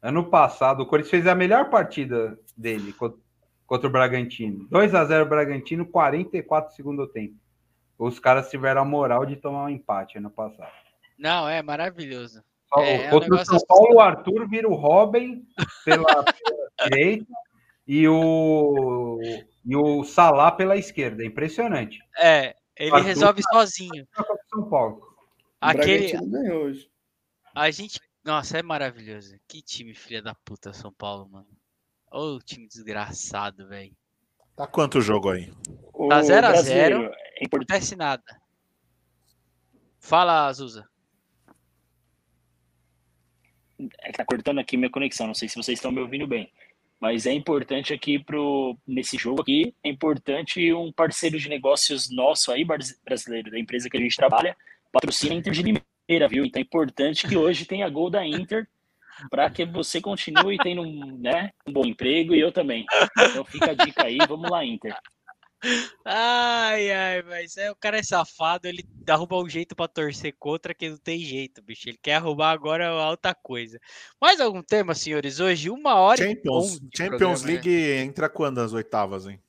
[0.00, 3.18] Ano passado, o Corinthians fez a melhor partida dele contra,
[3.66, 4.68] contra o Bragantino.
[4.70, 7.34] 2 a 0 Bragantino, 44 segundo tempo.
[7.98, 10.70] Os caras tiveram a moral de tomar um empate ano passado.
[11.18, 12.44] Não, é maravilhoso.
[12.76, 15.44] é, contra é um o São Paulo, o Arthur vira o Robin
[15.84, 16.24] pela, pela
[16.88, 17.26] direita
[17.84, 19.18] e o,
[19.66, 21.24] e o Salah pela esquerda.
[21.24, 21.98] É impressionante.
[22.16, 24.08] É, ele Arthur resolve tá sozinho.
[24.48, 25.16] São Paulo.
[25.60, 26.12] Aquele.
[26.12, 26.90] ganhou hoje.
[27.54, 28.00] A gente.
[28.24, 29.36] Nossa, é maravilhoso.
[29.48, 31.48] Que time filha da puta, São Paulo, mano.
[32.10, 33.96] Ô, oh, time desgraçado, velho.
[34.56, 35.52] Tá quanto o jogo aí?
[36.08, 36.98] Tá 0x0.
[36.98, 37.12] Não
[37.46, 38.22] acontece nada.
[40.00, 40.88] Fala, Azusa.
[44.00, 45.26] É que tá cortando aqui minha conexão.
[45.26, 46.52] Não sei se vocês estão me ouvindo bem.
[47.00, 52.50] Mas é importante aqui pro, nesse jogo aqui, é importante um parceiro de negócios nosso
[52.50, 52.64] aí,
[53.04, 54.56] brasileiro, da empresa que a gente trabalha,
[54.92, 56.44] patrocina a Inter de Limeira, viu?
[56.44, 58.66] Então é importante que hoje tenha gol da Inter
[59.30, 60.84] para que você continue tendo
[61.18, 62.84] né, um bom emprego e eu também.
[63.18, 64.94] Então fica a dica aí, vamos lá, Inter.
[66.04, 70.72] Ai, ai, mas é, o cara é safado, ele arruma um jeito para torcer contra
[70.72, 71.88] que não tem jeito, bicho.
[71.88, 73.80] Ele quer arrumar agora alta coisa.
[74.20, 75.40] Mais algum tema, senhores?
[75.40, 77.46] Hoje, uma hora Champions, e Champions programa, né?
[77.46, 77.96] League né?
[78.02, 79.40] entra quando as oitavas, hein?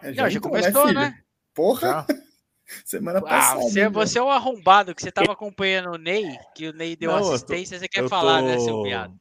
[0.00, 0.92] É, já, não, já né, começou, né?
[0.92, 1.22] né?
[1.54, 2.06] Porra!
[2.84, 3.60] Semana ah, passada.
[3.62, 7.10] você, você, é um arrombado que você tava acompanhando o Ney, que o Ney deu
[7.10, 9.18] não, assistência, tô, você quer falar, tô, né, seu viado?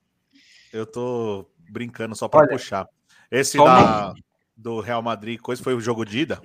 [0.71, 2.87] Eu tô brincando só para puxar.
[3.31, 4.13] Esse da,
[4.59, 6.41] do Real Madrid, coisa foi o jogo de ida?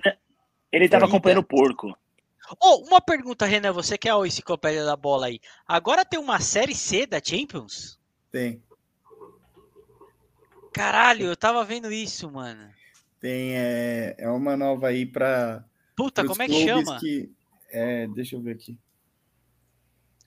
[0.71, 1.95] Ele tava acompanhando o porco.
[2.61, 5.39] Oh, uma pergunta, Renan, você que é o enciclopédia da bola aí.
[5.67, 7.99] Agora tem uma série C da Champions?
[8.31, 8.61] Tem.
[10.71, 12.69] Caralho, eu tava vendo isso, mano.
[13.19, 15.63] Tem, é, é uma nova aí pra.
[15.95, 16.99] Puta, como é que chama?
[16.99, 17.31] Que,
[17.71, 18.77] é, deixa eu ver aqui.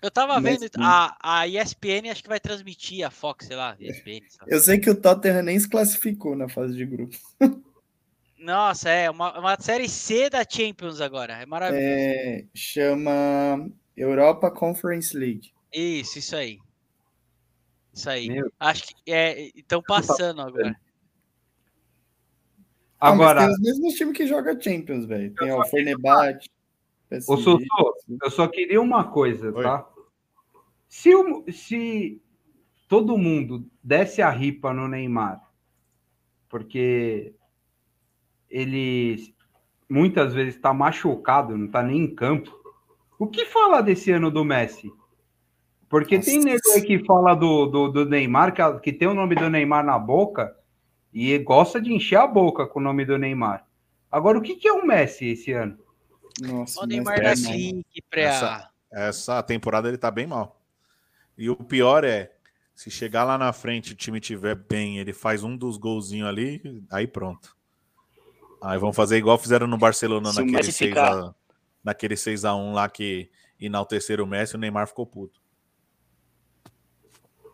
[0.01, 4.21] Eu tava vendo, a, a ESPN acho que vai transmitir, a Fox, sei lá, ESPN.
[4.47, 7.17] Eu sei que o Tottenham nem se classificou na fase de grupo.
[8.39, 11.35] Nossa, é uma, uma série C da Champions agora.
[11.35, 11.87] É maravilhoso.
[11.87, 15.53] É, chama Europa Conference League.
[15.73, 16.59] Isso, isso aí.
[17.93, 18.29] Isso aí.
[18.29, 18.51] Meu.
[18.61, 20.75] Acho que é, estão passando agora.
[23.01, 25.35] Agora, ah, tem os mesmos times que joga Champions, velho.
[25.35, 26.49] Tem o Fenerbahçe.
[27.27, 27.65] Ô, Souto,
[28.23, 29.63] eu só queria uma coisa, Oi.
[29.63, 29.89] tá?
[30.89, 31.11] Se,
[31.53, 32.21] se
[32.87, 35.41] todo mundo desse a ripa no Neymar,
[36.49, 37.35] porque
[38.51, 39.35] ele
[39.89, 42.57] muitas vezes está machucado, não está nem em campo.
[43.19, 44.93] O que fala desse ano do Messi?
[45.89, 46.31] Porque Nossa.
[46.31, 49.49] tem nego aí que fala do, do, do Neymar, que, que tem o nome do
[49.49, 50.55] Neymar na boca
[51.13, 53.67] e gosta de encher a boca com o nome do Neymar.
[54.11, 55.79] Agora, o que, que é o Messi esse ano?
[56.41, 60.61] Nossa, o Neymar da Clique, essa, essa temporada ele tá bem mal.
[61.37, 62.33] E o pior é,
[62.75, 66.85] se chegar lá na frente o time tiver bem, ele faz um dos golzinhos ali,
[66.91, 67.58] aí pronto.
[68.61, 71.13] Aí vão fazer igual fizeram no Barcelona Se naquele 6 ficar...
[71.13, 71.35] a,
[71.83, 73.31] naquele 6 a 1 lá que
[73.61, 75.41] enalteceram o Messi, o Neymar ficou puto.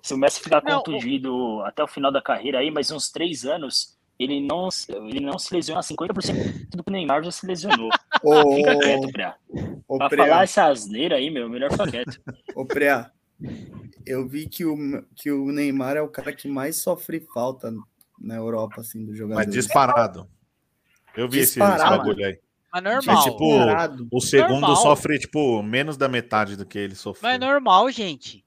[0.03, 1.63] Se o Messi ficar não, contundido o...
[1.63, 4.69] até o final da carreira aí, mais uns três anos, ele não,
[5.09, 7.89] ele não se lesiona 50% do que o Neymar já se lesionou.
[8.23, 9.35] Ô, Fica quieto, Preá.
[9.87, 10.25] Pra Preá.
[10.25, 12.21] falar essa asneira aí, meu, melhor ficar quieto.
[12.55, 13.11] Ô, Preá,
[14.07, 14.77] eu vi que o,
[15.15, 17.73] que o Neymar é o cara que mais sofre falta
[18.19, 19.45] na Europa, assim, do jogador.
[19.45, 20.29] Mas disparado.
[21.17, 22.39] Eu vi esse, esse bagulho aí.
[22.73, 23.15] Mas normal.
[23.15, 24.77] Mas, tipo, o segundo normal.
[24.77, 27.31] sofre, tipo, menos da metade do que ele sofreu.
[27.31, 28.45] Mas é normal, gente.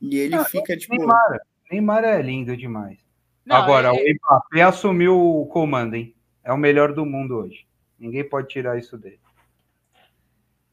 [0.00, 0.96] E ele ah, fica, tipo...
[0.96, 1.40] Neymar,
[1.70, 2.98] Neymar é lindo demais.
[3.44, 3.90] Não, Agora, é...
[3.90, 6.14] o Mbappé assumiu o comando, hein?
[6.42, 7.66] É o melhor do mundo hoje.
[7.98, 9.20] Ninguém pode tirar isso dele.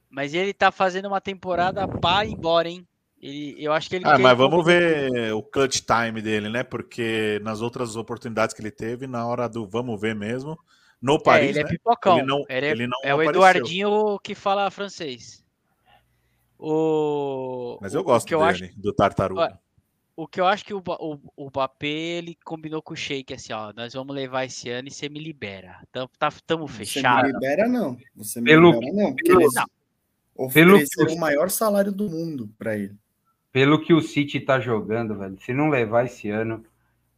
[0.09, 2.87] Mas ele tá fazendo uma temporada para ir embora, hein?
[3.21, 4.05] Ele, eu acho que ele.
[4.05, 6.63] Ah, mas vamos ver o clutch time dele, né?
[6.63, 10.57] Porque nas outras oportunidades que ele teve, na hora do vamos ver mesmo,
[11.01, 11.47] no Paris.
[11.47, 11.69] É, ele é né?
[11.69, 12.17] pipocão.
[12.17, 15.45] Ele não, ele é, ele não é o Eduardinho que fala francês.
[16.57, 17.77] O...
[17.81, 18.79] Mas eu gosto dele, eu acho...
[18.79, 19.59] do Tartaruga.
[20.17, 23.51] O que eu acho que o, o, o Bapê, ele combinou com o Sheik assim,
[23.51, 25.81] ó, nós vamos levar esse ano e você me libera.
[25.91, 27.27] Tamo, tá, tamo fechado.
[27.27, 27.97] Você me libera não.
[28.15, 28.71] Você me Pelo...
[28.71, 30.49] libera não, porque eles não.
[30.49, 30.77] Pelo...
[31.13, 32.95] o maior salário do mundo para ele.
[33.51, 36.63] Pelo que o City tá jogando, velho, se não levar esse ano,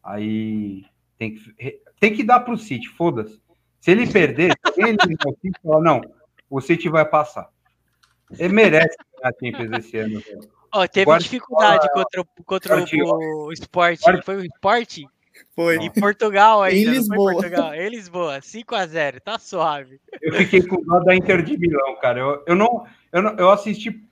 [0.04, 0.84] aí
[1.20, 3.40] tem que, tem que dar pro City, foda-se.
[3.88, 4.98] Se ele perder, ele
[5.64, 6.02] fala, não,
[6.50, 7.48] o City vai passar.
[8.38, 10.22] Ele merece ganhar Champions esse ano.
[10.74, 14.02] Ó, teve dificuldade contra, contra o, o Sport.
[14.26, 14.98] Foi o Sport?
[15.56, 15.78] Foi.
[15.78, 16.90] Em Portugal ainda.
[16.90, 17.32] Em Lisboa.
[17.32, 17.74] Portugal.
[17.74, 18.40] Em Lisboa.
[18.40, 20.02] 5x0, tá suave.
[20.22, 22.20] Eu fiquei com dó da Inter de Milão, cara.
[22.20, 24.04] Eu, eu, não, eu, não, eu assisti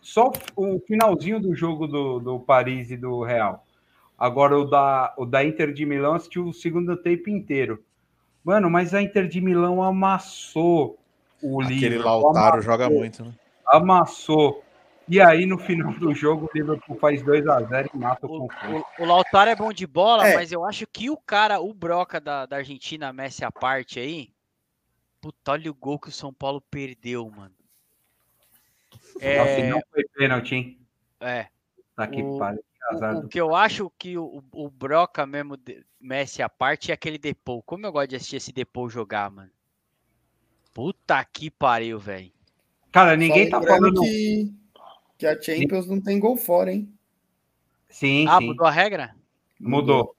[0.00, 3.66] só o finalzinho do jogo do, do Paris e do Real.
[4.16, 7.82] Agora o da, o da Inter de Milão assisti o segundo tempo inteiro.
[8.48, 10.98] Mano, mas a Inter de Milão amassou
[11.42, 11.98] o Aquele Liverpool.
[11.98, 13.34] Aquele Lautaro amassou, joga muito, né?
[13.66, 14.64] Amassou.
[15.06, 18.86] E aí, no final do jogo, o Liverpool faz 2x0 e mata o, o confronto.
[18.98, 20.34] O, o Lautaro é bom de bola, é.
[20.34, 24.30] mas eu acho que o cara, o Broca da, da Argentina, Messi à parte aí.
[25.20, 27.54] Puta, olha o gol que o São Paulo perdeu, mano.
[29.20, 29.68] É...
[29.68, 30.78] não foi pênalti, hein?
[31.20, 31.48] É.
[31.94, 32.38] Tá aqui, o,
[32.90, 35.56] o, o, que eu acho que o, o Broca mesmo,
[36.00, 37.62] Messi à parte, é aquele Depou.
[37.62, 39.50] Como eu gosto de assistir esse Depou jogar, mano.
[40.72, 42.32] Puta que pariu, velho.
[42.92, 44.00] Cara, ninguém tá falando.
[44.00, 44.52] Que,
[45.18, 46.92] que a Champions não tem gol fora, hein?
[47.88, 48.46] Sim, ah, sim.
[48.46, 49.14] mudou a regra?
[49.58, 50.14] Mudou.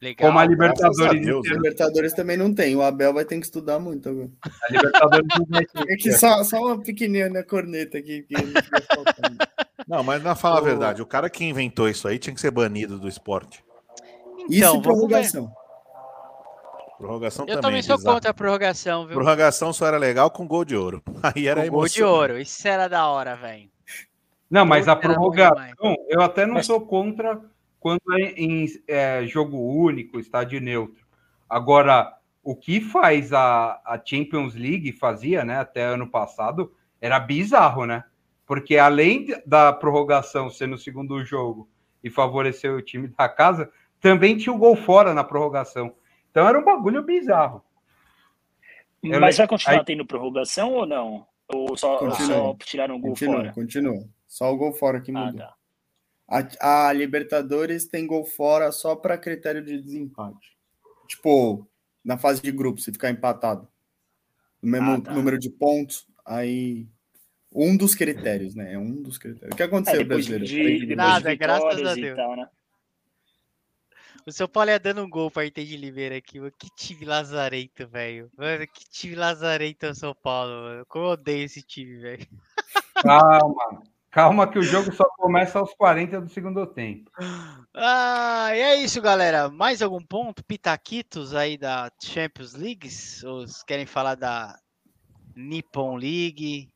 [0.00, 0.28] Legal.
[0.28, 1.22] Como a Libertadores.
[1.22, 2.74] A Deus, a Libertadores também não tem.
[2.74, 4.30] O Abel vai ter que estudar muito agora.
[4.42, 5.92] A Libertadores não vai ter.
[5.92, 8.22] É que só, só uma pequenininha corneta aqui.
[8.22, 8.34] Que
[9.92, 11.02] não, mas não fala a verdade.
[11.02, 13.62] O cara que inventou isso aí tinha que ser banido do esporte.
[14.38, 15.52] Então, isso prorrogação.
[16.96, 17.56] Prorrogação eu também.
[17.56, 19.16] Eu também sou contra a prorrogação, viu?
[19.16, 21.02] Prorrogação só era legal com gol de ouro.
[21.22, 23.68] Aí era com Gol de ouro, isso era da hora, velho.
[24.50, 27.38] Não, mas a prorrogação, eu até não sou contra
[27.78, 31.04] quando é em é, jogo único, estádio neutro.
[31.50, 37.84] Agora, o que faz a, a Champions League, fazia, né, até ano passado, era bizarro,
[37.84, 38.04] né?
[38.52, 41.70] Porque além da prorrogação ser no segundo jogo
[42.04, 45.96] e favorecer o time da casa, também tinha o gol fora na prorrogação.
[46.30, 47.64] Então era um bagulho bizarro.
[49.02, 49.84] Mas vai continuar Aí...
[49.86, 51.26] tendo prorrogação ou não?
[51.48, 53.52] Ou só, só tiraram o gol continua, fora?
[53.54, 54.04] Continua.
[54.28, 55.46] Só o gol fora que ah, mudou.
[56.28, 56.58] Ah, tá.
[56.60, 60.58] a, a, Libertadores tem gol fora só para critério de desempate.
[61.08, 61.66] Tipo,
[62.04, 63.66] na fase de grupo, se ficar empatado.
[64.60, 65.14] No mesmo ah, tá.
[65.14, 66.86] número de pontos, aí.
[67.54, 68.74] Um dos critérios, né?
[68.74, 69.52] É um dos critérios.
[69.52, 70.44] O que aconteceu, é, brasileiro?
[70.44, 72.16] De, de Nada, graças a Deus.
[72.16, 72.48] Tal, né?
[74.24, 76.52] O São Paulo ia dando um gol para Inter de Limeira aqui, mano.
[76.56, 78.30] Que time lazarento, velho.
[78.38, 80.86] Mano, que time lazarento é o São Paulo, mano.
[80.86, 82.26] Como eu odeio esse time, velho.
[83.02, 83.82] Calma.
[84.12, 87.10] Calma que o jogo só começa aos 40 do segundo tempo.
[87.74, 89.48] Ah, e é isso, galera.
[89.48, 90.44] Mais algum ponto?
[90.44, 92.88] Pitaquitos aí da Champions League?
[93.24, 94.56] Ou querem falar da
[95.34, 96.71] Nippon League?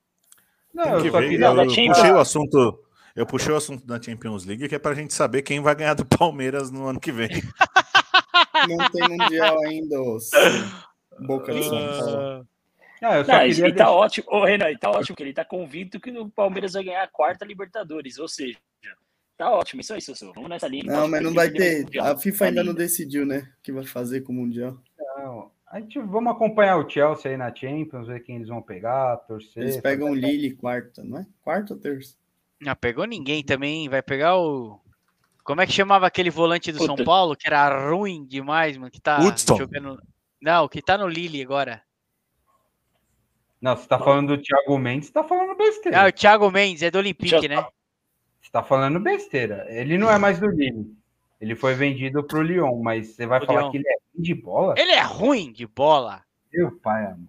[0.76, 1.46] Não, eu queria...
[1.46, 2.86] Eu puxei o assunto
[3.16, 5.74] eu puxei o assunto da Champions League que é para a gente saber quem vai
[5.74, 7.30] ganhar do Palmeiras no ano que vem.
[8.68, 10.30] Não tem mundial ainda, os...
[11.20, 12.46] Boca de São Paulo.
[13.02, 13.74] Ah, não, ele deixar...
[13.74, 16.82] tá ótimo, ô Renan, ele tá ótimo, que ele tá convicto que o Palmeiras vai
[16.82, 18.58] ganhar a quarta Libertadores, ou seja,
[19.36, 20.32] tá ótimo, isso aí, Sussu.
[20.34, 20.84] Vamos nessa linha.
[20.84, 21.86] Não, mas não vai ter.
[22.00, 23.50] A FIFA ainda não decidiu, né?
[23.58, 24.78] O que vai fazer com o Mundial.
[24.98, 25.50] Não.
[25.68, 29.64] A gente vamos acompanhar o Chelsea aí na Champions, ver quem eles vão pegar, torcer.
[29.64, 31.26] Eles pegam o Lille quarta, não é?
[31.42, 32.14] Quarta ou terça?
[32.60, 33.88] Não pegou ninguém também.
[33.88, 34.80] Vai pegar o.
[35.42, 36.96] Como é que chamava aquele volante do Puta.
[36.96, 38.90] São Paulo, que era ruim demais, mano?
[38.90, 39.58] Que tá Woodstone.
[39.58, 40.02] jogando.
[40.40, 41.82] Não, que tá no Lille agora.
[43.60, 46.02] Não, você tá falando do Thiago Mendes, você tá falando besteira.
[46.02, 47.64] Ah, o Thiago Mendes é do Olympique, né?
[48.40, 49.66] Você tá falando besteira.
[49.68, 50.96] Ele não é mais do Lille.
[51.40, 53.70] Ele foi vendido pro Lyon, mas você vai o falar Lyon.
[53.70, 54.74] que ele é ruim de bola?
[54.76, 56.22] Ele é ruim de bola.
[56.52, 57.28] Meu pai, amor.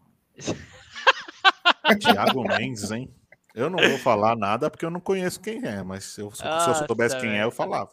[1.99, 3.09] Thiago Mendes, hein?
[3.53, 6.43] Eu não vou falar nada porque eu não conheço quem é, mas se eu, se
[6.45, 7.89] eu soubesse quem é, eu falava.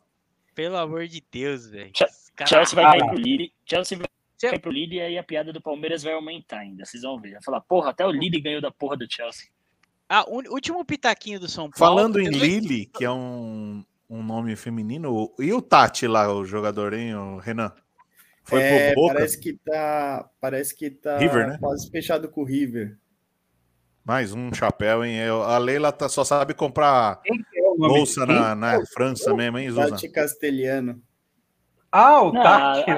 [0.54, 1.90] Pelo amor de Deus, velho.
[2.46, 3.52] Chelsea vai cair pro Lille.
[3.64, 4.06] Chelsea vai
[4.40, 6.84] cair pro Lille e aí a piada do Palmeiras vai aumentar ainda.
[6.84, 7.32] Vocês vão ver.
[7.32, 9.48] Vai falar, porra, até o Lille ganhou da porra do Chelsea.
[10.08, 11.96] Ah, o último pitaquinho do São Paulo.
[11.96, 16.92] Falando em Lille, que é um, um nome feminino, e o Tati lá, o jogador,
[16.92, 17.72] hein, o Renan?
[18.44, 19.14] Foi é, pro Boca?
[19.14, 21.58] Parece que tá, parece que tá River, né?
[21.58, 22.98] quase fechado com o River.
[24.04, 25.18] Mais um chapéu, hein?
[25.46, 29.90] A Leila tá, só sabe comprar é bolsa na, na França mesmo, hein, Zuzana?
[29.90, 31.02] Tati Castelhano.
[31.90, 32.90] Ah, o Tati.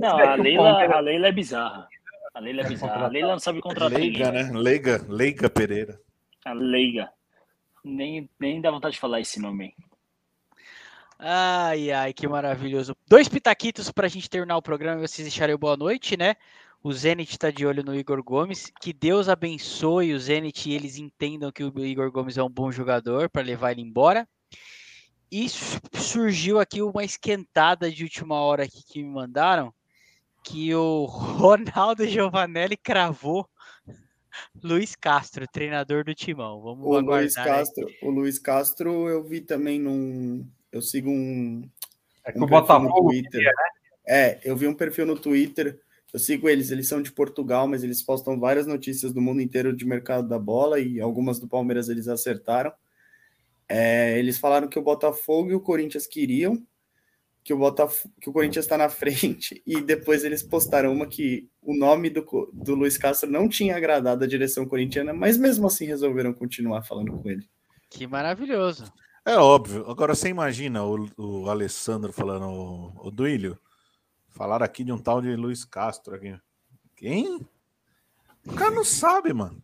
[0.00, 1.88] Não, a Leila, a Leila é bizarra.
[2.34, 3.06] A Leila é bizarra.
[3.06, 4.50] A Leila não sabe contratar Leiga, né?
[4.52, 5.98] Leiga, Leiga Pereira.
[6.44, 7.08] A Leiga.
[7.82, 9.74] Nem, nem dá vontade de falar esse nome.
[11.18, 12.94] Ai, ai, que maravilhoso.
[13.08, 16.34] Dois pitaquitos para a gente terminar o programa e vocês deixarem boa noite, né?
[16.82, 18.70] O Zenit está de olho no Igor Gomes.
[18.80, 22.70] Que Deus abençoe o Zenit e eles entendam que o Igor Gomes é um bom
[22.70, 24.28] jogador para levar ele embora.
[25.32, 29.72] E surgiu aqui uma esquentada de última hora aqui que me mandaram
[30.44, 31.06] que o
[31.40, 33.48] Ronaldo Giovanelli cravou
[34.62, 36.60] Luiz Castro, treinador do Timão.
[36.60, 40.46] Vamos o Luiz Castro, o Luiz Castro eu vi também num
[40.76, 41.68] eu sigo um
[42.24, 43.30] é que um o Botafogo no Twitter.
[43.30, 43.68] Queria, né?
[44.06, 45.80] É, eu vi um perfil no Twitter.
[46.12, 49.74] Eu sigo eles, eles são de Portugal, mas eles postam várias notícias do mundo inteiro
[49.74, 52.72] de mercado da bola e algumas do Palmeiras eles acertaram.
[53.68, 56.62] É, eles falaram que o Botafogo e o Corinthians queriam,
[57.42, 61.48] que o, Botafogo, que o Corinthians está na frente, e depois eles postaram uma que
[61.60, 65.86] o nome do, do Luiz Castro não tinha agradado a direção corintiana, mas mesmo assim
[65.86, 67.46] resolveram continuar falando com ele.
[67.90, 68.92] Que maravilhoso.
[69.26, 69.84] É óbvio.
[69.90, 73.58] Agora você imagina o, o Alessandro falando, o, o Duílio,
[74.30, 76.38] falar aqui de um tal de Luiz Castro aqui.
[76.94, 77.44] Quem?
[78.46, 79.60] O cara não sabe, mano.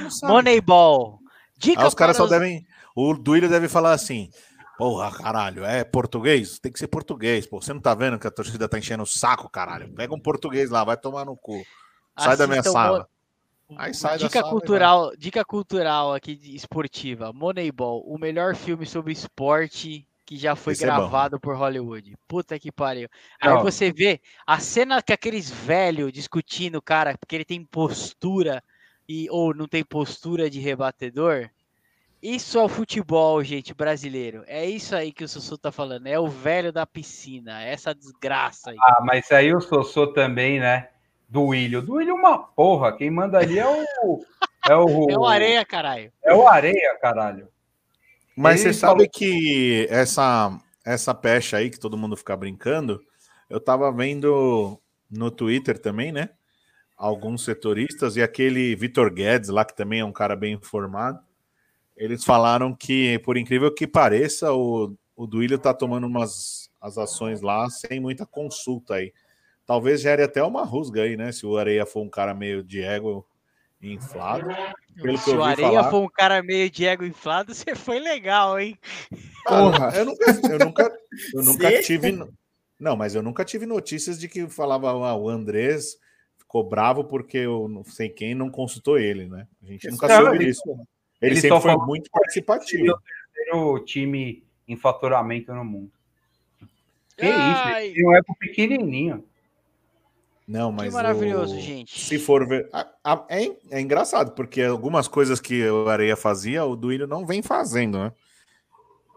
[0.00, 0.32] Não sabe.
[0.32, 1.20] Moneyball.
[1.56, 2.30] Dica Aí os caras só os...
[2.30, 2.66] devem.
[2.94, 4.30] O Duílio deve falar assim:
[4.76, 6.58] Porra, caralho, é português?
[6.58, 7.62] Tem que ser português, pô.
[7.62, 9.94] Você não tá vendo que a torcida tá enchendo o saco, caralho?
[9.94, 11.64] Pega um português lá, vai tomar no cu.
[12.18, 13.08] Sai Assista da minha sala.
[13.76, 17.32] Aí sai dica sala, cultural, dica cultural aqui esportiva.
[17.32, 22.16] Moneyball, o melhor filme sobre esporte que já foi Esse é gravado é por Hollywood.
[22.26, 23.08] Puta que pariu.
[23.40, 23.62] Aí não.
[23.62, 28.62] você vê a cena que aqueles velhos discutindo, cara, porque ele tem postura
[29.08, 31.48] e ou não tem postura de rebatedor.
[32.20, 34.42] Isso é o futebol, gente, brasileiro.
[34.48, 36.08] É isso aí que o Sossô tá falando.
[36.08, 37.62] É o velho da piscina.
[37.62, 38.76] É essa desgraça aí.
[38.80, 40.88] Ah, mas aí o Sossô também, né?
[41.28, 41.84] Do William.
[41.84, 42.96] Do William é uma porra.
[42.96, 44.24] Quem manda ali é o.
[44.68, 46.12] É o, é o Areia, caralho.
[46.22, 47.48] É o Areia, caralho.
[48.36, 48.98] Mas Ele você falou...
[48.98, 53.00] sabe que essa, essa pecha aí que todo mundo fica brincando,
[53.48, 54.80] eu tava vendo
[55.10, 56.30] no Twitter também, né?
[56.96, 61.20] Alguns setoristas e aquele Vitor Guedes lá, que também é um cara bem informado
[61.96, 67.40] eles falaram que, por incrível que pareça, o, o Duílio tá tomando umas as ações
[67.40, 69.12] lá sem muita consulta aí.
[69.66, 71.32] Talvez gere até uma rusga aí, né?
[71.32, 73.26] Se o Areia for um cara meio de ego
[73.82, 74.46] inflado.
[74.94, 75.90] Pelo Se o Areia falar...
[75.90, 78.78] for um cara meio de ego inflado, você foi legal, hein?
[79.44, 80.98] Porra, eu nunca, eu nunca,
[81.34, 82.16] eu nunca tive.
[82.78, 85.98] Não, mas eu nunca tive notícias de que falava ah, o Andrés
[86.38, 89.46] ficou bravo porque eu não sei quem não consultou ele, né?
[89.62, 90.62] A gente nunca soube disso.
[91.20, 92.92] Ele, ele sempre foi muito participativo.
[92.92, 92.98] O
[93.34, 95.90] terceiro time em faturamento no mundo.
[97.16, 97.88] Que Ai.
[97.88, 97.94] isso?
[97.94, 99.24] Ele não é pequenininho.
[100.46, 100.88] Não, mas.
[100.88, 101.60] Que maravilhoso, o...
[101.60, 102.00] gente.
[102.00, 102.70] Se for ver.
[103.28, 107.98] É, é engraçado, porque algumas coisas que o Areia fazia, o Duílio não vem fazendo,
[107.98, 108.12] né?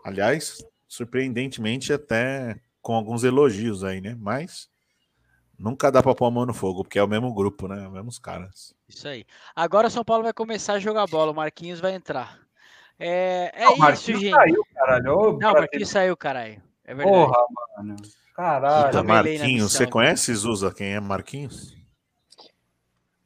[0.03, 0.57] Aliás,
[0.87, 4.15] surpreendentemente, até com alguns elogios aí, né?
[4.19, 4.69] Mas
[5.57, 7.85] nunca dá pra pôr a mão no fogo, porque é o mesmo grupo, né?
[7.85, 8.73] Os mesmos caras.
[8.87, 9.25] Isso aí.
[9.55, 12.39] Agora o São Paulo vai começar a jogar bola, o Marquinhos vai entrar.
[12.97, 14.31] É, é não, isso, gente.
[14.31, 15.03] Saiu, caralho.
[15.03, 16.61] não, o Marquinhos saiu, caralho.
[16.83, 17.17] É verdade.
[17.17, 17.37] Porra,
[17.77, 17.95] mano.
[18.39, 19.03] Caralho.
[19.03, 21.75] Marquinhos, você conhece, Zusa, quem é Marquinhos?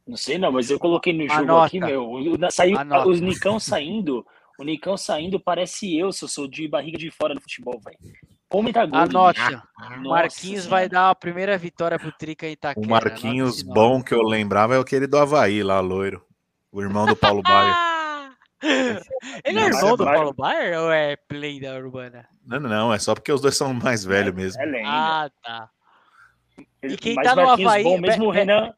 [0.07, 1.68] Não sei não, mas eu coloquei no jogo Anota.
[1.68, 2.10] aqui, meu.
[2.49, 4.26] Saiu, os Nicão saindo.
[4.57, 7.98] O Nicão saindo parece eu, se eu sou de barriga de fora no futebol, velho.
[8.49, 9.02] Comenta gol.
[9.02, 9.40] Anote.
[9.40, 12.84] Ah, Marquinhos vai dar a primeira vitória pro Trica em Itaquera.
[12.84, 16.26] O Marquinhos bom que eu lembrava é aquele do Havaí lá, loiro.
[16.72, 17.76] O irmão do Paulo Baier.
[19.44, 22.27] Ele é irmão do Paulo Baier ou é play da Urbana?
[22.45, 24.61] Não, não, é só porque os dois são mais velhos mesmo.
[24.61, 24.90] É lenda.
[24.90, 25.69] Ah, tá.
[26.84, 27.84] E quem Mas tá no Havaí...
[27.84, 28.73] Bom, mesmo o Renan...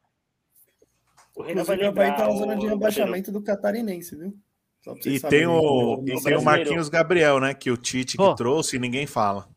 [1.34, 2.12] O Renan vai lembrar...
[2.12, 4.34] O tá na zona de rebaixamento do Catarinense, viu?
[5.04, 7.52] E tem, o, e tem o Marquinhos Gabriel, né?
[7.52, 9.48] Que o Tite que trouxe e ninguém fala.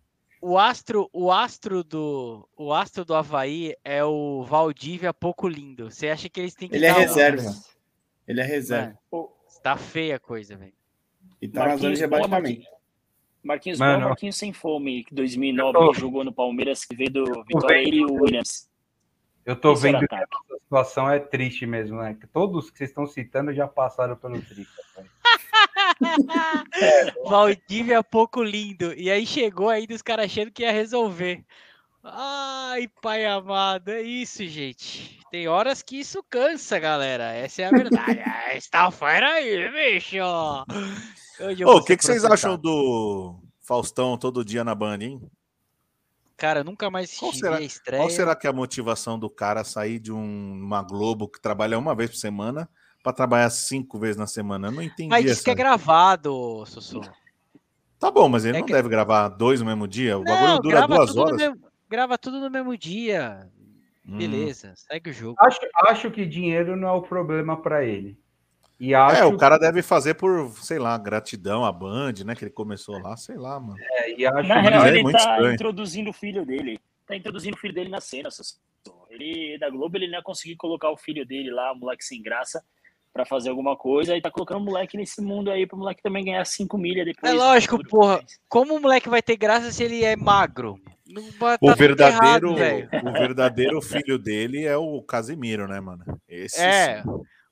[0.42, 5.92] O astro, o astro do, o astro do Havaí é o Valdívia pouco lindo.
[5.92, 7.54] Você acha que eles têm que Ele é reserva.
[8.28, 8.98] Ele é reserva.
[9.12, 9.30] Mano,
[9.62, 10.74] tá feia a coisa, velho.
[11.42, 12.66] E tá na zona de rebaixamento.
[13.42, 15.94] Marquinhos Mano, bom, Marquinhos sem fome, que 2009 tô...
[15.94, 18.70] jogou no Palmeiras, que veio do Vitória ele e o Williams.
[19.46, 20.28] Eu tô Isso vendo que a
[20.62, 22.14] situação é triste mesmo, né?
[22.14, 24.70] Que todos que vocês estão citando já passaram pelo Trica.
[27.26, 28.94] Valdívia é pouco lindo.
[28.94, 31.44] E aí chegou aí dos caras achando que ia resolver.
[32.04, 35.19] Ai, pai amado, é isso, gente.
[35.32, 37.32] Tem horas que isso cansa, galera.
[37.34, 38.20] Essa é a verdade.
[38.26, 40.18] Ah, está fora aí, bicho.
[41.66, 45.22] O que, que vocês acham do Faustão todo dia na Band, hein?
[46.36, 48.02] Cara, nunca mais qual será, a estreia.
[48.02, 51.78] Qual será que é a motivação do cara sair de um, uma Globo que trabalha
[51.78, 52.70] uma vez por semana
[53.04, 54.70] para trabalhar cinco vezes na semana?
[54.70, 55.10] Eu não entendi.
[55.10, 57.02] Mas isso que é gravado, Sussu.
[58.00, 58.72] Tá bom, mas ele é não que...
[58.72, 60.18] deve gravar dois no mesmo dia.
[60.18, 61.36] O não, bagulho dura duas horas.
[61.36, 63.52] Mesmo, grava tudo no mesmo dia.
[64.10, 64.18] Hum.
[64.18, 64.76] Beleza, hum.
[64.76, 65.36] segue o jogo.
[65.40, 68.18] Acho, acho que dinheiro não é o problema para ele.
[68.80, 72.34] E acho é, o cara deve fazer por, sei lá, gratidão à Band, né?
[72.34, 73.78] Que ele começou lá, sei lá, mano.
[73.80, 75.54] É, e acho Na real, ele tá estranho.
[75.54, 76.80] introduzindo o filho dele.
[77.06, 78.30] Tá introduzindo o filho dele na cena.
[79.10, 82.22] Ele, da Globo, ele não ia conseguir colocar o filho dele lá, o moleque sem
[82.22, 82.64] graça,
[83.14, 84.16] para fazer alguma coisa.
[84.16, 87.32] E tá colocando o moleque nesse mundo aí, pro moleque também ganhar 5 milhas depois.
[87.32, 88.24] É lógico, porra.
[88.48, 90.80] Como o moleque vai ter graça se ele é magro?
[91.60, 96.04] o verdadeiro, errado, o verdadeiro filho dele é o Casimiro, né, mano?
[96.28, 97.02] Esse é.
[97.02, 97.10] Sim.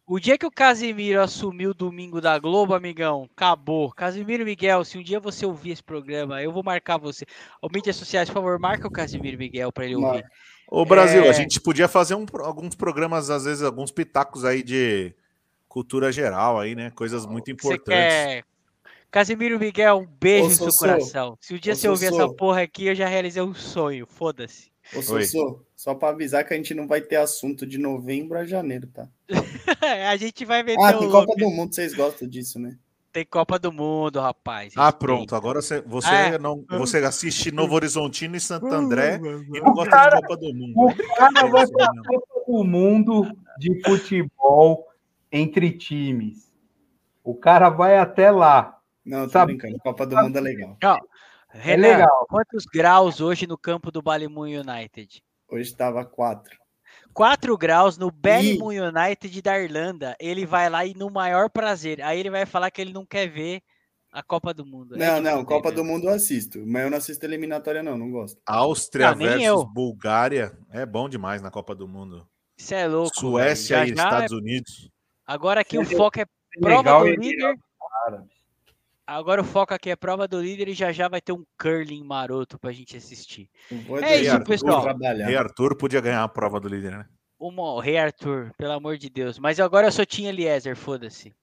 [0.09, 3.91] O dia que o Casimiro assumiu o domingo da Globo, amigão, acabou.
[3.91, 7.25] Casimiro Miguel, se um dia você ouvir esse programa, eu vou marcar você.
[7.61, 10.23] O mídias sociais, por favor, marca o Casimiro Miguel para ele ouvir.
[10.69, 11.29] Ô, Brasil, é...
[11.29, 15.13] a gente podia fazer um, alguns programas, às vezes, alguns pitacos aí de
[15.67, 16.91] cultura geral aí, né?
[16.91, 17.85] Coisas muito importantes.
[17.85, 18.43] Quer
[19.09, 21.37] Casimiro Miguel, um beijo Ô, no seu coração.
[21.39, 24.05] Se um dia Ô, você ouvir essa porra aqui, eu já realizei um sonho.
[24.05, 24.69] Foda-se.
[24.95, 28.45] Ô, Sossô, só para avisar que a gente não vai ter assunto de novembro a
[28.45, 29.07] janeiro, tá?
[30.09, 30.75] a gente vai ver.
[30.79, 32.77] Ah, tem Copa do Mundo, vocês gostam disso, né?
[33.11, 34.73] Tem Copa do Mundo, rapaz.
[34.75, 35.35] Ah, pronto.
[35.35, 36.37] Agora você, você, é.
[36.37, 39.19] não, você assiste Novo Horizontino e Santo André
[39.53, 40.73] e não gosta cara, de Copa do Mundo.
[40.77, 44.85] O cara vai pra Copa do Mundo de futebol
[45.31, 46.51] entre times.
[47.23, 48.79] O cara vai até lá.
[49.05, 49.53] Não, tô Sabe?
[49.53, 49.79] brincando.
[49.79, 50.77] Copa do Mundo é legal.
[50.81, 50.97] Não.
[51.53, 52.25] É Renan, é legal.
[52.29, 55.23] quantos graus hoje no campo do Ballymoon United?
[55.49, 56.57] Hoje estava 4.
[57.13, 58.81] 4 graus no Ballymoon e...
[58.81, 60.15] United da Irlanda.
[60.19, 62.01] Ele vai lá e no maior prazer.
[62.01, 63.61] Aí ele vai falar que ele não quer ver
[64.11, 64.97] a Copa do Mundo.
[64.97, 68.11] Não, é não, Copa do Mundo eu assisto, mas eu não assisto eliminatória não, não
[68.11, 68.39] gosto.
[68.45, 69.65] Áustria não, versus eu.
[69.65, 72.27] Bulgária é bom demais na Copa do Mundo.
[72.57, 73.19] Isso é louco.
[73.19, 74.35] Suécia e Estados é...
[74.35, 74.89] Unidos.
[75.27, 76.25] Agora aqui o foco é
[76.61, 77.55] prova do líder.
[79.05, 82.03] Agora o foco aqui é prova do líder e já já vai ter um curling
[82.03, 83.49] maroto pra gente assistir.
[84.01, 84.85] É isso, Arthur, pessoal.
[85.25, 87.05] Rei Arthur podia ganhar a prova do líder, né?
[87.39, 89.37] o Rei Arthur, pelo amor de Deus.
[89.37, 91.35] Mas agora eu sou Tim Eliezer, foda-se.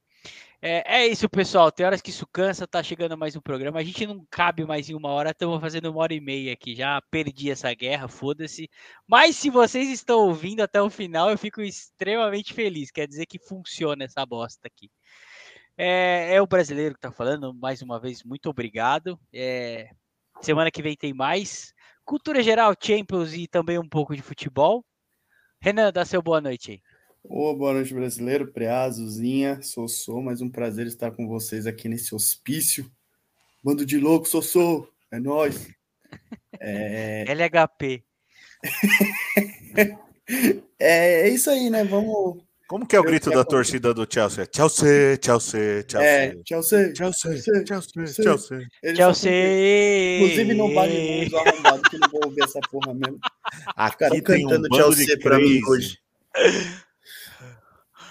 [0.66, 1.70] É, é, isso, pessoal.
[1.70, 3.78] Tem horas que isso cansa, tá chegando mais um programa.
[3.80, 6.74] A gente não cabe mais em uma hora, estamos fazendo uma hora e meia aqui.
[6.74, 8.70] Já perdi essa guerra, foda-se.
[9.06, 12.90] Mas se vocês estão ouvindo até o final, eu fico extremamente feliz.
[12.90, 14.90] Quer dizer que funciona essa bosta aqui.
[15.76, 19.20] É, é o brasileiro que está falando, mais uma vez, muito obrigado.
[19.30, 19.90] É,
[20.40, 21.74] semana que vem tem mais.
[22.06, 24.82] Cultura geral, Champions e também um pouco de futebol.
[25.60, 26.93] Renan, dá seu boa noite aí.
[27.26, 28.52] Ô, boa noite, brasileiro.
[28.52, 32.90] Preazuzinha, Sossô, mais um prazer estar com vocês aqui nesse hospício.
[33.62, 35.68] Bando de louco, Sossô, é nóis.
[36.60, 37.24] É...
[37.32, 38.04] LHP.
[40.78, 41.82] é, é isso aí, né?
[41.82, 44.48] Vamos como que é o grito da torcida do Chelsea?
[44.54, 46.02] Chelsea, Chelsea, Chelsea.
[46.02, 48.68] É, Chelsea, Chelsea, Chelsea, Chelsea.
[48.96, 50.16] Chelsea.
[50.16, 53.18] Inclusive não vale os arrombados que não vou ouvir essa porra mesmo.
[53.76, 55.98] Aqui tem cantando um Chelsea pra mim hoje.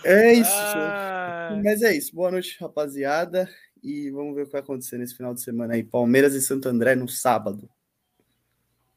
[0.04, 0.52] É isso.
[0.52, 1.60] Ah.
[1.64, 2.16] Mas é isso.
[2.16, 3.50] Boa noite, rapaziada.
[3.82, 5.84] E vamos ver o que vai acontecer nesse final de semana aí.
[5.84, 7.70] Palmeiras e Santo André no sábado.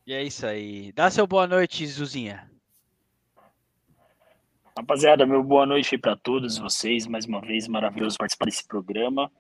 [0.07, 0.93] E é isso aí.
[0.93, 2.51] Dá seu boa noite, Zuzinha.
[4.77, 7.07] Rapaziada, meu boa noite para todos vocês.
[7.07, 9.31] Mais uma vez, maravilhoso participar desse programa.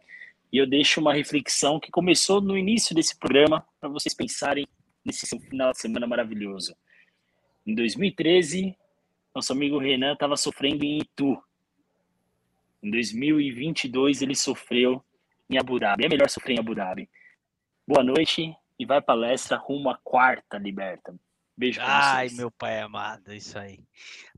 [0.52, 4.66] E eu deixo uma reflexão que começou no início desse programa para vocês pensarem
[5.04, 6.74] nesse final de semana maravilhoso.
[7.66, 8.76] Em 2013,
[9.34, 11.36] nosso amigo Renan estava sofrendo em Itu.
[12.86, 15.04] Em 2022, ele sofreu
[15.50, 16.04] em Abu Dhabi.
[16.04, 17.10] É melhor sofrer em Abu Dhabi.
[17.84, 21.12] Boa noite e vai palestra rumo à quarta liberta.
[21.56, 22.38] Beijo pra Ai, vocês.
[22.38, 23.80] meu pai amado, isso aí.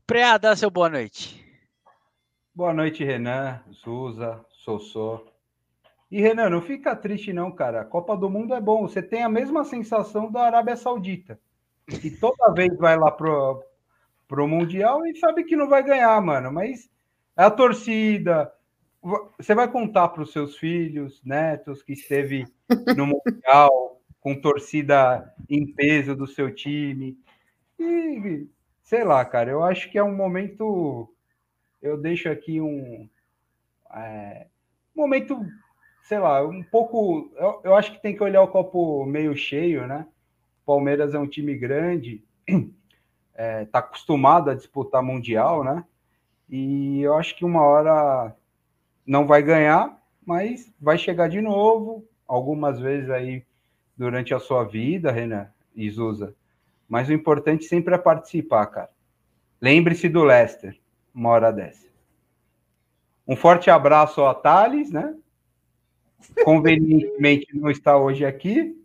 [0.03, 1.45] Preá, dá seu boa noite.
[2.55, 5.27] Boa noite, Renan, Suza, Sossô.
[6.09, 7.81] E Renan, não fica triste não, cara.
[7.81, 8.87] A Copa do Mundo é bom.
[8.87, 11.39] Você tem a mesma sensação da Arábia Saudita.
[11.87, 13.63] Que toda vez vai lá pro,
[14.27, 16.51] pro Mundial e sabe que não vai ganhar, mano.
[16.51, 16.89] Mas
[17.39, 18.51] é a torcida.
[19.37, 22.45] Você vai contar para os seus filhos, netos, que esteve
[22.97, 27.17] no Mundial com torcida em peso do seu time.
[27.79, 28.45] E
[28.83, 31.09] sei lá, cara, eu acho que é um momento.
[31.81, 33.07] Eu deixo aqui um.
[33.95, 34.47] É,
[34.93, 35.39] momento,
[36.03, 37.31] sei lá, um pouco.
[37.37, 40.05] Eu, eu acho que tem que olhar o copo meio cheio, né?
[40.65, 42.21] Palmeiras é um time grande,
[43.33, 45.85] é, tá acostumado a disputar Mundial, né?
[46.49, 48.35] E eu acho que uma hora
[49.05, 53.43] não vai ganhar, mas vai chegar de novo, algumas vezes aí
[53.95, 56.35] durante a sua vida, Renan e Zusa.
[56.87, 58.89] Mas o importante sempre é participar, cara.
[59.61, 60.79] Lembre-se do Leicester,
[61.13, 61.87] uma hora dessa.
[63.27, 65.15] Um forte abraço ao Thales, né?
[66.43, 68.75] Convenientemente não está hoje aqui.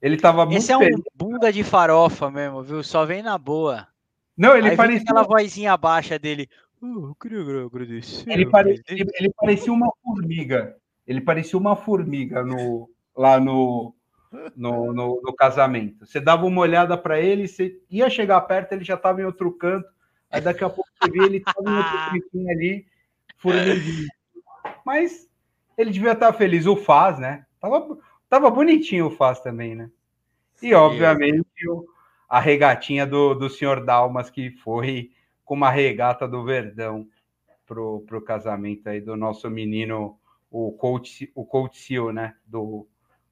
[0.00, 1.02] Ele estava muito Esse é um feliz.
[1.14, 2.82] bunda de farofa mesmo, viu?
[2.82, 3.88] Só vem na boa.
[4.36, 6.48] Não, ele Aí parecia aquela vozinha baixa dele.
[6.82, 8.28] Uh, eu queria agradecer.
[8.30, 10.76] Ele parecia, ele parecia uma formiga.
[11.06, 13.94] Ele parecia uma formiga no, lá no,
[14.56, 16.04] no, no, no casamento.
[16.04, 19.52] Você dava uma olhada para ele, você ia chegar perto, ele já estava em outro
[19.52, 19.88] canto.
[20.30, 22.86] Aí daqui a pouco você via ele estava em outro cantinho ali,
[23.36, 24.08] formiguinho.
[24.84, 25.28] Mas
[25.78, 26.66] ele devia estar feliz.
[26.66, 27.46] O Faz, né?
[27.60, 27.98] Tava,
[28.28, 29.90] tava bonitinho o Faz também, né?
[30.62, 31.86] E obviamente o,
[32.28, 35.10] a regatinha do, do senhor Dalmas, que foi
[35.46, 37.08] com uma regata do Verdão
[37.64, 40.18] pro, pro casamento aí do nosso menino,
[40.50, 42.34] o coach, o coach Seal, né?
[42.44, 42.86] Do,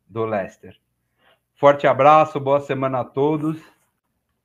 [0.08, 0.78] do Leicester.
[1.56, 3.60] Forte abraço, boa semana a todos.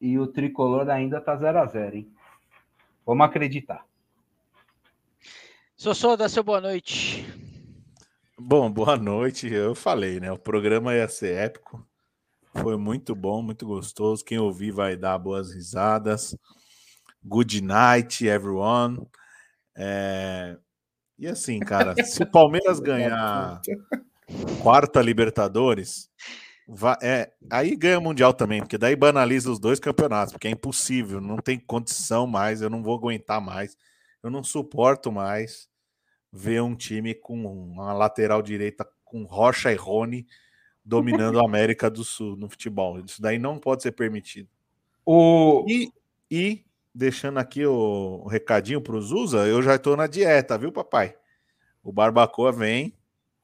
[0.02, 2.12] E o tricolor ainda tá 0 a 0 hein?
[3.06, 3.86] Vamos acreditar.
[5.76, 7.26] Sossô, dá seu boa noite.
[8.38, 9.48] Bom, boa noite.
[9.52, 10.32] Eu falei, né?
[10.32, 11.86] O programa ia ser épico.
[12.54, 14.24] Foi muito bom, muito gostoso.
[14.26, 16.36] Quem ouvir vai dar boas risadas.
[17.24, 19.08] Good night, everyone.
[19.76, 20.58] É...
[21.18, 23.62] E assim, cara, se o Palmeiras ganhar
[24.64, 26.10] quarta Libertadores,
[26.68, 31.20] vai, é, aí ganha Mundial também, porque daí banaliza os dois campeonatos, porque é impossível,
[31.20, 33.76] não tem condição mais, eu não vou aguentar mais,
[34.24, 35.68] eu não suporto mais
[36.32, 40.26] ver um time com uma lateral direita com Rocha e Rony
[40.86, 43.00] dominando a América do Sul no futebol.
[43.00, 44.48] Isso daí não pode ser permitido.
[45.06, 45.66] O...
[45.68, 45.92] E,
[46.30, 46.64] e
[46.94, 51.16] deixando aqui o, o recadinho para os USA, eu já estou na dieta, viu, papai?
[51.84, 52.94] O Barbacoa vem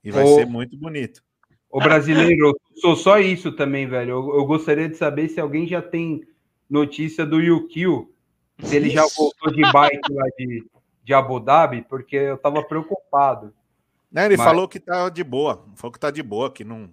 [0.04, 0.36] e vai o...
[0.36, 1.24] ser muito bonito.
[1.70, 4.12] O brasileiro, sou só isso também, velho.
[4.12, 6.22] Eu, eu, gostaria de saber se alguém já tem
[6.70, 8.14] notícia do Yukio,
[8.60, 10.66] se ele já voltou de bike lá de,
[11.04, 13.54] de Abu Dhabi, porque eu tava preocupado.
[14.10, 14.46] Não, ele Mas...
[14.46, 16.90] falou que tá de boa, falou que tá de boa, que não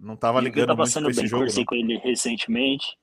[0.00, 2.98] não tava ligando tá passando muito bem, jogo, conversei com ele recentemente.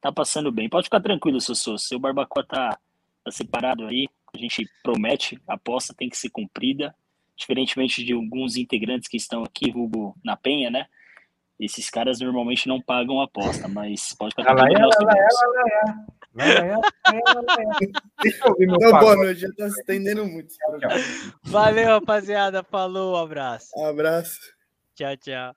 [0.00, 0.68] Tá passando bem.
[0.68, 1.76] Pode ficar tranquilo, Sossô.
[1.76, 2.78] Seu Barbacoa tá,
[3.24, 4.08] tá separado aí.
[4.32, 6.94] A gente promete, a aposta tem que ser cumprida.
[7.36, 10.86] Diferentemente de alguns integrantes que estão aqui, Hugo na Penha, né?
[11.58, 14.88] Esses caras normalmente não pagam aposta, mas pode ficar tranquilo.
[18.22, 20.54] Deixa eu ouvir meu Não, boa noite, já tá se estendendo muito.
[21.42, 22.62] Valeu, rapaziada.
[22.62, 23.68] Falou, um abraço.
[23.76, 24.38] Um abraço.
[24.94, 25.54] Tchau, tchau.